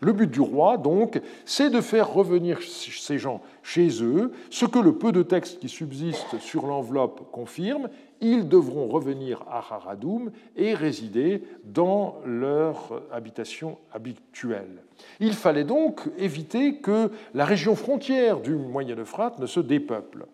Le 0.00 0.12
but 0.12 0.30
du 0.30 0.40
roi, 0.40 0.78
donc, 0.78 1.20
c'est 1.44 1.68
de 1.68 1.82
faire 1.82 2.10
revenir 2.12 2.60
ces 2.62 3.18
gens 3.18 3.42
chez 3.62 4.02
eux, 4.02 4.32
ce 4.48 4.64
que 4.64 4.78
le 4.78 4.94
peu 4.94 5.12
de 5.12 5.22
textes 5.22 5.58
qui 5.58 5.68
subsistent 5.68 6.38
sur 6.38 6.66
l'enveloppe 6.66 7.30
confirme, 7.30 7.90
ils 8.22 8.48
devront 8.48 8.88
revenir 8.88 9.42
à 9.50 9.58
Haradoum 9.58 10.30
et 10.56 10.74
résider 10.74 11.42
dans 11.64 12.16
leur 12.24 13.02
habitation 13.12 13.76
habituelle. 13.92 14.82
Il 15.20 15.34
fallait 15.34 15.64
donc 15.64 16.02
éviter 16.18 16.76
que 16.76 17.10
la 17.34 17.44
région 17.44 17.74
frontière 17.74 18.40
du 18.40 18.54
Moyen-Euphrate 18.54 19.38
ne 19.38 19.46
se 19.46 19.60
dépeuple. 19.60 20.26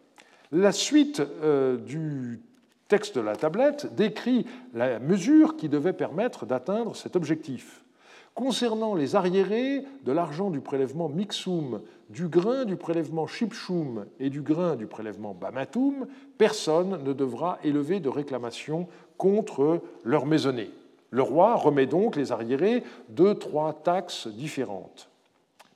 La 0.53 0.71
suite 0.71 1.21
euh, 1.43 1.77
du 1.77 2.41
texte 2.87 3.17
de 3.17 3.21
la 3.21 3.35
tablette 3.35 3.95
décrit 3.97 4.47
la 4.75 5.01
mesure 5.01 5.57
qui 5.57 5.69
devait 5.69 5.93
permettre 5.93 6.47
d'atteindre 6.47 6.95
cet 6.95 7.17
objectif. 7.17 7.85
Concernant 8.37 8.95
les 8.95 9.17
arriérés 9.17 9.83
de 10.05 10.13
l'argent 10.13 10.51
du 10.51 10.61
prélèvement 10.61 11.09
Mixum, 11.09 11.81
du 12.11 12.29
grain 12.29 12.67
du 12.67 12.77
prélèvement 12.77 13.27
Shipshum 13.27 14.05
et 14.21 14.29
du 14.29 14.43
grain 14.43 14.77
du 14.77 14.87
prélèvement 14.87 15.33
Bamatum, 15.33 16.07
personne 16.37 17.03
ne 17.03 17.15
devra 17.15 17.59
élever 17.65 17.99
de 17.99 18.11
réclamation 18.11 18.89
contre 19.17 19.81
leur 20.05 20.27
maisonnée. 20.27 20.71
Le 21.09 21.23
roi 21.23 21.55
remet 21.55 21.87
donc 21.87 22.15
les 22.15 22.31
arriérés 22.31 22.85
de 23.09 23.33
trois 23.33 23.73
taxes 23.73 24.29
différentes. 24.29 25.09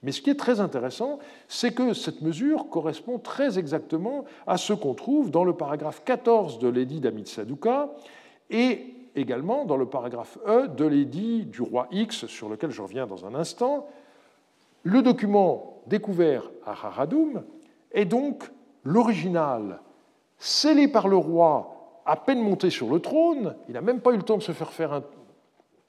Mais 0.02 0.12
ce 0.12 0.20
qui 0.20 0.28
est 0.28 0.38
très 0.38 0.60
intéressant, 0.60 1.18
c'est 1.48 1.72
que 1.72 1.94
cette 1.94 2.20
mesure 2.20 2.68
correspond 2.68 3.18
très 3.18 3.58
exactement 3.58 4.26
à 4.46 4.58
ce 4.58 4.74
qu'on 4.74 4.92
trouve 4.92 5.30
dans 5.30 5.44
le 5.44 5.54
paragraphe 5.54 6.02
14 6.04 6.58
de 6.58 6.68
l'édit 6.68 7.00
d'Amitsaduka 7.00 7.88
et 8.50 8.99
également 9.16 9.64
dans 9.64 9.76
le 9.76 9.86
paragraphe 9.86 10.38
E 10.46 10.68
de 10.68 10.84
l'édit 10.84 11.44
du 11.44 11.62
roi 11.62 11.88
X, 11.90 12.26
sur 12.26 12.48
lequel 12.48 12.70
je 12.70 12.82
reviens 12.82 13.06
dans 13.06 13.26
un 13.26 13.34
instant. 13.34 13.88
Le 14.82 15.02
document 15.02 15.82
découvert 15.86 16.50
à 16.64 16.72
Haradoum 16.72 17.42
est 17.92 18.04
donc 18.04 18.50
l'original, 18.84 19.80
scellé 20.38 20.88
par 20.88 21.08
le 21.08 21.16
roi 21.16 22.02
à 22.06 22.16
peine 22.16 22.40
monté 22.40 22.70
sur 22.70 22.88
le 22.88 23.00
trône. 23.00 23.54
Il 23.68 23.74
n'a 23.74 23.80
même 23.80 24.00
pas 24.00 24.12
eu 24.12 24.16
le 24.16 24.22
temps 24.22 24.38
de 24.38 24.42
se 24.42 24.52
faire 24.52 24.72
faire 24.72 24.92
un 24.92 25.02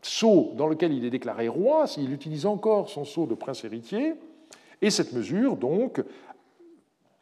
sceau 0.01 0.51
dans 0.55 0.67
lequel 0.67 0.93
il 0.93 1.05
est 1.05 1.09
déclaré 1.09 1.47
roi, 1.47 1.87
s'il 1.87 2.11
utilise 2.11 2.45
encore 2.45 2.89
son 2.89 3.05
sceau 3.05 3.25
de 3.25 3.35
prince 3.35 3.63
héritier. 3.63 4.15
Et 4.81 4.89
cette 4.89 5.13
mesure, 5.13 5.55
donc, 5.55 6.03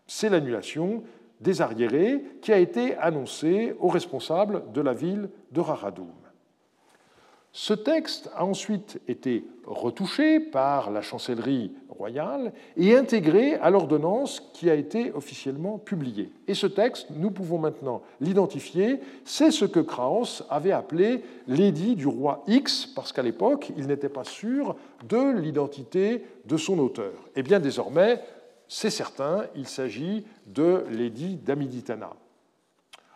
c'est 0.07 0.29
l'annulation 0.29 1.03
des 1.39 1.61
arriérés 1.61 2.23
qui 2.41 2.51
a 2.51 2.57
été 2.57 2.95
annoncé 2.97 3.75
aux 3.79 3.89
responsables 3.89 4.71
de 4.73 4.81
la 4.81 4.93
ville 4.93 5.29
de 5.51 5.61
Raradoum. 5.61 6.07
Ce 7.51 7.73
texte 7.73 8.29
a 8.35 8.45
ensuite 8.45 9.01
été 9.07 9.43
retouché 9.65 10.39
par 10.39 10.91
la 10.91 11.01
chancellerie 11.01 11.71
royale 11.89 12.53
et 12.77 12.95
intégré 12.95 13.55
à 13.55 13.71
l'ordonnance 13.71 14.39
qui 14.53 14.69
a 14.69 14.75
été 14.75 15.11
officiellement 15.13 15.79
publiée. 15.79 16.31
Et 16.47 16.53
ce 16.53 16.67
texte, 16.67 17.07
nous 17.09 17.31
pouvons 17.31 17.57
maintenant 17.57 18.03
l'identifier, 18.21 18.99
c'est 19.25 19.49
ce 19.49 19.65
que 19.65 19.79
Kraus 19.79 20.43
avait 20.49 20.71
appelé 20.71 21.23
l'édit 21.47 21.95
du 21.95 22.07
roi 22.07 22.43
X, 22.47 22.85
parce 22.85 23.11
qu'à 23.11 23.23
l'époque, 23.23 23.71
il 23.75 23.87
n'était 23.87 24.09
pas 24.09 24.23
sûr 24.23 24.75
de 25.07 25.39
l'identité 25.39 26.23
de 26.45 26.55
son 26.55 26.77
auteur. 26.77 27.13
Et 27.35 27.41
bien 27.41 27.59
désormais, 27.59 28.21
c'est 28.69 28.91
certain, 28.91 29.45
il 29.55 29.67
s'agit 29.67 30.25
de 30.45 30.85
l'édit 30.91 31.35
d'Amiditana. 31.37 32.11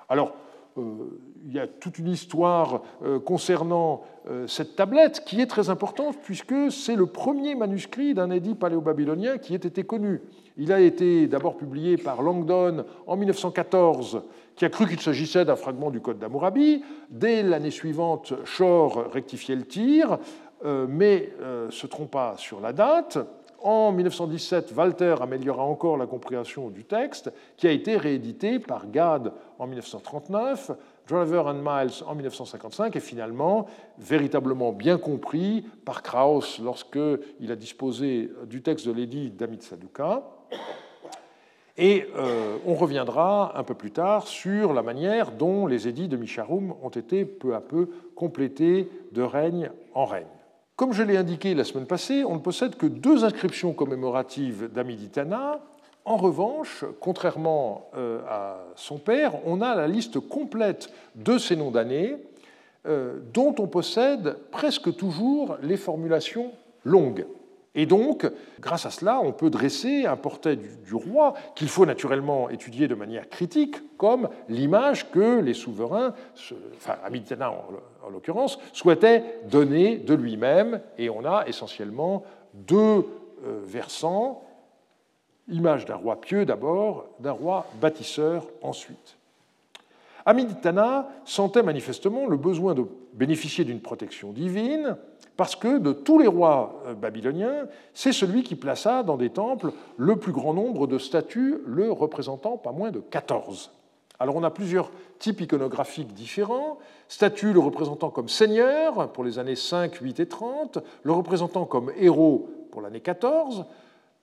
Alors, 0.09 0.33
euh, 0.77 1.19
il 1.45 1.53
y 1.53 1.59
a 1.59 1.67
toute 1.67 1.99
une 1.99 2.07
histoire 2.07 2.81
euh, 3.03 3.19
concernant 3.19 4.01
euh, 4.27 4.47
cette 4.47 4.75
tablette 4.75 5.23
qui 5.25 5.41
est 5.41 5.45
très 5.45 5.69
importante 5.69 6.17
puisque 6.23 6.71
c'est 6.71 6.95
le 6.95 7.05
premier 7.05 7.53
manuscrit 7.53 8.13
d'un 8.13 8.31
édit 8.31 8.55
paléo-babylonien 8.55 9.37
qui 9.37 9.53
ait 9.53 9.57
été 9.57 9.83
connu. 9.83 10.21
Il 10.57 10.71
a 10.71 10.79
été 10.79 11.27
d'abord 11.27 11.57
publié 11.57 11.97
par 11.97 12.23
Langdon 12.23 12.85
en 13.05 13.15
1914, 13.15 14.23
qui 14.55 14.65
a 14.65 14.69
cru 14.69 14.87
qu'il 14.87 15.01
s'agissait 15.01 15.45
d'un 15.45 15.55
fragment 15.55 15.91
du 15.91 15.99
Code 15.99 16.17
d'Amourabi. 16.17 16.83
Dès 17.09 17.43
l'année 17.43 17.71
suivante, 17.71 18.33
Shor 18.45 19.11
rectifiait 19.11 19.55
le 19.55 19.65
tir, 19.65 20.19
mais 20.63 21.33
se 21.71 21.87
trompa 21.87 22.35
sur 22.37 22.61
la 22.61 22.71
date. 22.71 23.17
En 23.63 23.93
1917, 23.93 24.73
Walter 24.75 25.15
améliora 25.21 25.63
encore 25.63 25.95
la 25.95 26.05
compréhension 26.05 26.69
du 26.69 26.83
texte, 26.83 27.31
qui 27.55 27.65
a 27.65 27.71
été 27.71 27.95
réédité 27.95 28.59
par 28.59 28.91
Gad 28.91 29.31
en 29.57 29.67
1939, 29.67 30.71
Driver 31.07 31.47
and 31.47 31.61
Miles 31.63 32.03
en 32.05 32.13
1955 32.13 32.93
et 32.97 32.99
finalement 32.99 33.67
véritablement 33.97 34.73
bien 34.73 34.97
compris 34.97 35.65
par 35.85 36.03
Krauss 36.03 36.59
lorsqu'il 36.59 37.51
a 37.51 37.55
disposé 37.55 38.29
du 38.47 38.61
texte 38.61 38.85
de 38.85 38.91
l'édit 38.91 39.31
d'Amit 39.31 39.61
Saduka. 39.61 40.23
Et 41.77 42.05
euh, 42.17 42.57
on 42.67 42.75
reviendra 42.75 43.57
un 43.57 43.63
peu 43.63 43.75
plus 43.75 43.91
tard 43.91 44.27
sur 44.27 44.73
la 44.73 44.83
manière 44.83 45.31
dont 45.31 45.67
les 45.67 45.87
édits 45.87 46.09
de 46.09 46.17
Misharum 46.17 46.75
ont 46.83 46.89
été 46.89 47.23
peu 47.23 47.55
à 47.55 47.61
peu 47.61 47.87
complétés 48.13 48.89
de 49.13 49.21
règne 49.21 49.71
en 49.93 50.03
règne. 50.03 50.27
Comme 50.75 50.91
je 50.91 51.03
l'ai 51.03 51.17
indiqué 51.17 51.53
la 51.53 51.65
semaine 51.65 51.85
passée, 51.85 52.23
on 52.23 52.33
ne 52.33 52.39
possède 52.39 52.75
que 52.75 52.87
deux 52.87 53.23
inscriptions 53.23 53.73
commémoratives 53.73 54.71
d'Amiditana. 54.73 55.59
En 56.03 56.17
revanche, 56.17 56.83
contrairement 56.99 57.91
euh, 57.95 58.21
à 58.27 58.57
son 58.75 58.97
père, 58.97 59.33
on 59.45 59.61
a 59.61 59.75
la 59.75 59.87
liste 59.87 60.19
complète 60.19 60.91
de 61.13 61.37
ces 61.37 61.55
noms 61.55 61.69
d'années, 61.69 62.17
euh, 62.87 63.19
dont 63.33 63.53
on 63.59 63.67
possède 63.67 64.35
presque 64.49 64.95
toujours 64.95 65.57
les 65.61 65.77
formulations 65.77 66.51
longues. 66.83 67.27
Et 67.75 67.85
donc, 67.85 68.29
grâce 68.59 68.85
à 68.85 68.91
cela, 68.91 69.19
on 69.21 69.31
peut 69.31 69.49
dresser 69.49 70.05
un 70.05 70.15
portrait 70.15 70.55
du, 70.57 70.93
roi 70.93 71.33
qu'il 71.55 71.69
faut 71.69 71.85
naturellement 71.85 72.49
étudier 72.49 72.87
de 72.87 72.95
manière 72.95 73.29
critique, 73.29 73.77
comme 73.97 74.29
l'image 74.49 75.09
que 75.11 75.39
les 75.39 75.53
souverains, 75.53 76.13
enfin 76.75 76.95
Amitana 77.03 77.51
en, 78.05 78.09
l'occurrence, 78.09 78.59
souhaitaient 78.73 79.23
donner 79.49 79.97
de 79.97 80.13
lui-même. 80.13 80.81
Et 80.97 81.09
on 81.09 81.25
a 81.25 81.45
essentiellement 81.47 82.23
deux 82.53 83.05
euh, 83.45 83.59
versants 83.63 84.43
image 85.49 85.85
d'un 85.85 85.95
roi 85.95 86.19
pieux 86.21 86.45
d'abord, 86.45 87.05
d'un 87.19 87.31
roi 87.31 87.67
bâtisseur 87.81 88.47
ensuite. 88.61 89.17
Amiditana 90.25 91.09
sentait 91.25 91.63
manifestement 91.63 92.27
le 92.27 92.37
besoin 92.37 92.73
de 92.73 92.85
bénéficier 93.13 93.65
d'une 93.65 93.81
protection 93.81 94.31
divine, 94.31 94.95
parce 95.35 95.55
que 95.55 95.79
de 95.79 95.91
tous 95.91 96.19
les 96.19 96.27
rois 96.27 96.81
euh, 96.85 96.93
babyloniens, 96.93 97.67
c'est 97.93 98.13
celui 98.13 98.43
qui 98.43 98.55
plaça 98.55 99.03
dans 99.03 99.17
des 99.17 99.31
temples 99.31 99.71
le 99.97 100.15
plus 100.15 100.31
grand 100.31 100.53
nombre 100.53 100.87
de 100.87 100.97
statues, 100.97 101.57
le 101.65 101.91
représentant 101.91 102.57
pas 102.57 102.71
moins 102.71 102.91
de 102.91 102.99
14. 102.99 103.71
Alors 104.23 104.37
on 104.37 104.43
a 104.43 104.51
plusieurs 104.51 104.89
types 105.19 105.41
iconographiques 105.41 106.13
différents. 106.13 106.77
Statues 107.09 107.51
le 107.51 107.59
représentant 107.59 108.09
comme 108.09 108.29
seigneur 108.29 109.11
pour 109.11 109.25
les 109.25 109.37
années 109.37 109.57
5, 109.57 109.95
8 109.95 110.21
et 110.21 110.27
30, 110.27 110.77
le 111.03 111.11
représentant 111.11 111.65
comme 111.65 111.91
héros 111.97 112.47
pour 112.71 112.81
l'année 112.81 113.01
14, 113.01 113.65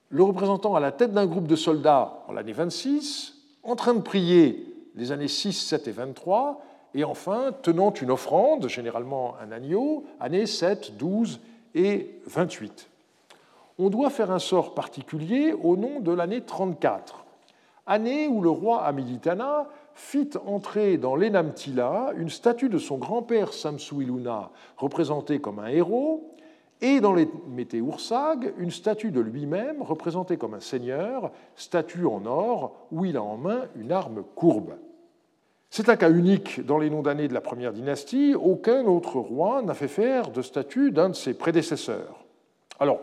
le 0.09 0.23
représentant 0.23 0.73
à 0.73 0.79
la 0.79 0.91
tête 0.91 1.13
d'un 1.13 1.27
groupe 1.27 1.45
de 1.45 1.55
soldats 1.55 2.23
en 2.27 2.33
l'année 2.33 2.51
26, 2.51 3.35
en 3.61 3.75
train 3.75 3.93
de 3.93 4.01
prier 4.01 4.65
les 4.95 5.11
années 5.11 5.27
6, 5.27 5.53
7 5.53 5.87
et 5.87 5.91
23, 5.91 6.63
et 6.95 7.03
enfin 7.03 7.51
tenant 7.61 7.93
une 7.93 8.09
offrande, 8.09 8.67
généralement 8.69 9.35
un 9.39 9.51
agneau, 9.51 10.05
années 10.19 10.47
7, 10.47 10.97
12 10.97 11.41
et 11.75 12.19
28. 12.25 12.89
On 13.77 13.91
doit 13.91 14.09
faire 14.09 14.31
un 14.31 14.39
sort 14.39 14.73
particulier 14.73 15.53
au 15.53 15.77
nom 15.77 15.99
de 15.99 16.11
l'année 16.11 16.41
34, 16.41 17.23
année 17.85 18.27
où 18.27 18.41
le 18.41 18.49
roi 18.49 18.83
Amiditana 18.83 19.67
fit 19.93 20.29
entrer 20.45 20.97
dans 20.97 21.15
l'Enamtila 21.15 22.13
une 22.17 22.29
statue 22.29 22.69
de 22.69 22.77
son 22.77 22.97
grand-père 22.97 23.53
Samsuiluna, 23.53 24.51
représenté 24.77 25.39
comme 25.39 25.59
un 25.59 25.67
héros, 25.67 26.35
et 26.81 26.99
dans 26.99 27.13
les 27.13 27.27
Météoursag, 27.47 28.53
une 28.57 28.71
statue 28.71 29.11
de 29.11 29.21
lui-même 29.21 29.81
représentée 29.81 30.37
comme 30.37 30.55
un 30.55 30.59
seigneur, 30.59 31.31
statue 31.55 32.05
en 32.05 32.25
or, 32.25 32.87
où 32.91 33.05
il 33.05 33.17
a 33.17 33.23
en 33.23 33.37
main 33.37 33.65
une 33.75 33.91
arme 33.91 34.23
courbe. 34.35 34.73
C'est 35.69 35.89
un 35.89 35.95
cas 35.95 36.09
unique 36.09 36.65
dans 36.65 36.79
les 36.79 36.89
noms 36.89 37.03
d'années 37.03 37.27
de 37.27 37.33
la 37.33 37.39
première 37.39 37.71
dynastie. 37.71 38.35
Aucun 38.35 38.85
autre 38.85 39.19
roi 39.19 39.61
n'a 39.61 39.73
fait 39.73 39.87
faire 39.87 40.31
de 40.31 40.41
statue 40.41 40.91
d'un 40.91 41.09
de 41.09 41.15
ses 41.15 41.33
prédécesseurs. 41.33 42.25
Alors, 42.79 42.99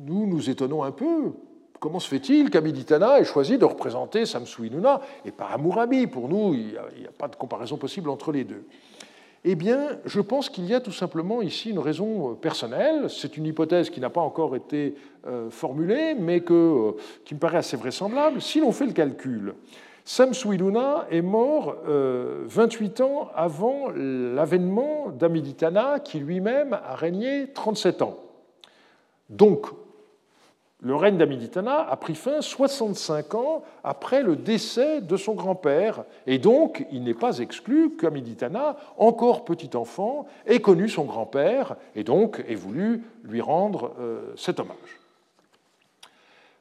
nous 0.00 0.26
nous 0.26 0.50
étonnons 0.50 0.82
un 0.82 0.90
peu. 0.90 1.34
Comment 1.80 2.00
se 2.00 2.08
fait-il 2.08 2.50
qu'Amiditana 2.50 3.20
ait 3.20 3.24
choisi 3.24 3.58
de 3.58 3.64
représenter 3.64 4.24
Samsuinuna 4.24 5.00
et 5.24 5.30
pas 5.30 5.46
Hammurabi 5.46 6.06
Pour 6.06 6.28
nous, 6.28 6.54
il 6.54 6.68
n'y 6.68 7.06
a, 7.06 7.10
pas 7.16 7.28
de 7.28 7.36
comparaison 7.36 7.76
possible 7.76 8.08
entre 8.10 8.32
les 8.32 8.44
deux. 8.44 8.64
Eh 9.48 9.54
bien, 9.54 9.98
je 10.04 10.20
pense 10.20 10.48
qu'il 10.48 10.64
y 10.66 10.74
a 10.74 10.80
tout 10.80 10.92
simplement 10.92 11.40
ici 11.40 11.70
une 11.70 11.78
raison 11.78 12.32
euh, 12.32 12.34
personnelle. 12.34 13.08
C'est 13.08 13.36
une 13.36 13.46
hypothèse 13.46 13.90
qui 13.90 14.00
n'a 14.00 14.10
pas 14.10 14.20
encore 14.20 14.56
été 14.56 14.96
euh, 15.26 15.50
formulée, 15.50 16.16
mais 16.18 16.42
euh, 16.50 16.92
qui 17.24 17.34
me 17.34 17.38
paraît 17.38 17.58
assez 17.58 17.76
vraisemblable. 17.76 18.42
Si 18.42 18.58
l'on 18.58 18.72
fait 18.72 18.86
le 18.86 18.92
calcul, 18.92 19.54
Samsuiluna 20.04 21.06
est 21.10 21.22
mort 21.22 21.76
28 21.84 23.00
ans 23.00 23.28
avant 23.34 23.88
l'avènement 23.90 25.08
d'Amiditana, 25.10 25.98
qui 25.98 26.20
lui-même 26.20 26.74
a 26.74 26.94
régné 26.94 27.48
37 27.52 28.02
ans. 28.02 28.16
Donc, 29.28 29.66
le 30.80 30.94
règne 30.94 31.16
d'Amiditana 31.16 31.88
a 31.88 31.96
pris 31.96 32.14
fin 32.14 32.42
65 32.42 33.34
ans 33.34 33.62
après 33.82 34.22
le 34.22 34.36
décès 34.36 35.00
de 35.00 35.16
son 35.16 35.34
grand-père, 35.34 36.04
et 36.26 36.38
donc 36.38 36.86
il 36.92 37.02
n'est 37.02 37.14
pas 37.14 37.38
exclu 37.38 37.96
qu'Amiditana, 37.96 38.76
encore 38.98 39.44
petit 39.44 39.74
enfant, 39.74 40.26
ait 40.46 40.60
connu 40.60 40.88
son 40.88 41.04
grand-père, 41.04 41.76
et 41.94 42.04
donc 42.04 42.44
ait 42.46 42.54
voulu 42.54 43.02
lui 43.24 43.40
rendre 43.40 43.94
euh, 43.98 44.34
cet 44.36 44.60
hommage. 44.60 45.00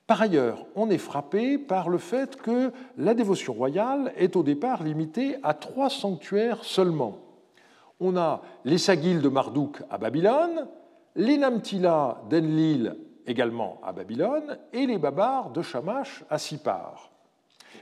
Par 0.07 0.22
ailleurs, 0.22 0.66
on 0.76 0.89
est 0.89 0.99
frappé 0.99 1.57
par 1.57 1.89
le 1.89 1.97
fait 1.97 2.38
que 2.38 2.72
la 2.97 3.16
dévotion 3.16 3.53
royale 3.53 4.13
est 4.16 4.36
au 4.36 4.43
départ 4.43 4.84
limitée 4.84 5.36
à 5.43 5.53
trois 5.53 5.89
sanctuaires 5.89 6.63
seulement. 6.63 7.18
On 7.99 8.16
a 8.16 8.41
les 8.66 8.78
Sagil 8.78 9.22
de 9.22 9.30
Marduk 9.30 9.82
à 9.89 9.97
Babylone, 9.97 10.68
les 11.16 11.38
Namtila 11.38 12.22
d'Enlil 12.30 12.95
également 13.28 13.80
à 13.84 13.92
Babylone, 13.92 14.58
et 14.74 14.86
les 14.86 14.98
Babars 14.98 15.50
de 15.52 15.62
Shamash 15.62 16.24
à 16.30 16.38
Sipar. 16.38 17.12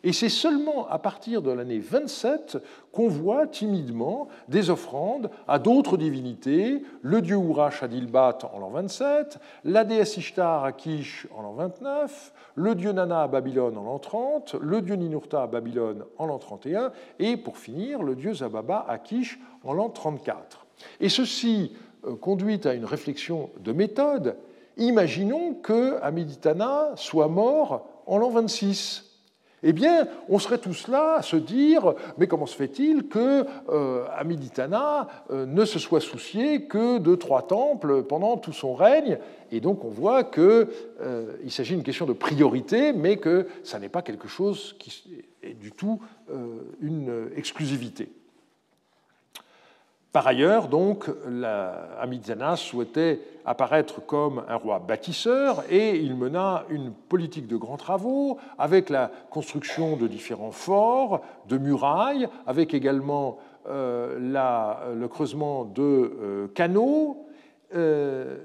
Et 0.04 0.12
c'est 0.12 0.30
seulement 0.30 0.88
à 0.90 1.00
partir 1.00 1.42
de 1.42 1.52
l'année 1.52 1.80
27 1.80 2.58
qu'on 2.92 3.08
voit 3.08 3.48
timidement 3.48 4.28
des 4.50 4.70
offrandes 4.70 5.30
à 5.48 5.60
d'autres 5.60 5.98
divinités, 5.98 6.84
le 7.02 7.22
dieu 7.22 7.36
Urash 7.36 7.84
à 7.84 7.88
Dilbat 7.88 8.40
en 8.54 8.60
l'an 8.60 8.70
27, 8.70 9.40
la 9.64 9.84
déesse 9.84 10.18
Ishtar 10.18 10.66
à 10.66 10.74
Kish 10.74 11.28
en 11.36 11.42
l'an 11.42 11.54
29, 11.54 12.34
le 12.56 12.76
dieu 12.76 12.92
Nana 12.92 13.24
à 13.24 13.28
Babylone 13.28 13.78
en 13.78 13.84
l'an 13.84 14.00
30, 14.00 14.56
le 14.60 14.82
dieu 14.82 14.96
Ninurta 14.96 15.44
à 15.44 15.48
Babylone 15.48 16.04
en 16.18 16.26
l'an 16.26 16.40
31, 16.40 16.92
et 17.20 17.38
pour 17.38 17.58
finir, 17.58 18.04
le 18.04 18.16
dieu 18.16 18.34
Zababa 18.34 18.86
à 18.88 18.98
Kish 18.98 19.40
en 19.64 19.74
l'an 19.74 19.90
34. 19.90 20.66
Et 21.00 21.10
ceci 21.10 21.74
euh, 22.06 22.16
conduit 22.16 22.60
à 22.66 22.74
une 22.74 22.86
réflexion 22.86 23.52
de 23.60 23.72
méthode 23.72 24.36
Imaginons 24.78 25.54
que 25.54 26.02
Amiditana 26.02 26.92
soit 26.96 27.28
mort 27.28 27.88
en 28.06 28.18
l'an 28.18 28.30
26. 28.30 29.14
Eh 29.66 29.72
bien, 29.72 30.08
on 30.28 30.40
serait 30.40 30.58
tous 30.58 30.90
là 30.90 31.16
à 31.18 31.22
se 31.22 31.38
dire, 31.38 31.94
mais 32.18 32.28
comment 32.28 32.46
se 32.46 32.56
fait-il 32.56 33.08
que 33.08 33.46
euh, 33.70 34.06
Amiditana 34.18 35.08
euh, 35.32 35.46
ne 35.46 35.64
se 35.64 35.80
soit 35.80 36.02
soucié 36.02 36.66
que 36.66 36.98
de 36.98 37.16
trois 37.16 37.48
temples 37.48 38.04
pendant 38.04 38.36
tout 38.36 38.52
son 38.52 38.74
règne? 38.74 39.20
Et 39.52 39.62
donc 39.62 39.86
on 39.86 39.90
voit 39.90 40.26
qu'il 40.26 40.44
euh, 40.44 41.50
s'agit 41.50 41.76
d'une 41.76 41.84
question 41.84 42.06
de 42.06 42.12
priorité, 42.12 42.92
mais 42.92 43.16
que 43.16 43.48
ça 43.64 43.80
n'est 43.80 43.90
pas 43.90 44.02
quelque 44.02 44.28
chose 44.28 44.76
qui 44.80 45.24
est 45.42 45.54
du 45.54 45.72
tout 45.72 46.02
une 46.82 47.30
exclusivité. 47.36 48.10
Par 50.14 50.28
ailleurs, 50.28 50.68
donc, 50.68 51.10
Amidjana 52.00 52.56
souhaitait 52.56 53.20
apparaître 53.46 54.06
comme 54.06 54.44
un 54.48 54.58
roi 54.58 54.78
bâtisseur 54.78 55.64
et 55.72 55.98
il 55.98 56.16
mena 56.16 56.66
une 56.70 56.92
politique 56.92 57.48
de 57.48 57.58
grands 57.58 57.78
travaux 57.78 58.38
avec 58.60 58.92
la 58.92 59.10
construction 59.32 59.98
de 59.98 60.08
différents 60.08 60.52
forts, 60.52 61.22
de 61.50 61.58
murailles, 61.58 62.30
avec 62.46 62.76
également 62.76 63.40
euh, 63.68 64.94
le 64.96 65.08
creusement 65.08 65.66
de 65.66 65.82
euh, 65.82 66.48
canaux. 66.50 67.26
Euh, 67.74 68.38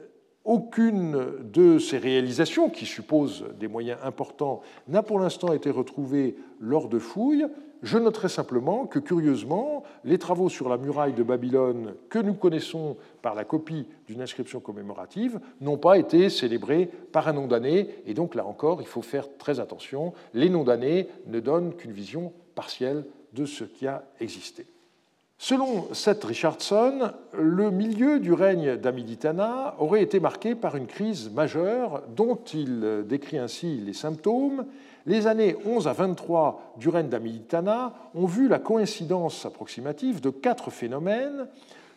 aucune 0.47 1.19
de 1.53 1.79
ces 1.79 1.99
réalisations, 1.99 2.71
qui 2.71 2.87
supposent 2.87 3.45
des 3.61 3.69
moyens 3.69 3.99
importants, 4.03 4.62
n'a 4.87 5.03
pour 5.03 5.21
l'instant 5.21 5.53
été 5.53 5.71
retrouvée 5.71 6.37
lors 6.59 6.89
de 6.89 6.99
fouilles. 6.99 7.45
Je 7.83 7.97
noterai 7.97 8.29
simplement 8.29 8.87
que, 8.87 8.99
curieusement, 8.99 9.85
les 10.05 10.18
travaux 10.18 10.49
sur 10.49 10.68
la 10.68 10.79
muraille 10.79 11.12
de 11.12 11.22
Babylone 11.22 11.95
que 12.09 12.18
nous 12.18 12.35
connaissons 12.35 12.97
par 13.22 13.35
la 13.35 13.45
copie 13.45 13.87
d'une 14.07 14.20
inscription 14.20 14.59
commémorative 14.59 15.39
n'ont 15.61 15.76
pas 15.76 15.99
été 15.99 16.29
célébrés 16.29 16.91
par 17.12 17.29
un 17.29 17.35
nom 17.35 17.47
d'année, 17.47 17.89
et 18.07 18.14
donc 18.14 18.35
là 18.35 18.45
encore, 18.47 18.81
il 18.81 18.89
faut 18.89 19.03
faire 19.03 19.29
très 19.39 19.61
attention. 19.61 20.12
Les 20.35 20.51
noms 20.51 20.64
d'année 20.64 21.09
ne 21.26 21.39
donnent 21.39 21.74
qu'une 21.74 21.93
vision 21.93 22.33
partielle 22.57 23.05
de 23.33 23.45
ce 23.45 23.62
qui 23.62 23.87
a 23.87 24.05
existé. 24.20 24.66
Selon 25.41 25.95
Seth 25.95 26.24
Richardson, 26.24 27.12
le 27.33 27.70
milieu 27.70 28.18
du 28.18 28.33
règne 28.33 28.76
d'Amiditana 28.76 29.76
aurait 29.79 30.03
été 30.03 30.18
marqué 30.18 30.57
par 30.57 30.74
une 30.74 30.89
crise 30.89 31.31
majeure 31.31 32.03
dont 32.16 32.41
il 32.53 33.05
décrit 33.07 33.39
ainsi 33.39 33.76
les 33.76 33.93
symptômes. 33.93 34.66
Les 35.09 35.27
années 35.27 35.57
11 35.65 35.89
à 35.89 35.95
23 35.95 36.75
du 36.77 36.91
règne 36.91 37.09
d'Amiditana 37.09 37.95
ont 38.15 38.27
vu 38.27 38.47
la 38.47 38.59
coïncidence 38.59 39.47
approximative 39.47 40.21
de 40.21 40.29
quatre 40.29 40.71
phénomènes 40.71 41.47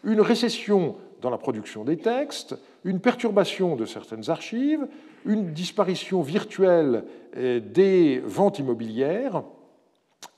une 0.05 0.21
récession 0.21 0.95
dans 1.21 1.29
la 1.29 1.37
production 1.37 1.83
des 1.83 1.97
textes, 1.97 2.55
une 2.85 3.01
perturbation 3.01 3.75
de 3.75 3.85
certaines 3.85 4.29
archives, 4.29 4.87
une 5.25 5.51
disparition 5.51 6.21
virtuelle 6.21 7.03
des 7.35 8.23
ventes 8.25 8.59
immobilières, 8.59 9.43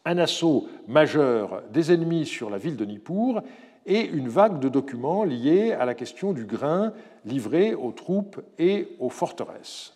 un 0.04 0.18
assaut 0.18 0.68
majeur 0.88 1.62
des 1.72 1.94
ennemis 1.94 2.26
sur 2.26 2.50
la 2.50 2.58
ville 2.58 2.76
de 2.76 2.86
Nippur 2.86 3.44
et 3.86 4.02
une 4.02 4.30
vague 4.30 4.58
de 4.58 4.68
documents 4.68 5.24
liés 5.24 5.74
à 5.74 5.86
la 5.86 5.94
question 5.94 6.34
du 6.34 6.46
grain 6.46 6.92
livré 7.24 7.76
aux 7.76 7.92
troupes 7.92 8.42
et 8.58 8.96
aux 9.00 9.10
forteresses. 9.12 9.94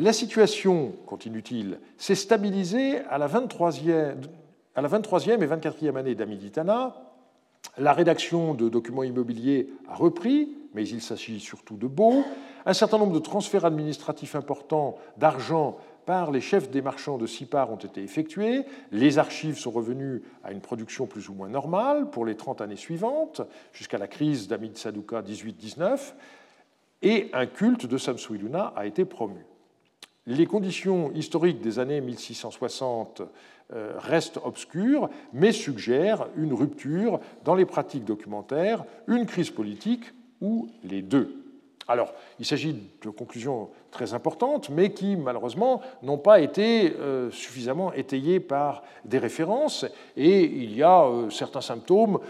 La 0.00 0.14
situation, 0.14 0.94
continue-t-il, 1.04 1.78
s'est 1.98 2.14
stabilisée 2.14 3.00
à 3.10 3.18
la 3.18 3.28
23e, 3.28 4.14
à 4.74 4.80
la 4.80 4.88
23e 4.88 5.42
et 5.42 5.46
24e 5.46 5.94
année 5.96 6.14
d'Amiditana. 6.14 6.96
La 7.76 7.92
rédaction 7.92 8.54
de 8.54 8.70
documents 8.70 9.02
immobiliers 9.02 9.68
a 9.90 9.94
repris, 9.94 10.56
mais 10.72 10.88
il 10.88 11.02
s'agit 11.02 11.38
surtout 11.38 11.76
de 11.76 11.86
beaux. 11.86 12.24
Un 12.64 12.72
certain 12.72 12.96
nombre 12.96 13.12
de 13.12 13.18
transferts 13.18 13.66
administratifs 13.66 14.34
importants 14.34 14.96
d'argent 15.18 15.76
par 16.06 16.30
les 16.30 16.40
chefs 16.40 16.70
des 16.70 16.80
marchands 16.80 17.18
de 17.18 17.26
Sipar 17.26 17.70
ont 17.70 17.76
été 17.76 18.02
effectués. 18.02 18.64
Les 18.92 19.18
archives 19.18 19.58
sont 19.58 19.70
revenues 19.70 20.22
à 20.42 20.52
une 20.52 20.62
production 20.62 21.04
plus 21.06 21.28
ou 21.28 21.34
moins 21.34 21.50
normale 21.50 22.08
pour 22.08 22.24
les 22.24 22.36
30 22.36 22.62
années 22.62 22.76
suivantes, 22.76 23.42
jusqu'à 23.74 23.98
la 23.98 24.08
crise 24.08 24.48
d'Amid 24.48 24.78
Sadouka 24.78 25.20
18-19, 25.20 26.14
et 27.02 27.28
un 27.34 27.44
culte 27.44 27.84
de 27.84 27.98
Samsuiluna 27.98 28.72
a 28.74 28.86
été 28.86 29.04
promu. 29.04 29.44
Les 30.30 30.46
conditions 30.46 31.10
historiques 31.12 31.60
des 31.60 31.80
années 31.80 32.00
1660 32.00 33.22
euh, 33.72 33.94
restent 33.98 34.38
obscures, 34.44 35.10
mais 35.32 35.50
suggèrent 35.50 36.28
une 36.36 36.52
rupture 36.52 37.18
dans 37.44 37.56
les 37.56 37.64
pratiques 37.64 38.04
documentaires, 38.04 38.84
une 39.08 39.26
crise 39.26 39.50
politique 39.50 40.04
ou 40.40 40.68
les 40.84 41.02
deux. 41.02 41.34
Alors, 41.88 42.14
il 42.38 42.46
s'agit 42.46 42.76
de 43.02 43.10
conclusions 43.10 43.70
très 43.90 44.14
importantes, 44.14 44.70
mais 44.70 44.92
qui, 44.92 45.16
malheureusement, 45.16 45.80
n'ont 46.04 46.18
pas 46.18 46.38
été 46.38 46.92
euh, 46.92 47.32
suffisamment 47.32 47.92
étayées 47.92 48.38
par 48.38 48.84
des 49.04 49.18
références, 49.18 49.84
et 50.16 50.44
il 50.44 50.76
y 50.76 50.84
a 50.84 51.06
euh, 51.06 51.28
certains 51.30 51.60
symptômes 51.60 52.20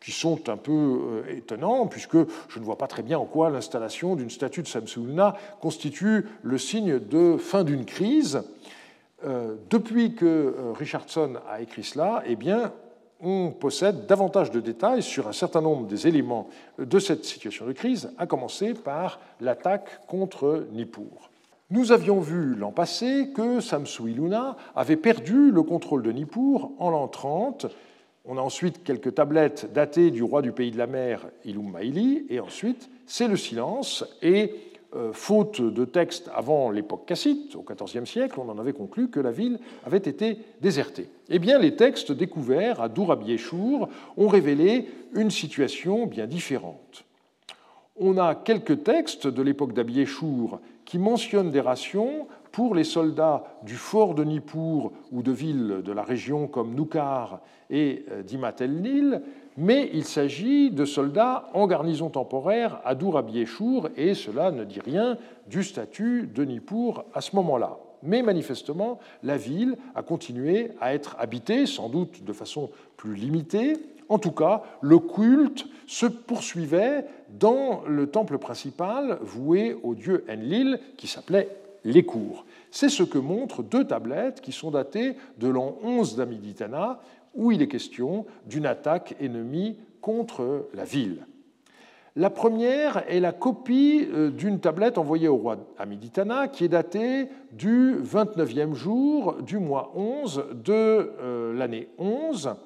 qui 0.00 0.12
sont 0.12 0.48
un 0.48 0.56
peu 0.56 1.22
étonnants, 1.28 1.86
puisque 1.86 2.16
je 2.48 2.58
ne 2.58 2.64
vois 2.64 2.78
pas 2.78 2.86
très 2.86 3.02
bien 3.02 3.18
en 3.18 3.24
quoi 3.24 3.50
l'installation 3.50 4.16
d'une 4.16 4.30
statue 4.30 4.62
de 4.62 4.68
Samsuna 4.68 5.36
constitue 5.60 6.26
le 6.42 6.58
signe 6.58 6.98
de 6.98 7.36
fin 7.36 7.64
d'une 7.64 7.84
crise. 7.84 8.42
Depuis 9.70 10.14
que 10.14 10.54
Richardson 10.78 11.34
a 11.50 11.60
écrit 11.60 11.82
cela, 11.82 12.22
eh 12.26 12.36
bien, 12.36 12.72
on 13.20 13.50
possède 13.50 14.06
davantage 14.06 14.52
de 14.52 14.60
détails 14.60 15.02
sur 15.02 15.26
un 15.26 15.32
certain 15.32 15.60
nombre 15.60 15.86
des 15.88 16.06
éléments 16.06 16.48
de 16.78 16.98
cette 17.00 17.24
situation 17.24 17.66
de 17.66 17.72
crise, 17.72 18.12
à 18.16 18.26
commencer 18.26 18.74
par 18.74 19.18
l'attaque 19.40 20.06
contre 20.06 20.68
Nippur. 20.72 21.30
Nous 21.70 21.92
avions 21.92 22.20
vu 22.20 22.54
l'an 22.54 22.70
passé 22.70 23.30
que 23.34 23.60
Samsu 23.60 24.10
Iluna 24.10 24.56
avait 24.74 24.96
perdu 24.96 25.50
le 25.50 25.62
contrôle 25.62 26.02
de 26.02 26.12
Nippur 26.12 26.70
en 26.78 26.90
l'an 26.90 27.08
30. 27.08 27.66
On 28.30 28.36
a 28.36 28.42
ensuite 28.42 28.84
quelques 28.84 29.14
tablettes 29.14 29.72
datées 29.72 30.10
du 30.10 30.22
roi 30.22 30.42
du 30.42 30.52
pays 30.52 30.70
de 30.70 30.76
la 30.76 30.86
mer, 30.86 31.26
Ilum 31.46 31.72
Maili, 31.72 32.26
et 32.28 32.40
ensuite 32.40 32.90
c'est 33.06 33.26
le 33.26 33.38
silence 33.38 34.04
et 34.20 34.52
euh, 34.94 35.14
faute 35.14 35.62
de 35.62 35.86
texte 35.86 36.30
avant 36.34 36.70
l'époque 36.70 37.06
cassite, 37.06 37.56
au 37.56 37.62
XIVe 37.62 38.04
siècle, 38.04 38.38
on 38.38 38.50
en 38.50 38.58
avait 38.58 38.74
conclu 38.74 39.08
que 39.08 39.18
la 39.18 39.30
ville 39.30 39.58
avait 39.86 39.96
été 39.96 40.36
désertée. 40.60 41.08
Eh 41.30 41.38
bien, 41.38 41.58
les 41.58 41.74
textes 41.74 42.12
découverts 42.12 42.82
à 42.82 42.90
Dourabiéchour 42.90 43.88
ont 44.18 44.28
révélé 44.28 44.88
une 45.14 45.30
situation 45.30 46.04
bien 46.04 46.26
différente. 46.26 47.04
On 47.96 48.18
a 48.18 48.34
quelques 48.34 48.84
textes 48.84 49.26
de 49.26 49.40
l'époque 49.40 49.72
d'Abiéchour 49.72 50.60
qui 50.84 50.98
mentionnent 50.98 51.50
des 51.50 51.60
rations 51.62 52.26
pour 52.52 52.74
les 52.74 52.84
soldats 52.84 53.44
du 53.62 53.74
fort 53.74 54.14
de 54.14 54.24
Nippur 54.24 54.92
ou 55.12 55.22
de 55.22 55.32
villes 55.32 55.82
de 55.84 55.92
la 55.92 56.02
région 56.02 56.46
comme 56.46 56.74
Noukar 56.74 57.40
et 57.70 58.04
euh, 58.10 58.22
Dimat 58.22 58.54
el-Nil, 58.60 59.22
mais 59.56 59.90
il 59.92 60.04
s'agit 60.04 60.70
de 60.70 60.84
soldats 60.84 61.48
en 61.52 61.66
garnison 61.66 62.10
temporaire 62.10 62.80
à 62.84 62.94
Dourabiéchour 62.94 63.88
et 63.96 64.14
cela 64.14 64.50
ne 64.50 64.64
dit 64.64 64.80
rien 64.80 65.18
du 65.48 65.64
statut 65.64 66.30
de 66.32 66.44
Nippur 66.44 67.04
à 67.12 67.20
ce 67.20 67.34
moment-là. 67.36 67.78
Mais 68.02 68.22
manifestement, 68.22 69.00
la 69.24 69.36
ville 69.36 69.76
a 69.94 70.02
continué 70.02 70.70
à 70.80 70.94
être 70.94 71.16
habitée, 71.18 71.66
sans 71.66 71.88
doute 71.88 72.22
de 72.24 72.32
façon 72.32 72.70
plus 72.96 73.14
limitée. 73.14 73.74
En 74.08 74.18
tout 74.18 74.30
cas, 74.30 74.62
le 74.80 74.98
culte 74.98 75.66
se 75.86 76.06
poursuivait 76.06 77.04
dans 77.28 77.82
le 77.86 78.06
temple 78.06 78.38
principal 78.38 79.18
voué 79.20 79.76
au 79.82 79.94
dieu 79.94 80.24
Enlil, 80.30 80.78
qui 80.96 81.06
s'appelait 81.08 81.48
les 81.88 82.04
cours. 82.04 82.44
C'est 82.70 82.88
ce 82.88 83.02
que 83.02 83.18
montrent 83.18 83.62
deux 83.62 83.84
tablettes 83.84 84.40
qui 84.40 84.52
sont 84.52 84.70
datées 84.70 85.16
de 85.38 85.48
l'an 85.48 85.76
11 85.82 86.16
d'Amiditana 86.16 87.00
où 87.34 87.50
il 87.50 87.62
est 87.62 87.68
question 87.68 88.26
d'une 88.46 88.66
attaque 88.66 89.16
ennemie 89.20 89.76
contre 90.00 90.68
la 90.74 90.84
ville. 90.84 91.26
La 92.16 92.30
première 92.30 93.04
est 93.08 93.20
la 93.20 93.32
copie 93.32 94.08
euh, 94.12 94.30
d'une 94.30 94.58
tablette 94.58 94.98
envoyée 94.98 95.28
au 95.28 95.36
roi 95.36 95.58
Amiditana 95.78 96.48
qui 96.48 96.64
est 96.64 96.68
datée 96.68 97.28
du 97.52 97.94
29e 98.02 98.74
jour 98.74 99.36
du 99.42 99.58
mois 99.58 99.92
11 99.94 100.46
de 100.64 100.72
euh, 100.72 101.54
l'année 101.54 101.88
11 101.98 102.56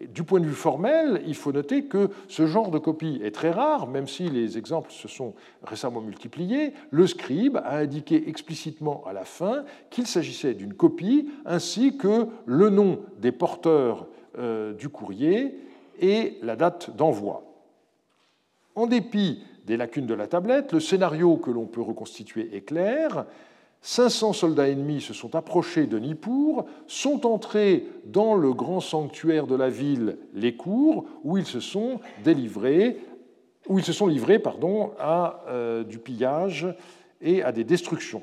du 0.00 0.24
point 0.24 0.40
de 0.40 0.46
vue 0.46 0.54
formel, 0.54 1.22
il 1.26 1.36
faut 1.36 1.52
noter 1.52 1.84
que 1.84 2.10
ce 2.28 2.46
genre 2.46 2.70
de 2.70 2.78
copie 2.78 3.20
est 3.22 3.30
très 3.30 3.50
rare, 3.50 3.86
même 3.86 4.08
si 4.08 4.28
les 4.28 4.58
exemples 4.58 4.90
se 4.90 5.06
sont 5.06 5.34
récemment 5.62 6.00
multipliés. 6.00 6.72
Le 6.90 7.06
scribe 7.06 7.58
a 7.58 7.76
indiqué 7.76 8.28
explicitement 8.28 9.04
à 9.06 9.12
la 9.12 9.24
fin 9.24 9.64
qu'il 9.90 10.06
s'agissait 10.06 10.54
d'une 10.54 10.74
copie, 10.74 11.30
ainsi 11.46 11.96
que 11.96 12.26
le 12.44 12.70
nom 12.70 13.00
des 13.18 13.32
porteurs 13.32 14.08
euh, 14.38 14.72
du 14.74 14.88
courrier 14.88 15.60
et 16.00 16.38
la 16.42 16.56
date 16.56 16.94
d'envoi. 16.96 17.44
En 18.74 18.86
dépit 18.86 19.44
des 19.64 19.76
lacunes 19.76 20.06
de 20.06 20.14
la 20.14 20.26
tablette, 20.26 20.72
le 20.72 20.80
scénario 20.80 21.36
que 21.36 21.52
l'on 21.52 21.66
peut 21.66 21.80
reconstituer 21.80 22.50
est 22.54 22.62
clair. 22.62 23.26
500 23.84 24.32
soldats 24.32 24.70
ennemis 24.70 25.02
se 25.02 25.12
sont 25.12 25.36
approchés 25.36 25.86
de 25.86 25.98
Nippur, 25.98 26.64
sont 26.86 27.26
entrés 27.26 27.86
dans 28.06 28.34
le 28.34 28.54
grand 28.54 28.80
sanctuaire 28.80 29.46
de 29.46 29.54
la 29.54 29.68
ville, 29.68 30.16
les 30.32 30.56
cours, 30.56 31.04
où 31.22 31.36
ils 31.36 31.44
se 31.44 31.60
sont 31.60 32.00
livrés 32.24 32.98
pardon, 34.38 34.92
à 34.98 35.42
euh, 35.48 35.84
du 35.84 35.98
pillage 35.98 36.66
et 37.20 37.42
à 37.42 37.52
des 37.52 37.64
destructions. 37.64 38.22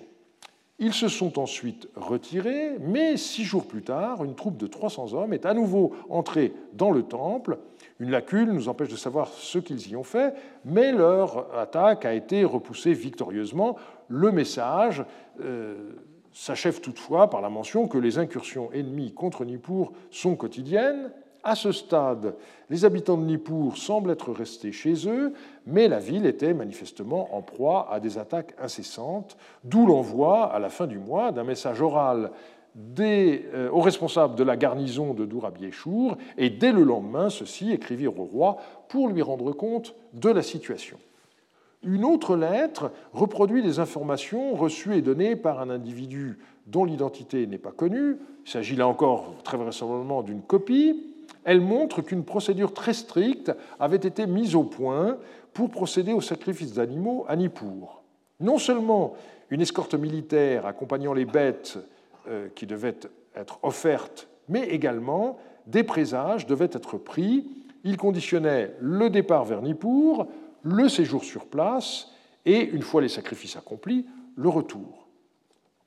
Ils 0.79 0.93
se 0.93 1.07
sont 1.07 1.37
ensuite 1.37 1.87
retirés, 1.95 2.77
mais 2.79 3.15
six 3.15 3.43
jours 3.43 3.67
plus 3.67 3.83
tard, 3.83 4.23
une 4.23 4.33
troupe 4.33 4.57
de 4.57 4.65
300 4.65 5.13
hommes 5.13 5.31
est 5.31 5.45
à 5.45 5.53
nouveau 5.53 5.93
entrée 6.09 6.53
dans 6.73 6.89
le 6.89 7.03
temple. 7.03 7.59
Une 8.01 8.09
lacune 8.09 8.51
nous 8.51 8.67
empêche 8.67 8.89
de 8.89 8.95
savoir 8.95 9.27
ce 9.27 9.59
qu'ils 9.59 9.91
y 9.91 9.95
ont 9.95 10.03
fait, 10.03 10.33
mais 10.65 10.91
leur 10.91 11.55
attaque 11.55 12.03
a 12.03 12.15
été 12.15 12.43
repoussée 12.43 12.93
victorieusement. 12.93 13.75
Le 14.07 14.31
message 14.31 15.05
euh, 15.39 15.91
s'achève 16.31 16.81
toutefois 16.81 17.29
par 17.29 17.41
la 17.41 17.49
mention 17.49 17.87
que 17.87 17.99
les 17.99 18.17
incursions 18.17 18.71
ennemies 18.73 19.13
contre 19.13 19.45
Nippur 19.45 19.91
sont 20.09 20.35
quotidiennes. 20.35 21.11
À 21.43 21.53
ce 21.53 21.71
stade, 21.71 22.33
les 22.71 22.85
habitants 22.85 23.17
de 23.17 23.23
Nippur 23.23 23.77
semblent 23.77 24.09
être 24.09 24.31
restés 24.31 24.71
chez 24.71 25.07
eux, 25.07 25.33
mais 25.67 25.87
la 25.87 25.99
ville 25.99 26.25
était 26.25 26.55
manifestement 26.55 27.35
en 27.35 27.43
proie 27.43 27.87
à 27.91 27.99
des 27.99 28.17
attaques 28.17 28.55
incessantes, 28.59 29.37
d'où 29.63 29.85
l'envoi, 29.85 30.51
à 30.51 30.57
la 30.57 30.69
fin 30.69 30.87
du 30.87 30.97
mois, 30.97 31.31
d'un 31.31 31.43
message 31.43 31.83
oral 31.83 32.31
euh, 32.99 33.69
aux 33.71 33.81
responsables 33.81 34.35
de 34.35 34.43
la 34.43 34.55
garnison 34.55 35.13
de 35.13 35.25
Dourabiéchour, 35.25 36.17
et 36.37 36.49
dès 36.49 36.71
le 36.71 36.83
lendemain, 36.83 37.29
ceux-ci 37.29 37.71
écrivirent 37.71 38.19
au 38.19 38.23
roi 38.23 38.57
pour 38.87 39.09
lui 39.09 39.21
rendre 39.21 39.51
compte 39.51 39.93
de 40.13 40.29
la 40.29 40.41
situation. 40.41 40.97
Une 41.83 42.05
autre 42.05 42.35
lettre 42.35 42.91
reproduit 43.11 43.63
des 43.63 43.79
informations 43.79 44.53
reçues 44.53 44.95
et 44.95 45.01
données 45.01 45.35
par 45.35 45.59
un 45.59 45.69
individu 45.69 46.37
dont 46.67 46.85
l'identité 46.85 47.47
n'est 47.47 47.57
pas 47.57 47.71
connue. 47.71 48.17
Il 48.45 48.49
s'agit 48.49 48.75
là 48.75 48.87
encore 48.87 49.33
très 49.43 49.57
vraisemblablement 49.57 50.21
d'une 50.21 50.41
copie. 50.41 51.07
Elle 51.43 51.59
montre 51.59 52.01
qu'une 52.01 52.23
procédure 52.23 52.73
très 52.73 52.93
stricte 52.93 53.51
avait 53.79 53.97
été 53.97 54.27
mise 54.27 54.55
au 54.55 54.63
point 54.63 55.17
pour 55.53 55.71
procéder 55.71 56.13
au 56.13 56.21
sacrifice 56.21 56.73
d'animaux 56.73 57.25
à 57.27 57.35
Nippur. 57.35 58.03
Non 58.39 58.59
seulement 58.59 59.13
une 59.49 59.61
escorte 59.61 59.95
militaire 59.95 60.67
accompagnant 60.67 61.13
les 61.13 61.25
bêtes 61.25 61.79
qui 62.55 62.65
devaient 62.65 62.99
être 63.35 63.59
offertes, 63.63 64.27
mais 64.47 64.63
également 64.67 65.39
des 65.67 65.83
présages 65.83 66.45
devaient 66.45 66.69
être 66.71 66.97
pris. 66.97 67.47
Il 67.83 67.97
conditionnait 67.97 68.75
le 68.79 69.09
départ 69.09 69.45
vers 69.45 69.61
Nippur, 69.61 70.27
le 70.63 70.89
séjour 70.89 71.23
sur 71.23 71.45
place 71.45 72.11
et, 72.45 72.59
une 72.61 72.81
fois 72.81 73.01
les 73.01 73.09
sacrifices 73.09 73.55
accomplis, 73.55 74.05
le 74.35 74.49
retour. 74.49 75.00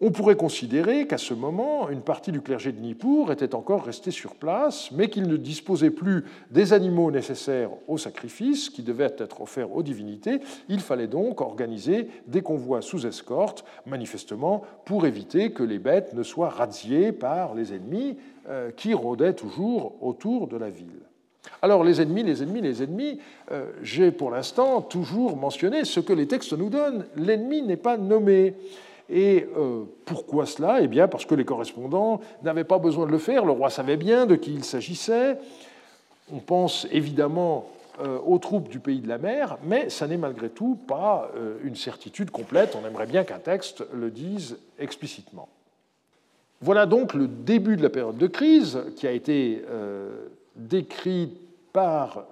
On 0.01 0.11
pourrait 0.11 0.36
considérer 0.36 1.07
qu'à 1.07 1.18
ce 1.18 1.34
moment, 1.34 1.88
une 1.88 2.01
partie 2.01 2.32
du 2.32 2.40
clergé 2.40 2.72
de 2.72 2.80
Nippur 2.80 3.30
était 3.30 3.55
encore 3.55 3.84
restée 3.84 4.11
sur 4.11 4.34
place, 4.34 4.90
mais 4.90 5.09
qu'il 5.09 5.28
ne 5.28 5.36
disposait 5.36 5.90
plus 5.90 6.24
des 6.51 6.72
animaux 6.72 7.12
nécessaires 7.12 7.70
au 7.86 7.97
sacrifice 7.97 8.70
qui 8.70 8.82
devaient 8.82 9.14
être 9.18 9.40
offerts 9.40 9.74
aux 9.74 9.84
divinités. 9.84 10.40
Il 10.68 10.80
fallait 10.80 11.07
donc 11.07 11.40
organiser 11.40 12.09
des 12.26 12.42
convois 12.42 12.82
sous 12.82 13.07
escorte, 13.07 13.64
manifestement 13.86 14.62
pour 14.84 15.07
éviter 15.07 15.53
que 15.53 15.62
les 15.62 15.78
bêtes 15.78 16.12
ne 16.12 16.24
soient 16.24 16.49
razziées 16.49 17.12
par 17.12 17.55
les 17.55 17.72
ennemis 17.72 18.18
euh, 18.49 18.72
qui 18.72 18.95
rôdaient 18.95 19.34
toujours 19.34 19.95
autour 20.03 20.49
de 20.49 20.57
la 20.57 20.70
ville. 20.70 20.88
Alors 21.62 21.84
les 21.84 22.01
ennemis, 22.01 22.24
les 22.24 22.42
ennemis, 22.42 22.61
les 22.62 22.82
ennemis, 22.82 23.20
euh, 23.53 23.70
j'ai 23.82 24.11
pour 24.11 24.30
l'instant 24.30 24.82
toujours 24.82 25.36
mentionné 25.36 25.84
ce 25.84 26.01
que 26.01 26.12
les 26.12 26.26
textes 26.26 26.53
nous 26.53 26.68
donnent. 26.68 27.07
L'ennemi 27.16 27.62
n'est 27.62 27.76
pas 27.76 27.97
nommé. 27.97 28.55
Et 29.11 29.47
euh, 29.57 29.85
pourquoi 30.05 30.47
cela? 30.47 30.81
Eh 30.81 30.89
bien 30.89 31.09
parce 31.09 31.27
que 31.27 31.35
les 31.35 31.45
correspondants 31.45 32.21
n'avaient 32.43 32.65
pas 32.65 32.79
besoin 32.79 33.07
de 33.07 33.11
le 33.13 33.19
faire, 33.19 33.45
le 33.45 33.53
roi 33.53 33.71
savait 33.71 33.97
bien 33.97 34.27
de 34.27 34.35
qui 34.35 34.55
il 34.55 34.65
s'agissait. 34.65 35.39
On 36.33 36.39
pense 36.39 36.87
évidemment 36.91 37.67
euh, 38.01 38.19
aux 38.25 38.39
troupes 38.39 38.69
du 38.69 38.81
pays 38.81 39.01
de 39.01 39.09
la 39.09 39.19
mer, 39.19 39.59
mais 39.65 39.91
ça 39.91 40.07
n'est 40.07 40.17
malgré 40.17 40.49
tout 40.49 40.79
pas 40.89 41.31
euh, 41.37 41.59
une 41.65 41.77
certitude 41.77 42.31
complète. 42.31 42.77
On 42.83 42.87
aimerait 42.87 43.07
bien 43.07 43.25
qu'un 43.25 43.39
texte 43.39 43.85
le 43.93 44.11
dise 44.11 44.59
explicitement. 44.79 45.49
Voilà 46.63 46.87
donc 46.87 47.13
le 47.13 47.29
début 47.29 47.77
de 47.77 47.83
la 47.83 47.91
période 47.91 48.17
de 48.17 48.27
crise 48.27 48.81
qui 48.97 49.07
a 49.07 49.11
été 49.11 49.63
décrite 50.57 51.43
par 51.75 52.25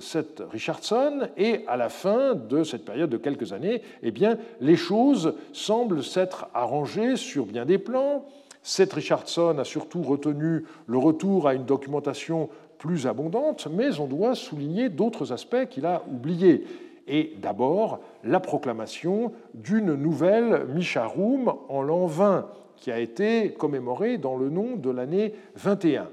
cette 0.00 0.42
Richardson, 0.52 1.28
et 1.38 1.64
à 1.66 1.78
la 1.78 1.88
fin 1.88 2.34
de 2.34 2.62
cette 2.62 2.84
période 2.84 3.08
de 3.08 3.16
quelques 3.16 3.54
années, 3.54 3.80
eh 4.02 4.10
bien, 4.10 4.36
les 4.60 4.76
choses 4.76 5.34
semblent 5.54 6.04
s'être 6.04 6.46
arrangées 6.52 7.16
sur 7.16 7.46
bien 7.46 7.64
des 7.64 7.78
plans. 7.78 8.26
Cette 8.62 8.92
Richardson 8.92 9.56
a 9.58 9.64
surtout 9.64 10.02
retenu 10.02 10.66
le 10.86 10.98
retour 10.98 11.48
à 11.48 11.54
une 11.54 11.64
documentation 11.64 12.50
plus 12.76 13.06
abondante, 13.06 13.66
mais 13.72 13.98
on 13.98 14.06
doit 14.06 14.34
souligner 14.34 14.90
d'autres 14.90 15.32
aspects 15.32 15.66
qu'il 15.70 15.86
a 15.86 16.02
oubliés. 16.12 16.66
Et 17.08 17.32
d'abord, 17.40 18.00
la 18.24 18.40
proclamation 18.40 19.32
d'une 19.54 19.94
nouvelle 19.94 20.66
Misharum 20.74 21.54
en 21.70 21.80
l'an 21.80 22.04
20, 22.04 22.46
qui 22.76 22.92
a 22.92 22.98
été 22.98 23.52
commémorée 23.52 24.18
dans 24.18 24.36
le 24.36 24.50
nom 24.50 24.76
de 24.76 24.90
l'année 24.90 25.32
21. 25.54 26.10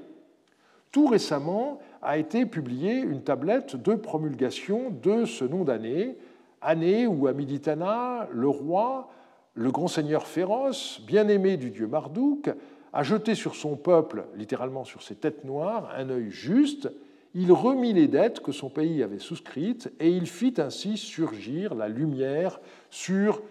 Tout 0.92 1.08
récemment 1.08 1.80
a 2.04 2.18
été 2.18 2.46
publiée 2.46 2.98
une 2.98 3.22
tablette 3.22 3.76
de 3.76 3.94
promulgation 3.94 4.90
de 5.02 5.24
ce 5.24 5.44
nom 5.44 5.64
d'année, 5.64 6.16
année 6.60 7.06
où 7.06 7.26
à 7.26 7.32
Miditana, 7.32 8.28
le 8.30 8.48
roi, 8.48 9.08
le 9.54 9.70
grand 9.70 9.88
seigneur 9.88 10.26
féroce, 10.26 11.00
bien-aimé 11.06 11.56
du 11.56 11.70
dieu 11.70 11.86
Marduk, 11.86 12.50
a 12.92 13.02
jeté 13.02 13.34
sur 13.34 13.56
son 13.56 13.76
peuple, 13.76 14.24
littéralement 14.36 14.84
sur 14.84 15.02
ses 15.02 15.16
têtes 15.16 15.44
noires, 15.44 15.90
un 15.96 16.10
œil 16.10 16.30
juste, 16.30 16.90
il 17.34 17.50
remit 17.50 17.92
les 17.92 18.06
dettes 18.06 18.40
que 18.40 18.52
son 18.52 18.70
pays 18.70 19.02
avait 19.02 19.18
souscrites 19.18 19.92
et 19.98 20.08
il 20.08 20.26
fit 20.26 20.54
ainsi 20.58 20.96
surgir 20.96 21.74
la 21.74 21.88
lumière 21.88 22.60
sur 22.90 23.42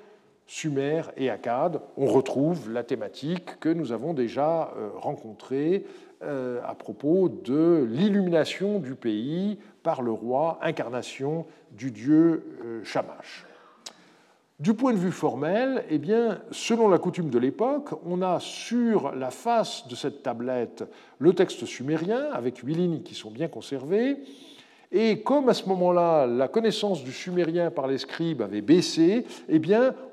Sumer 0.48 1.02
et 1.18 1.30
Akkad. 1.30 1.82
On 1.98 2.06
retrouve 2.06 2.72
la 2.72 2.84
thématique 2.84 3.60
que 3.60 3.68
nous 3.68 3.92
avons 3.92 4.14
déjà 4.14 4.74
euh, 4.78 4.90
rencontrée 4.96 5.86
à 6.66 6.76
propos 6.76 7.30
de 7.30 7.88
l'illumination 7.90 8.80
du 8.80 8.96
pays 8.96 9.58
par 9.84 10.02
le 10.02 10.12
roi, 10.12 10.60
incarnation 10.62 11.46
du 11.72 11.92
dieu 11.92 12.44
euh, 12.64 12.84
Shamash. 12.84 13.46
Du 14.60 14.74
point 14.74 14.94
de 14.94 14.98
vue 14.98 15.12
formel, 15.12 15.84
eh 15.90 15.98
bien, 15.98 16.40
selon 16.52 16.88
la 16.88 16.98
coutume 16.98 17.30
de 17.30 17.40
l'époque, 17.40 17.90
on 18.06 18.22
a 18.22 18.40
sur 18.40 19.14
la 19.14 19.30
face 19.30 19.88
de 19.88 19.96
cette 19.96 20.24
tablette 20.24 20.86
le 21.20 21.34
texte 21.34 21.66
sumérien, 21.66 22.30
avec 22.32 22.60
huit 22.60 22.76
lignes 22.76 23.02
qui 23.02 23.16
sont 23.16 23.32
bien 23.32 23.48
conservées. 23.48 24.18
Et 24.96 25.22
comme 25.22 25.50
à 25.50 25.56
ce 25.56 25.68
moment-là, 25.70 26.28
la 26.28 26.48
connaissance 26.48 27.04
du 27.04 27.12
sumérien 27.12 27.72
par 27.72 27.88
les 27.88 27.98
scribes 27.98 28.44
avait 28.44 28.62
baissé, 28.62 29.26
eh 29.50 29.60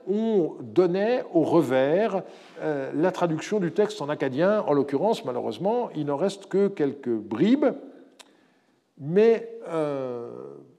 on 0.09 0.55
donnait 0.63 1.23
au 1.35 1.43
revers 1.43 2.23
euh, 2.63 2.91
la 2.95 3.13
traduction 3.13 3.61
du 3.61 3.73
texte 3.73 4.01
en 4.01 4.09
acadien. 4.09 4.63
En 4.67 4.73
l'occurrence, 4.73 5.27
malheureusement, 5.27 5.91
il 5.95 6.07
n'en 6.07 6.17
reste 6.17 6.47
que 6.47 6.69
quelques 6.69 7.11
bribes, 7.11 7.67
mais 8.99 9.51
euh, 9.69 10.31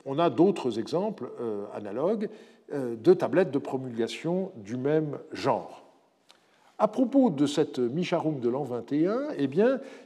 on 0.06 0.18
a 0.18 0.32
d'autres 0.32 0.80
exemples 0.80 1.30
euh, 1.40 1.66
analogues. 1.74 2.28
De 2.74 3.14
tablettes 3.14 3.52
de 3.52 3.58
promulgation 3.58 4.54
du 4.56 4.78
même 4.78 5.18
genre. 5.34 5.81
À 6.82 6.88
propos 6.88 7.30
de 7.30 7.46
cette 7.46 7.78
Misharum 7.78 8.40
de 8.40 8.50
l'an 8.50 8.64
21, 8.64 9.34
eh 9.38 9.48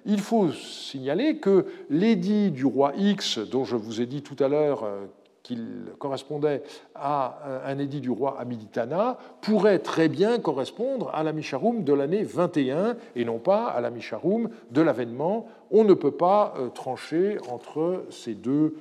il 0.05 0.19
faut 0.19 0.51
signaler 0.51 1.38
que 1.38 1.67
l'édit 1.89 2.51
du 2.51 2.65
roi 2.65 2.91
X, 2.97 3.39
dont 3.39 3.63
je 3.63 3.78
vous 3.78 4.01
ai 4.01 4.05
dit 4.05 4.21
tout 4.21 4.36
à 4.43 4.49
l'heure 4.49 4.84
euh, 4.84 5.05
qu'il 5.41 5.86
correspondait 5.99 6.63
à 6.93 7.39
euh, 7.45 7.71
un 7.71 7.80
édit 7.80 8.01
du 8.01 8.09
roi 8.09 8.38
Amiditana, 8.41 9.17
pourrait 9.39 9.80
très 9.80 10.09
bien 10.09 10.38
correspondre 10.38 11.11
à 11.13 11.23
la 11.23 11.32
Misharum 11.32 11.86
de 11.86 11.93
l'année 11.93 12.23
21 12.23 12.97
et 13.15 13.23
non 13.23 13.39
pas 13.39 13.67
à 13.67 13.80
la 13.80 13.89
Misharum 13.89 14.49
de 14.71 14.82
l'avènement. 14.82 15.47
On 15.71 15.86
ne 15.86 15.93
peut 15.93 16.11
pas 16.11 16.55
trancher 16.73 17.38
entre 17.49 18.03
ces 18.09 18.34
deux 18.34 18.76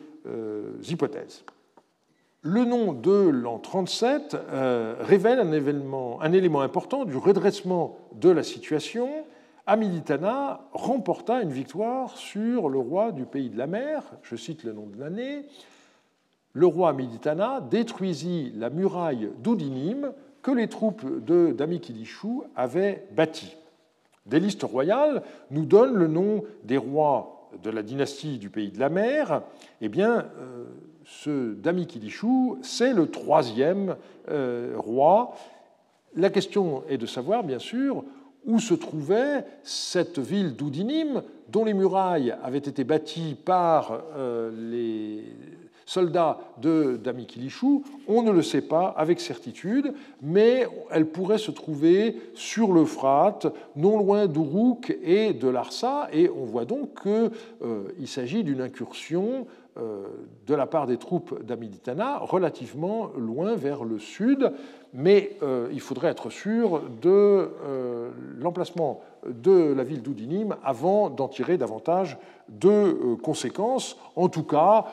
hypothèses. 0.88 1.44
Le 2.46 2.66
nom 2.66 2.92
de 2.92 3.30
l'an 3.30 3.58
37 3.58 4.36
euh, 4.36 4.96
révèle 5.00 5.40
un, 5.40 6.32
élément 6.32 6.60
important 6.60 7.06
du 7.06 7.16
redressement 7.16 7.96
de 8.16 8.28
la 8.28 8.42
situation. 8.42 9.08
Amilitana 9.66 10.60
remporta 10.74 11.40
une 11.40 11.52
victoire 11.52 12.18
sur 12.18 12.68
le 12.68 12.78
roi 12.78 13.12
du 13.12 13.24
pays 13.24 13.48
de 13.48 13.56
la 13.56 13.66
mer, 13.66 14.02
je 14.22 14.36
cite 14.36 14.62
le 14.62 14.74
nom 14.74 14.84
de 14.84 15.00
l'année. 15.00 15.46
Le 16.52 16.66
roi 16.66 16.90
Amilitana 16.90 17.62
détruisit 17.62 18.52
la 18.56 18.68
muraille 18.68 19.30
d'Oudinim 19.38 20.12
que 20.42 20.50
les 20.50 20.68
troupes 20.68 21.24
de 21.24 21.50
d'Amikilishu 21.50 22.42
avaient 22.56 23.06
bâtie. 23.12 23.56
Des 24.26 24.38
listes 24.38 24.64
royales 24.64 25.22
nous 25.50 25.64
donnent 25.64 25.96
le 25.96 26.08
nom 26.08 26.42
des 26.62 26.76
rois 26.76 27.33
de 27.62 27.70
la 27.70 27.82
dynastie 27.82 28.38
du 28.38 28.50
pays 28.50 28.70
de 28.70 28.80
la 28.80 28.88
mer. 28.88 29.42
Eh 29.80 29.88
bien, 29.88 30.26
euh, 30.40 30.64
ce 31.04 31.54
Damikidishu, 31.54 32.56
c'est 32.62 32.92
le 32.92 33.10
troisième 33.10 33.96
euh, 34.30 34.74
roi. 34.76 35.34
La 36.16 36.30
question 36.30 36.84
est 36.88 36.98
de 36.98 37.06
savoir, 37.06 37.44
bien 37.44 37.58
sûr, 37.58 38.04
où 38.46 38.58
se 38.58 38.74
trouvait 38.74 39.44
cette 39.62 40.18
ville 40.18 40.54
d'Oudinim, 40.54 41.22
dont 41.48 41.64
les 41.64 41.74
murailles 41.74 42.34
avaient 42.42 42.58
été 42.58 42.84
bâties 42.84 43.36
par 43.44 44.02
euh, 44.16 44.50
les 44.70 45.24
soldats 45.86 46.38
de 46.60 46.98
Damikilishu. 47.02 47.82
On 48.08 48.22
ne 48.22 48.30
le 48.30 48.42
sait 48.42 48.62
pas 48.62 48.94
avec 48.96 49.20
certitude, 49.20 49.94
mais 50.22 50.66
elle 50.90 51.06
pourrait 51.06 51.38
se 51.38 51.50
trouver 51.50 52.16
sur 52.34 52.72
l'Euphrate, 52.72 53.46
non 53.76 53.98
loin 53.98 54.26
d'Uruk 54.26 54.96
et 55.02 55.32
de 55.32 55.48
Larsa, 55.48 56.08
et 56.12 56.28
on 56.30 56.44
voit 56.44 56.64
donc 56.64 57.02
qu'il 57.02 57.30
euh, 57.62 58.06
s'agit 58.06 58.44
d'une 58.44 58.60
incursion 58.60 59.46
euh, 59.76 60.04
de 60.46 60.54
la 60.54 60.66
part 60.66 60.86
des 60.86 60.98
troupes 60.98 61.42
d'Amiditana 61.42 62.18
relativement 62.18 63.10
loin 63.16 63.56
vers 63.56 63.84
le 63.84 63.98
sud, 63.98 64.52
mais 64.92 65.36
euh, 65.42 65.68
il 65.72 65.80
faudrait 65.80 66.10
être 66.10 66.30
sûr 66.30 66.82
de 67.02 67.48
l'emplacement 68.38 69.00
de 69.26 69.72
la 69.72 69.82
ville 69.82 70.02
d'Oudinim 70.02 70.54
avant 70.62 71.10
d'en 71.10 71.28
tirer 71.28 71.58
davantage 71.58 72.18
de 72.48 73.14
conséquences. 73.22 73.98
En 74.16 74.28
tout 74.28 74.44
cas, 74.44 74.84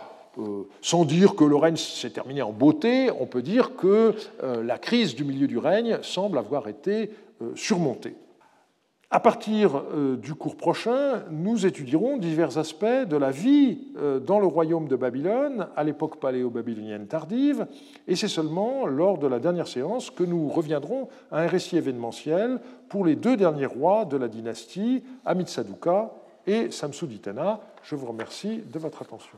sans 0.82 1.06
dire 1.06 1.36
que 1.36 1.44
le 1.44 1.56
règne 1.56 1.76
s'est 1.76 2.10
terminé 2.10 2.42
en 2.42 2.52
beauté, 2.52 3.10
on 3.20 3.26
peut 3.26 3.42
dire 3.42 3.76
que 3.76 4.16
la 4.42 4.78
crise 4.78 5.16
du 5.16 5.24
milieu 5.24 5.48
du 5.48 5.58
règne 5.58 6.00
semble 6.02 6.38
avoir 6.38 6.68
été 6.68 7.12
surmontée. 7.56 8.16
À 9.14 9.20
partir 9.20 9.76
euh, 9.76 10.16
du 10.16 10.36
cours 10.36 10.56
prochain, 10.56 11.24
nous 11.32 11.66
étudierons 11.66 12.16
divers 12.16 12.58
aspects 12.58 12.86
de 12.86 13.18
la 13.18 13.30
vie 13.30 13.80
euh, 13.98 14.22
dans 14.22 14.40
le 14.40 14.48
royaume 14.48 14.88
de 14.88 14.96
Babylone 14.96 15.68
à 15.76 15.84
l'époque 15.84 16.22
paléo-babylonienne 16.22 17.08
tardive, 17.08 17.68
et 18.08 18.16
c'est 18.16 18.30
seulement 18.30 18.86
lors 18.86 19.18
de 19.18 19.28
la 19.28 19.40
dernière 19.40 19.68
séance 19.68 20.12
que 20.12 20.24
nous 20.24 20.48
reviendrons 20.48 21.10
à 21.30 21.42
un 21.42 21.48
récit 21.48 21.76
événementiel 21.76 22.62
pour 22.88 23.04
les 23.04 23.18
deux 23.18 23.36
derniers 23.36 23.66
rois 23.66 24.06
de 24.06 24.16
la 24.16 24.30
dynastie, 24.30 25.04
Amitsaduka 25.26 26.14
et 26.48 26.72
Samsuditana. 26.72 27.60
Je 27.84 27.98
vous 27.98 28.08
remercie 28.08 28.60
de 28.60 28.80
votre 28.80 29.02
attention. 29.02 29.38